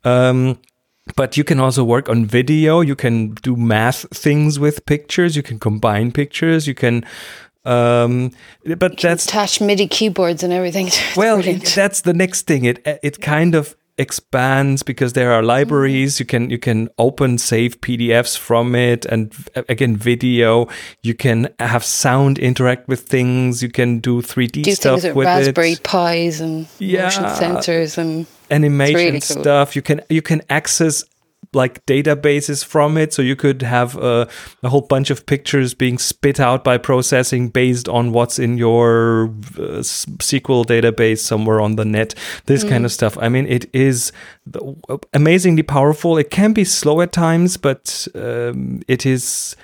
Um, 0.03 0.59
but 1.15 1.37
you 1.37 1.43
can 1.43 1.59
also 1.59 1.83
work 1.83 2.09
on 2.09 2.25
video. 2.25 2.81
You 2.81 2.95
can 2.95 3.31
do 3.35 3.55
math 3.55 4.05
things 4.15 4.59
with 4.59 4.85
pictures. 4.85 5.35
You 5.35 5.43
can 5.43 5.59
combine 5.59 6.11
pictures. 6.11 6.67
You 6.67 6.75
can 6.75 7.05
um 7.65 8.31
but 8.77 8.97
that's 8.97 9.25
Attach 9.25 9.59
MIDI 9.61 9.87
keyboards 9.87 10.43
and 10.43 10.53
everything. 10.53 10.89
Well 11.15 11.41
that's 11.41 12.01
the 12.01 12.13
next 12.13 12.47
thing. 12.47 12.65
It 12.65 12.81
it 13.03 13.21
kind 13.21 13.53
of 13.55 13.75
expands 13.97 14.81
because 14.81 15.11
there 15.11 15.33
are 15.33 15.43
libraries. 15.43 16.19
You 16.21 16.25
can 16.25 16.49
you 16.49 16.57
can 16.57 16.89
open 16.97 17.37
save 17.37 17.81
pdfs 17.81 18.37
from 18.37 18.75
it. 18.75 19.05
And 19.05 19.33
again 19.67 19.97
video. 19.97 20.69
You 21.03 21.13
can 21.13 21.53
have 21.59 21.83
sound 21.83 22.39
interact 22.39 22.87
with 22.87 23.01
things. 23.01 23.61
You 23.61 23.69
can 23.69 23.99
do 23.99 24.21
3d 24.21 24.63
do 24.63 24.75
stuff 24.75 25.01
things 25.01 25.15
with 25.15 25.15
with 25.15 25.27
Raspberry 25.27 25.73
it 25.73 25.83
Pis 25.83 26.39
and 26.39 26.67
motion 26.79 27.25
sensors 27.25 27.97
and 27.97 28.25
animation 28.51 28.95
really 28.95 29.21
cool. 29.21 29.41
stuff. 29.41 29.75
You 29.75 29.81
can 29.81 30.01
you 30.09 30.21
can 30.21 30.41
access 30.49 31.03
like 31.53 31.83
databases 31.85 32.63
from 32.63 32.97
it, 32.97 33.13
so 33.13 33.21
you 33.21 33.35
could 33.35 33.61
have 33.61 33.97
a, 33.97 34.27
a 34.61 34.69
whole 34.69 34.81
bunch 34.81 35.09
of 35.09 35.25
pictures 35.25 35.73
being 35.73 35.97
spit 35.97 36.39
out 36.39 36.63
by 36.63 36.77
processing 36.77 37.49
based 37.49 37.89
on 37.89 38.11
what's 38.11 38.37
in 38.37 38.57
your 38.57 39.25
uh, 39.57 39.81
SQL 39.81 40.65
database 40.65 41.19
somewhere 41.19 41.59
on 41.59 41.75
the 41.75 41.85
net. 41.85 42.13
This 42.45 42.63
kind 42.63 42.85
of 42.85 42.91
stuff. 42.91 43.17
I 43.19 43.29
mean, 43.29 43.47
it 43.47 43.67
is 43.73 44.11
amazingly 45.13 45.63
powerful. 45.63 46.17
It 46.17 46.29
can 46.29 46.53
be 46.53 46.63
slow 46.63 47.01
at 47.01 47.11
times, 47.11 47.57
but 47.57 48.07
um, 48.15 48.81
it 48.87 49.05
is. 49.05 49.55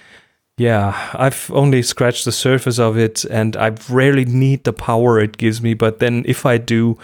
Yeah, 0.57 1.09
I've 1.13 1.51
only 1.51 1.81
scratched 1.81 2.23
the 2.23 2.31
surface 2.31 2.79
of 2.79 2.97
it, 2.97 3.25
and 3.25 3.57
I 3.57 3.75
rarely 3.89 4.23
need 4.23 4.63
the 4.63 4.71
power 4.71 5.19
it 5.19 5.37
gives 5.37 5.61
me. 5.61 5.73
But 5.73 5.99
then, 5.99 6.23
if 6.25 6.45
I 6.45 6.57
do, 6.57 6.97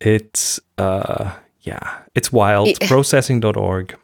it's 0.00 0.60
uh, 0.78 1.32
yeah, 1.62 1.98
it's 2.14 2.32
wild. 2.32 2.68
Yeah. 2.68 2.88
Processing.org. 2.88 3.96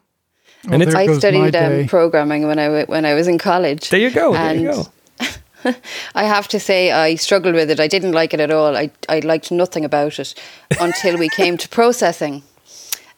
Well, 0.65 0.73
And 0.73 0.81
it's- 0.81 0.95
I 0.95 1.07
studied 1.17 1.55
um, 1.55 1.87
programming 1.87 2.47
when 2.47 2.59
I 2.59 2.65
w- 2.65 2.85
when 2.85 3.05
I 3.05 3.13
was 3.13 3.27
in 3.27 3.37
college. 3.37 3.89
There 3.89 3.99
you 3.99 4.11
go. 4.11 4.33
There 4.33 4.55
you 4.55 4.71
go. 4.71 4.85
I 6.15 6.23
have 6.25 6.47
to 6.49 6.59
say, 6.59 6.91
I 6.91 7.15
struggled 7.15 7.55
with 7.55 7.69
it. 7.71 7.79
I 7.79 7.87
didn't 7.87 8.11
like 8.11 8.33
it 8.33 8.41
at 8.41 8.51
all. 8.51 8.75
I, 8.75 8.91
I 9.07 9.19
liked 9.19 9.49
nothing 9.49 9.85
about 9.85 10.19
it 10.19 10.35
until 10.81 11.17
we 11.17 11.29
came 11.29 11.57
to 11.57 11.69
processing. 11.69 12.43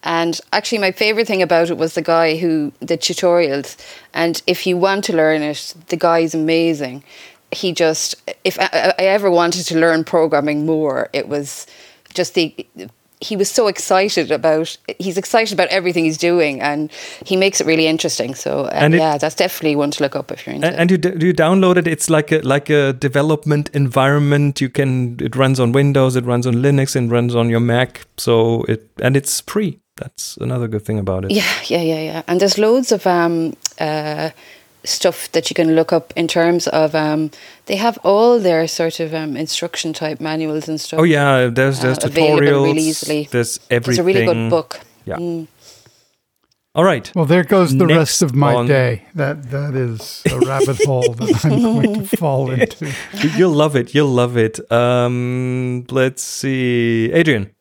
And 0.04 0.40
actually, 0.54 0.78
my 0.78 0.92
favorite 0.92 1.26
thing 1.26 1.42
about 1.42 1.72
it 1.72 1.78
was 1.78 1.96
the 1.96 2.04
guy 2.04 2.38
who 2.38 2.72
the 2.80 2.98
tutorials. 2.98 3.76
And 4.14 4.42
if 4.46 4.68
you 4.68 4.78
want 4.78 5.04
to 5.06 5.14
learn 5.16 5.42
it, 5.42 5.74
the 5.88 5.98
guy's 5.98 6.36
amazing. 6.36 7.04
He 7.52 7.72
just, 7.74 8.16
if 8.44 8.60
I, 8.60 8.94
I 9.00 9.04
ever 9.06 9.32
wanted 9.32 9.66
to 9.66 9.80
learn 9.80 10.04
programming 10.04 10.66
more, 10.68 11.10
it 11.14 11.28
was 11.28 11.66
just 12.16 12.34
the. 12.34 12.54
He 13.22 13.38
was 13.38 13.50
so 13.50 13.68
excited 13.68 14.30
about. 14.30 14.78
He's 15.00 15.18
excited 15.18 15.54
about 15.54 15.70
everything 15.70 16.04
he's 16.04 16.18
doing, 16.18 16.62
and 16.62 16.92
he 17.26 17.38
makes 17.38 17.62
it 17.62 17.68
really 17.68 17.88
interesting. 17.88 18.36
So, 18.36 18.66
uh, 18.66 18.70
And 18.74 18.94
it- 18.94 18.98
yeah, 18.98 19.18
that's 19.18 19.36
definitely 19.36 19.78
one 19.78 19.92
to 19.92 20.04
look 20.04 20.16
up 20.18 20.32
if 20.32 20.46
you're 20.46 20.56
into. 20.56 20.68
And, 20.68 20.76
and 20.76 20.92
you 20.92 20.98
you 21.28 21.34
download 21.34 21.78
it. 21.78 21.88
It's 21.88 22.10
like 22.10 22.32
a 22.34 22.40
like 22.42 22.70
a 22.70 22.92
development 22.94 23.70
environment. 23.74 24.60
You 24.62 24.70
can. 24.70 25.18
It 25.22 25.36
runs 25.36 25.60
on 25.60 25.72
Windows. 25.72 26.16
It 26.16 26.26
runs 26.26 26.46
on 26.46 26.56
Linux. 26.56 26.96
And 26.96 27.10
runs 27.12 27.36
on 27.36 27.50
your 27.50 27.62
Mac. 27.62 28.06
So 28.18 28.64
it 28.68 28.82
and 29.02 29.16
it's 29.16 29.42
free. 29.42 29.80
That's 29.96 30.38
another 30.42 30.68
good 30.68 30.84
thing 30.86 31.00
about 31.00 31.24
it. 31.26 31.32
Yeah, 31.32 31.44
yeah, 31.68 31.82
yeah, 31.82 32.02
yeah. 32.02 32.22
And 32.28 32.40
there's 32.42 32.58
loads 32.58 32.92
of 32.92 33.08
um, 33.08 33.54
uh, 33.80 34.30
stuff 34.86 35.32
that 35.34 35.50
you 35.50 35.54
can 35.56 35.76
look 35.76 35.92
up 35.94 36.14
in 36.16 36.28
terms 36.28 36.68
of. 36.68 36.96
Um, 36.96 37.32
they 37.66 37.76
have 37.78 37.98
all 38.04 38.40
their 38.40 38.68
sort 38.68 39.00
of 39.00 39.14
um, 39.14 39.36
instruction 39.36 39.94
type 39.94 40.20
manuals 40.22 40.68
and 40.70 40.80
stuff. 40.80 41.00
Oh 41.00 41.04
yeah. 41.04 41.48
There's 41.48 41.80
there's 41.82 41.98
uh, 42.00 42.08
tutorials. 42.08 42.40
really 42.40 42.72
easily. 42.80 43.28
There's 43.32 43.60
everything. 43.70 43.92
It's 43.92 44.00
a 44.00 44.04
really 44.04 44.26
good 44.26 44.50
book. 44.50 44.80
Yeah. 45.06 45.18
Mm. 45.18 45.48
All 46.76 46.84
right. 46.84 47.10
Well, 47.16 47.26
there 47.26 47.46
goes 47.46 47.72
the 47.72 47.86
Next 47.86 47.98
rest 47.98 48.22
of 48.22 48.36
my 48.36 48.54
on- 48.54 48.68
day. 48.68 49.04
That 49.16 49.50
that 49.52 49.76
is 49.76 50.22
a 50.30 50.40
rabbit 50.40 50.84
hole 50.86 51.14
that 51.14 51.46
I'm 51.46 51.62
going 51.62 51.94
to 52.06 52.18
fall 52.18 52.52
into. 52.60 52.92
You'll 53.38 53.54
love 53.54 53.78
it. 53.78 53.96
You'll 53.96 54.10
love 54.10 54.36
it. 54.36 54.60
Um, 54.72 55.86
let's 55.90 56.22
see, 56.22 57.12
Adrian. 57.14 57.55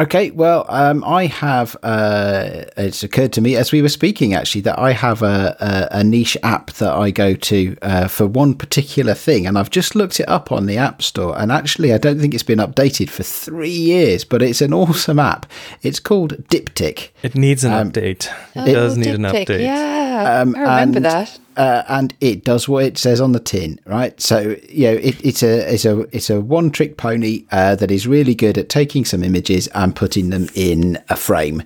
Okay, 0.00 0.30
well, 0.30 0.64
um, 0.70 1.04
I 1.04 1.26
have. 1.26 1.76
Uh, 1.82 2.64
it's 2.78 3.02
occurred 3.02 3.32
to 3.34 3.42
me 3.42 3.56
as 3.56 3.72
we 3.72 3.82
were 3.82 3.90
speaking, 3.90 4.32
actually, 4.32 4.62
that 4.62 4.78
I 4.78 4.92
have 4.92 5.20
a, 5.20 5.54
a, 5.92 5.98
a 5.98 6.04
niche 6.04 6.36
app 6.42 6.72
that 6.74 6.92
I 6.94 7.10
go 7.10 7.34
to 7.34 7.76
uh, 7.82 8.08
for 8.08 8.26
one 8.26 8.54
particular 8.54 9.12
thing, 9.12 9.46
and 9.46 9.58
I've 9.58 9.68
just 9.68 9.94
looked 9.94 10.18
it 10.18 10.28
up 10.30 10.50
on 10.50 10.64
the 10.64 10.78
App 10.78 11.02
Store. 11.02 11.38
And 11.38 11.52
actually, 11.52 11.92
I 11.92 11.98
don't 11.98 12.18
think 12.18 12.32
it's 12.32 12.42
been 12.42 12.58
updated 12.58 13.10
for 13.10 13.22
three 13.22 13.68
years, 13.68 14.24
but 14.24 14.40
it's 14.40 14.62
an 14.62 14.72
awesome 14.72 15.18
app. 15.18 15.44
It's 15.82 16.00
called 16.00 16.38
Diptic. 16.48 17.10
It 17.22 17.34
needs 17.34 17.62
an 17.62 17.72
Um, 17.74 17.92
update. 17.92 18.28
Oh, 18.56 18.64
It 18.64 18.72
does 18.72 18.96
need 18.96 19.14
an 19.14 19.22
update. 19.22 19.60
Yeah, 19.60 20.40
Um, 20.40 20.56
I 20.56 20.60
remember 20.60 20.96
and, 20.98 21.04
that. 21.04 21.38
Uh, 21.56 21.82
and 21.88 22.14
it 22.20 22.44
does 22.44 22.68
what 22.68 22.84
it 22.84 22.98
says 22.98 23.20
on 23.20 23.32
the 23.32 23.40
tin, 23.40 23.80
right? 23.86 24.20
So 24.20 24.56
you 24.68 24.86
know, 24.86 24.94
it, 24.94 25.24
it's 25.24 25.42
a 25.42 25.74
it's 25.74 25.84
a 25.84 26.00
it's 26.14 26.30
a 26.30 26.40
one 26.40 26.70
trick 26.70 26.96
pony 26.96 27.44
uh, 27.50 27.74
that 27.76 27.90
is 27.90 28.06
really 28.06 28.34
good 28.34 28.58
at 28.58 28.68
taking 28.68 29.04
some 29.04 29.22
images 29.22 29.66
and 29.68 29.94
putting 29.94 30.30
them 30.30 30.48
in 30.54 30.98
a 31.08 31.16
frame. 31.16 31.62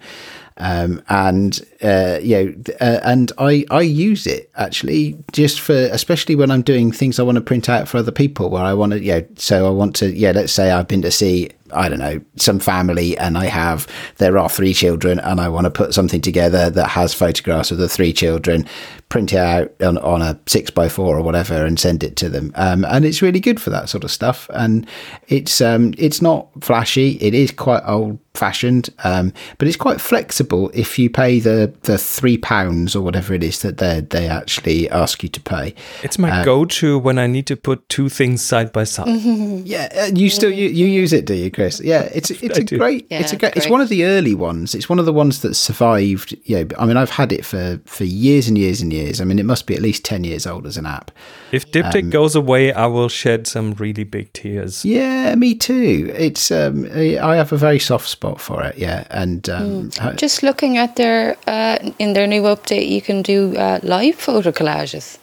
Um, 0.58 1.02
and 1.08 1.60
uh, 1.82 2.18
you 2.22 2.36
know, 2.36 2.54
uh, 2.80 3.00
and 3.04 3.32
I 3.38 3.64
I 3.70 3.82
use 3.82 4.26
it 4.26 4.50
actually 4.56 5.16
just 5.32 5.60
for 5.60 5.74
especially 5.74 6.34
when 6.34 6.50
I'm 6.50 6.62
doing 6.62 6.92
things 6.92 7.18
I 7.18 7.22
want 7.22 7.36
to 7.36 7.42
print 7.42 7.68
out 7.68 7.88
for 7.88 7.98
other 7.98 8.12
people 8.12 8.50
where 8.50 8.64
I 8.64 8.74
want 8.74 8.92
to 8.92 9.02
yeah. 9.02 9.20
So 9.36 9.66
I 9.66 9.70
want 9.70 9.96
to 9.96 10.12
yeah. 10.12 10.32
Let's 10.32 10.52
say 10.52 10.70
I've 10.70 10.88
been 10.88 11.02
to 11.02 11.10
see 11.10 11.50
I 11.72 11.88
don't 11.88 11.98
know 11.98 12.20
some 12.36 12.58
family 12.58 13.16
and 13.18 13.36
I 13.36 13.46
have 13.46 13.86
there 14.18 14.38
are 14.38 14.48
three 14.48 14.72
children 14.72 15.18
and 15.20 15.40
I 15.40 15.48
want 15.48 15.64
to 15.64 15.70
put 15.70 15.94
something 15.94 16.20
together 16.20 16.70
that 16.70 16.88
has 16.88 17.14
photographs 17.14 17.70
of 17.70 17.78
the 17.78 17.88
three 17.88 18.12
children, 18.12 18.66
print 19.08 19.32
it 19.32 19.38
out 19.38 19.72
on, 19.82 19.98
on 19.98 20.22
a 20.22 20.38
six 20.46 20.70
by 20.70 20.88
four 20.88 21.16
or 21.16 21.22
whatever 21.22 21.64
and 21.64 21.78
send 21.78 22.02
it 22.02 22.16
to 22.16 22.28
them. 22.28 22.52
Um, 22.54 22.84
and 22.84 23.04
it's 23.04 23.22
really 23.22 23.40
good 23.40 23.60
for 23.60 23.70
that 23.70 23.88
sort 23.88 24.04
of 24.04 24.10
stuff. 24.10 24.48
And 24.52 24.86
it's 25.28 25.60
um, 25.60 25.94
it's 25.98 26.22
not 26.22 26.48
flashy. 26.60 27.18
It 27.20 27.34
is 27.34 27.50
quite 27.50 27.82
old 27.86 28.18
fashioned, 28.34 28.90
um, 29.04 29.32
but 29.58 29.66
it's 29.66 29.76
quite 29.76 30.00
flexible 30.00 30.70
if 30.74 30.98
you 30.98 31.10
pay 31.10 31.40
the 31.40 31.65
the 31.66 31.92
the 31.92 31.98
three 31.98 32.38
pounds 32.38 32.94
or 32.96 33.02
whatever 33.02 33.34
it 33.34 33.42
is 33.42 33.60
that 33.62 33.78
they 33.78 34.00
they 34.00 34.28
actually 34.28 34.88
ask 34.90 35.22
you 35.22 35.28
to 35.28 35.40
pay. 35.40 35.74
It's 36.02 36.18
my 36.18 36.44
go-to 36.44 36.98
when 36.98 37.18
I 37.18 37.26
need 37.26 37.46
to 37.46 37.56
put 37.56 37.88
two 37.88 38.08
things 38.08 38.42
side 38.44 38.72
by 38.72 38.84
side. 38.84 39.06
Yeah, 39.66 39.88
uh, 39.96 40.10
you 40.14 40.30
still 40.30 40.50
you, 40.50 40.68
you 40.68 40.86
use 40.86 41.12
it, 41.12 41.24
do 41.26 41.34
you, 41.34 41.50
Chris? 41.50 41.80
Yeah, 41.80 42.02
it's 42.14 42.30
it's 42.42 42.58
I 42.58 42.62
a 42.62 42.64
do. 42.64 42.78
great 42.78 43.06
Yeah, 43.10 43.20
it's 43.20 43.32
a 43.32 43.34
it's 43.36 43.40
great, 43.40 43.56
it's 43.56 43.68
one 43.68 43.80
of 43.80 43.88
the 43.88 44.04
early 44.04 44.34
ones. 44.34 44.74
It's 44.74 44.88
one 44.88 44.98
of 44.98 45.06
the 45.06 45.12
ones 45.12 45.40
that 45.42 45.54
survived. 45.54 46.36
You 46.44 46.64
know, 46.64 46.68
I 46.78 46.86
mean, 46.86 46.96
I've 46.96 47.10
had 47.10 47.32
it 47.32 47.44
for 47.44 47.80
for 47.86 48.04
years 48.04 48.48
and 48.48 48.56
years 48.58 48.80
and 48.82 48.92
years. 48.92 49.20
I 49.20 49.24
mean, 49.24 49.38
it 49.38 49.44
must 49.46 49.66
be 49.66 49.74
at 49.74 49.82
least 49.82 50.04
ten 50.04 50.24
years 50.24 50.46
old 50.46 50.66
as 50.66 50.76
an 50.76 50.86
app. 50.86 51.10
If 51.52 51.70
Diptic 51.72 52.10
goes 52.10 52.34
away, 52.36 52.72
I 52.72 52.86
will 52.86 53.08
shed 53.08 53.46
some 53.46 53.72
really 53.74 54.04
big 54.04 54.32
tears. 54.32 54.84
Yeah, 54.84 55.34
me 55.36 55.54
too. 55.54 56.12
It's 56.16 56.50
um, 56.50 56.86
I 56.94 57.36
have 57.36 57.52
a 57.52 57.56
very 57.56 57.78
soft 57.78 58.08
spot 58.08 58.40
for 58.40 58.62
it. 58.64 58.76
Yeah, 58.78 59.06
and 59.10 59.48
um, 59.48 59.90
I- 60.00 60.12
Just 60.12 60.42
looking 60.42 60.76
at 60.78 60.96
their 60.96 61.36
uh, 61.46 61.50
in 61.98 62.12
their 62.12 62.26
new 62.26 62.42
update, 62.42 62.88
you 62.88 63.02
can 63.02 63.22
do 63.22 63.56
uh, 63.56 63.78
live 63.82 64.16
photo 64.16 64.50
collages, 64.50 65.18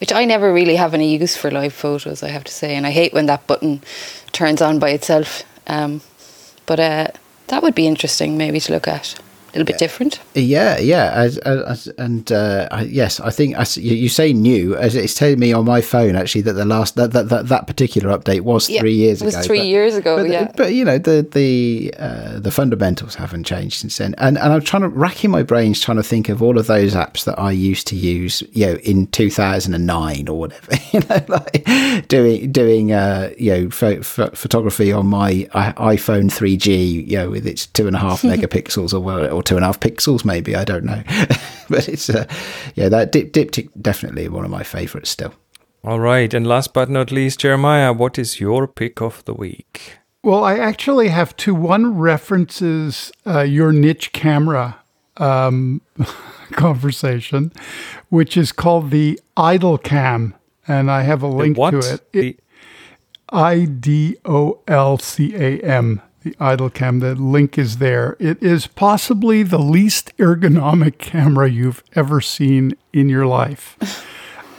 which 0.00 0.12
I 0.12 0.24
never 0.24 0.52
really 0.52 0.76
have 0.76 0.94
any 0.94 1.16
use 1.16 1.36
for 1.36 1.50
live 1.50 1.72
photos. 1.72 2.22
I 2.22 2.28
have 2.28 2.44
to 2.44 2.52
say, 2.52 2.74
and 2.76 2.86
I 2.86 2.90
hate 2.90 3.12
when 3.12 3.26
that 3.26 3.46
button 3.46 3.82
turns 4.32 4.62
on 4.62 4.78
by 4.78 4.90
itself. 4.90 5.42
Um, 5.66 6.00
but 6.66 6.80
uh, 6.80 7.08
that 7.48 7.62
would 7.62 7.74
be 7.74 7.86
interesting, 7.86 8.36
maybe 8.36 8.60
to 8.60 8.72
look 8.72 8.88
at. 8.88 9.14
A 9.54 9.58
little 9.58 9.66
bit 9.66 9.78
different. 9.78 10.18
Yeah, 10.34 10.78
yeah, 10.78 11.12
as, 11.12 11.36
as, 11.38 11.86
and 11.98 12.30
uh, 12.32 12.68
yes, 12.86 13.20
I 13.20 13.28
think 13.30 13.54
as 13.56 13.76
you, 13.76 14.08
say 14.08 14.32
new, 14.32 14.74
as 14.76 14.94
it's 14.94 15.14
telling 15.14 15.38
me 15.38 15.52
on 15.52 15.66
my 15.66 15.82
phone 15.82 16.16
actually 16.16 16.40
that 16.42 16.54
the 16.54 16.64
last 16.64 16.96
that 16.96 17.12
that, 17.12 17.28
that, 17.28 17.48
that 17.48 17.66
particular 17.66 18.16
update 18.16 18.40
was 18.40 18.70
Yeah, 18.70 18.80
three 18.80 18.94
years 18.94 19.20
ago. 19.20 19.26
it 19.26 19.26
was 19.26 19.34
ago. 19.36 19.46
three 19.46 19.66
years 19.66 19.94
ago, 19.96 20.16
But, 20.16 20.30
yeah. 20.30 20.50
but 20.56 20.72
you 20.72 20.84
know 20.86 20.96
the 20.96 21.26
the 21.30 21.92
uh, 21.98 22.38
the 22.38 22.50
fundamentals 22.50 23.14
haven't 23.14 23.44
changed 23.44 23.80
since 23.80 23.98
then, 23.98 24.14
and 24.16 24.38
and 24.38 24.52
I'm 24.54 24.62
trying 24.62 24.82
to 24.82 24.88
racking 24.88 25.30
my 25.30 25.42
brains 25.42 25.80
trying 25.80 25.98
to 25.98 26.02
think 26.02 26.30
of 26.30 26.42
all 26.42 26.56
of 26.58 26.66
those 26.66 26.94
apps 26.94 27.24
that 27.24 27.38
I 27.38 27.50
used 27.52 27.86
to 27.88 27.96
use, 27.96 28.42
you 28.52 28.66
know, 28.66 28.74
in 28.76 29.06
2009 29.08 30.28
or 30.28 30.38
whatever, 30.38 30.72
you 30.92 31.00
know, 31.00 31.24
like 31.28 32.08
doing 32.08 32.50
doing 32.52 32.92
uh, 32.92 33.30
you 33.38 33.52
know 33.52 33.70
pho- 33.70 34.02
pho- 34.02 34.30
photography 34.30 34.92
on 34.92 35.06
my 35.06 35.46
iPhone 35.54 36.30
3G, 36.30 37.06
you 37.06 37.18
know, 37.18 37.30
with 37.30 37.46
its 37.46 37.66
two 37.66 37.86
and 37.86 37.96
a 37.96 37.98
half 37.98 38.22
megapixels 38.22 38.94
or 38.94 39.00
well, 39.00 39.41
or 39.42 39.44
two 39.44 39.56
and 39.56 39.64
a 39.64 39.68
half 39.68 39.80
pixels, 39.80 40.24
maybe 40.24 40.54
I 40.54 40.64
don't 40.64 40.84
know, 40.84 41.02
but 41.68 41.88
it's 41.88 42.08
uh, 42.08 42.26
yeah, 42.74 42.88
that 42.88 43.12
dip 43.12 43.32
Diptic 43.32 43.68
definitely 43.80 44.28
one 44.28 44.44
of 44.44 44.50
my 44.50 44.62
favourites 44.62 45.10
still. 45.10 45.34
All 45.84 45.98
right, 45.98 46.32
and 46.32 46.46
last 46.46 46.72
but 46.72 46.88
not 46.88 47.10
least, 47.10 47.40
Jeremiah, 47.40 47.92
what 47.92 48.18
is 48.18 48.40
your 48.40 48.68
pick 48.68 49.02
of 49.02 49.24
the 49.24 49.34
week? 49.34 49.98
Well, 50.22 50.44
I 50.44 50.56
actually 50.56 51.08
have 51.08 51.36
two. 51.36 51.54
One 51.54 51.98
references 51.98 53.10
uh, 53.26 53.40
your 53.40 53.72
niche 53.72 54.12
camera 54.12 54.78
um, 55.16 55.82
conversation, 56.52 57.52
which 58.10 58.36
is 58.36 58.52
called 58.52 58.90
the 58.90 59.18
IdolCam, 59.36 60.34
and 60.68 60.88
I 60.90 61.02
have 61.02 61.22
a 61.22 61.26
link 61.26 61.58
what? 61.58 61.72
to 61.72 61.78
it. 61.78 62.00
It 62.12 62.40
I 63.30 63.64
D 63.64 64.16
O 64.24 64.60
L 64.68 64.98
C 64.98 65.34
A 65.34 65.58
M, 65.60 66.00
the 66.22 66.32
IdolCam. 66.32 67.00
The 67.00 67.14
link 67.14 67.58
is 67.58 67.78
there. 67.78 68.16
It 68.18 68.42
is 68.42 68.66
possibly 68.66 69.42
the 69.42 69.58
least 69.58 70.16
ergonomic 70.18 70.98
camera 70.98 71.48
you've 71.50 71.82
ever 71.94 72.20
seen 72.20 72.74
in 72.92 73.08
your 73.08 73.26
life. 73.26 73.76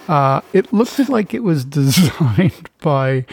Uh, 0.08 0.42
it 0.52 0.74
looks 0.74 0.98
like 1.10 1.34
it 1.34 1.44
was 1.44 1.66
designed 1.66 2.70
by 2.82 3.26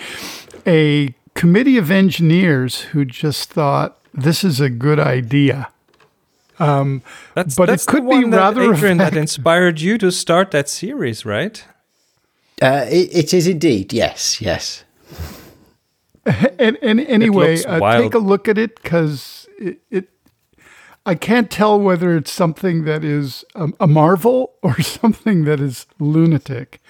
a 0.67 1.15
committee 1.35 1.77
of 1.77 1.91
engineers 1.91 2.83
who 2.93 3.05
just 3.05 3.51
thought 3.51 3.99
this 4.13 4.45
is 4.45 4.61
a 4.61 4.71
good 4.71 4.99
idea. 4.99 5.69
That's, 7.35 7.57
But 7.57 7.71
it 7.71 7.87
could 7.87 8.05
the 8.05 8.09
be 8.09 8.17
one 8.17 8.31
that, 8.31 8.39
rather 8.39 8.73
Adrian, 8.73 8.99
that 8.99 9.17
inspired 9.17 9.81
you 9.81 9.97
to 9.99 10.13
start 10.13 10.51
that 10.51 10.69
series, 10.69 11.25
right? 11.25 11.65
Uh, 12.61 12.85
it, 12.91 13.17
it 13.17 13.35
is 13.35 13.47
indeed, 13.47 13.93
yes, 13.93 14.41
yes. 14.41 14.85
And, 16.59 16.77
and 16.83 17.01
anyway, 17.01 17.63
uh, 17.65 17.99
take 17.99 18.15
a 18.15 18.19
look 18.19 18.49
at 18.49 18.59
it 18.59 18.81
because 18.83 19.49
it, 19.59 19.81
it. 19.91 20.09
I 21.07 21.15
can't 21.15 21.51
tell 21.51 21.81
whether 21.81 22.15
it's 22.17 22.31
something 22.31 22.85
that 22.85 23.03
is 23.03 23.45
um, 23.55 23.75
a 23.81 23.87
marvel 23.87 24.53
or 24.63 24.81
something 24.83 25.45
that 25.45 25.61
is 25.61 25.87
lunatic. 25.99 26.81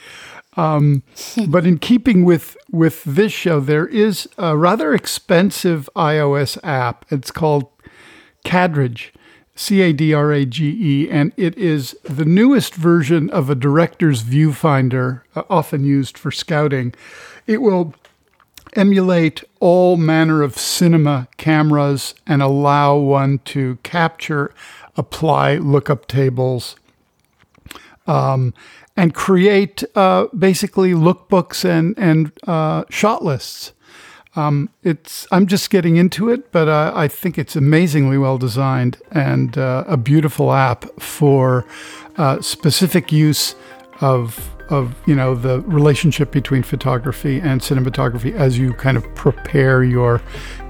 Um, 0.57 1.05
but 1.49 1.66
in 1.66 1.78
keeping 1.78 2.24
with 2.24 2.57
with 2.70 3.05
this 3.05 3.32
show, 3.32 3.61
there 3.61 3.86
is 3.86 4.28
a 4.38 4.57
rather 4.57 4.93
expensive 4.93 5.88
iOS 5.95 6.59
app. 6.64 7.05
It's 7.11 7.30
called 7.30 7.68
Cadrage, 8.45 9.11
C 9.55 9.82
A 9.82 9.93
D 9.93 10.12
R 10.12 10.32
A 10.32 10.45
G 10.45 10.76
E, 10.80 11.11
and 11.11 11.32
it 11.36 11.57
is 11.57 11.97
the 12.03 12.24
newest 12.24 12.74
version 12.74 13.30
of 13.30 13.49
a 13.49 13.55
director's 13.55 14.24
viewfinder, 14.24 15.22
uh, 15.36 15.45
often 15.49 15.84
used 15.84 16.18
for 16.18 16.30
scouting. 16.30 16.93
It 17.47 17.62
will 17.62 17.95
emulate 18.74 19.42
all 19.58 19.96
manner 19.96 20.42
of 20.42 20.56
cinema 20.58 21.28
cameras 21.36 22.14
and 22.26 22.42
allow 22.42 22.96
one 22.96 23.38
to 23.38 23.78
capture, 23.82 24.54
apply 24.96 25.56
lookup 25.56 26.06
tables, 26.06 26.76
um, 28.06 28.54
and 28.96 29.14
create 29.14 29.84
uh, 29.94 30.26
basically 30.36 30.92
lookbooks 30.92 31.64
and 31.64 31.94
and 31.98 32.32
uh, 32.46 32.84
shot 32.90 33.24
lists. 33.24 33.72
Um, 34.36 34.70
it's 34.84 35.26
I'm 35.32 35.46
just 35.46 35.70
getting 35.70 35.96
into 35.96 36.28
it, 36.28 36.52
but 36.52 36.68
uh, 36.68 36.92
I 36.94 37.08
think 37.08 37.38
it's 37.38 37.56
amazingly 37.56 38.16
well 38.18 38.38
designed 38.38 38.98
and 39.10 39.58
uh, 39.58 39.84
a 39.86 39.96
beautiful 39.96 40.52
app 40.52 40.84
for 41.00 41.66
uh, 42.16 42.40
specific 42.40 43.10
use 43.10 43.54
of 44.00 44.54
of 44.70 44.94
you 45.06 45.14
know 45.14 45.34
the 45.34 45.60
relationship 45.62 46.30
between 46.30 46.62
photography 46.62 47.40
and 47.40 47.60
cinematography 47.60 48.34
as 48.34 48.58
you 48.58 48.72
kind 48.74 48.96
of 48.96 49.14
prepare 49.14 49.82
your 49.84 50.22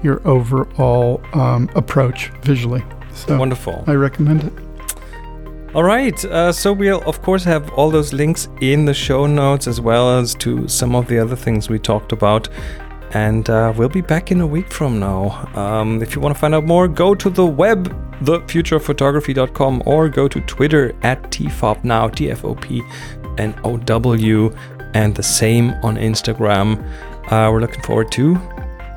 your 0.03 0.25
overall 0.27 1.21
um, 1.33 1.69
approach 1.75 2.29
visually. 2.41 2.83
So 3.13 3.37
Wonderful. 3.37 3.83
I 3.87 3.93
recommend 3.93 4.43
it. 4.43 4.53
All 5.73 5.83
right. 5.83 6.23
Uh, 6.25 6.51
so 6.51 6.73
we'll, 6.73 7.01
of 7.03 7.21
course, 7.21 7.45
have 7.45 7.69
all 7.71 7.89
those 7.89 8.11
links 8.11 8.49
in 8.59 8.83
the 8.83 8.93
show 8.93 9.25
notes 9.25 9.67
as 9.67 9.79
well 9.79 10.19
as 10.19 10.35
to 10.35 10.67
some 10.67 10.95
of 10.95 11.07
the 11.07 11.17
other 11.17 11.35
things 11.37 11.69
we 11.69 11.79
talked 11.79 12.11
about. 12.11 12.49
And 13.13 13.49
uh, 13.49 13.73
we'll 13.77 13.89
be 13.89 14.01
back 14.01 14.31
in 14.31 14.41
a 14.41 14.47
week 14.47 14.71
from 14.71 14.99
now. 14.99 15.49
Um, 15.55 16.01
if 16.01 16.13
you 16.13 16.21
want 16.21 16.35
to 16.35 16.39
find 16.39 16.53
out 16.55 16.65
more, 16.65 16.87
go 16.89 17.15
to 17.15 17.29
the 17.29 17.45
web, 17.45 17.89
thefutureofphotography.com, 18.21 19.83
or 19.85 20.09
go 20.09 20.27
to 20.27 20.41
Twitter 20.41 20.93
at 21.03 21.23
tfopnow, 21.23 22.13
T 22.13 22.31
F 22.31 22.43
O 22.43 22.55
P 22.55 22.81
N 23.37 23.53
O 23.63 23.77
W, 23.77 24.55
and 24.93 25.15
the 25.15 25.23
same 25.23 25.71
on 25.83 25.95
Instagram. 25.95 26.77
Uh, 27.31 27.49
we're 27.51 27.61
looking 27.61 27.81
forward 27.83 28.11
to 28.13 28.37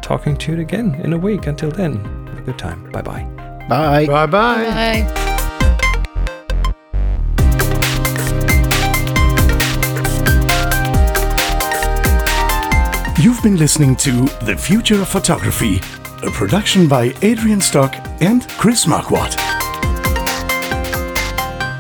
talking 0.02 0.36
to 0.36 0.52
you 0.52 0.60
again 0.60 0.94
in 1.04 1.12
a 1.12 1.18
week. 1.18 1.46
Until 1.46 1.70
then, 1.70 2.04
have 2.28 2.38
a 2.38 2.42
good 2.42 2.58
time. 2.58 2.90
Bye 2.90 3.02
bye. 3.02 3.22
Bye. 3.68 4.06
Bye 4.06 4.26
bye. 4.26 4.64
Bye. 4.64 5.30
You've 13.18 13.42
been 13.42 13.56
listening 13.56 13.96
to 13.96 14.10
The 14.44 14.54
Future 14.54 15.00
of 15.00 15.08
Photography, 15.08 15.76
a 16.22 16.30
production 16.30 16.86
by 16.86 17.14
Adrian 17.22 17.60
Stock 17.60 17.94
and 18.20 18.46
Chris 18.58 18.84
Marquardt. 18.84 19.63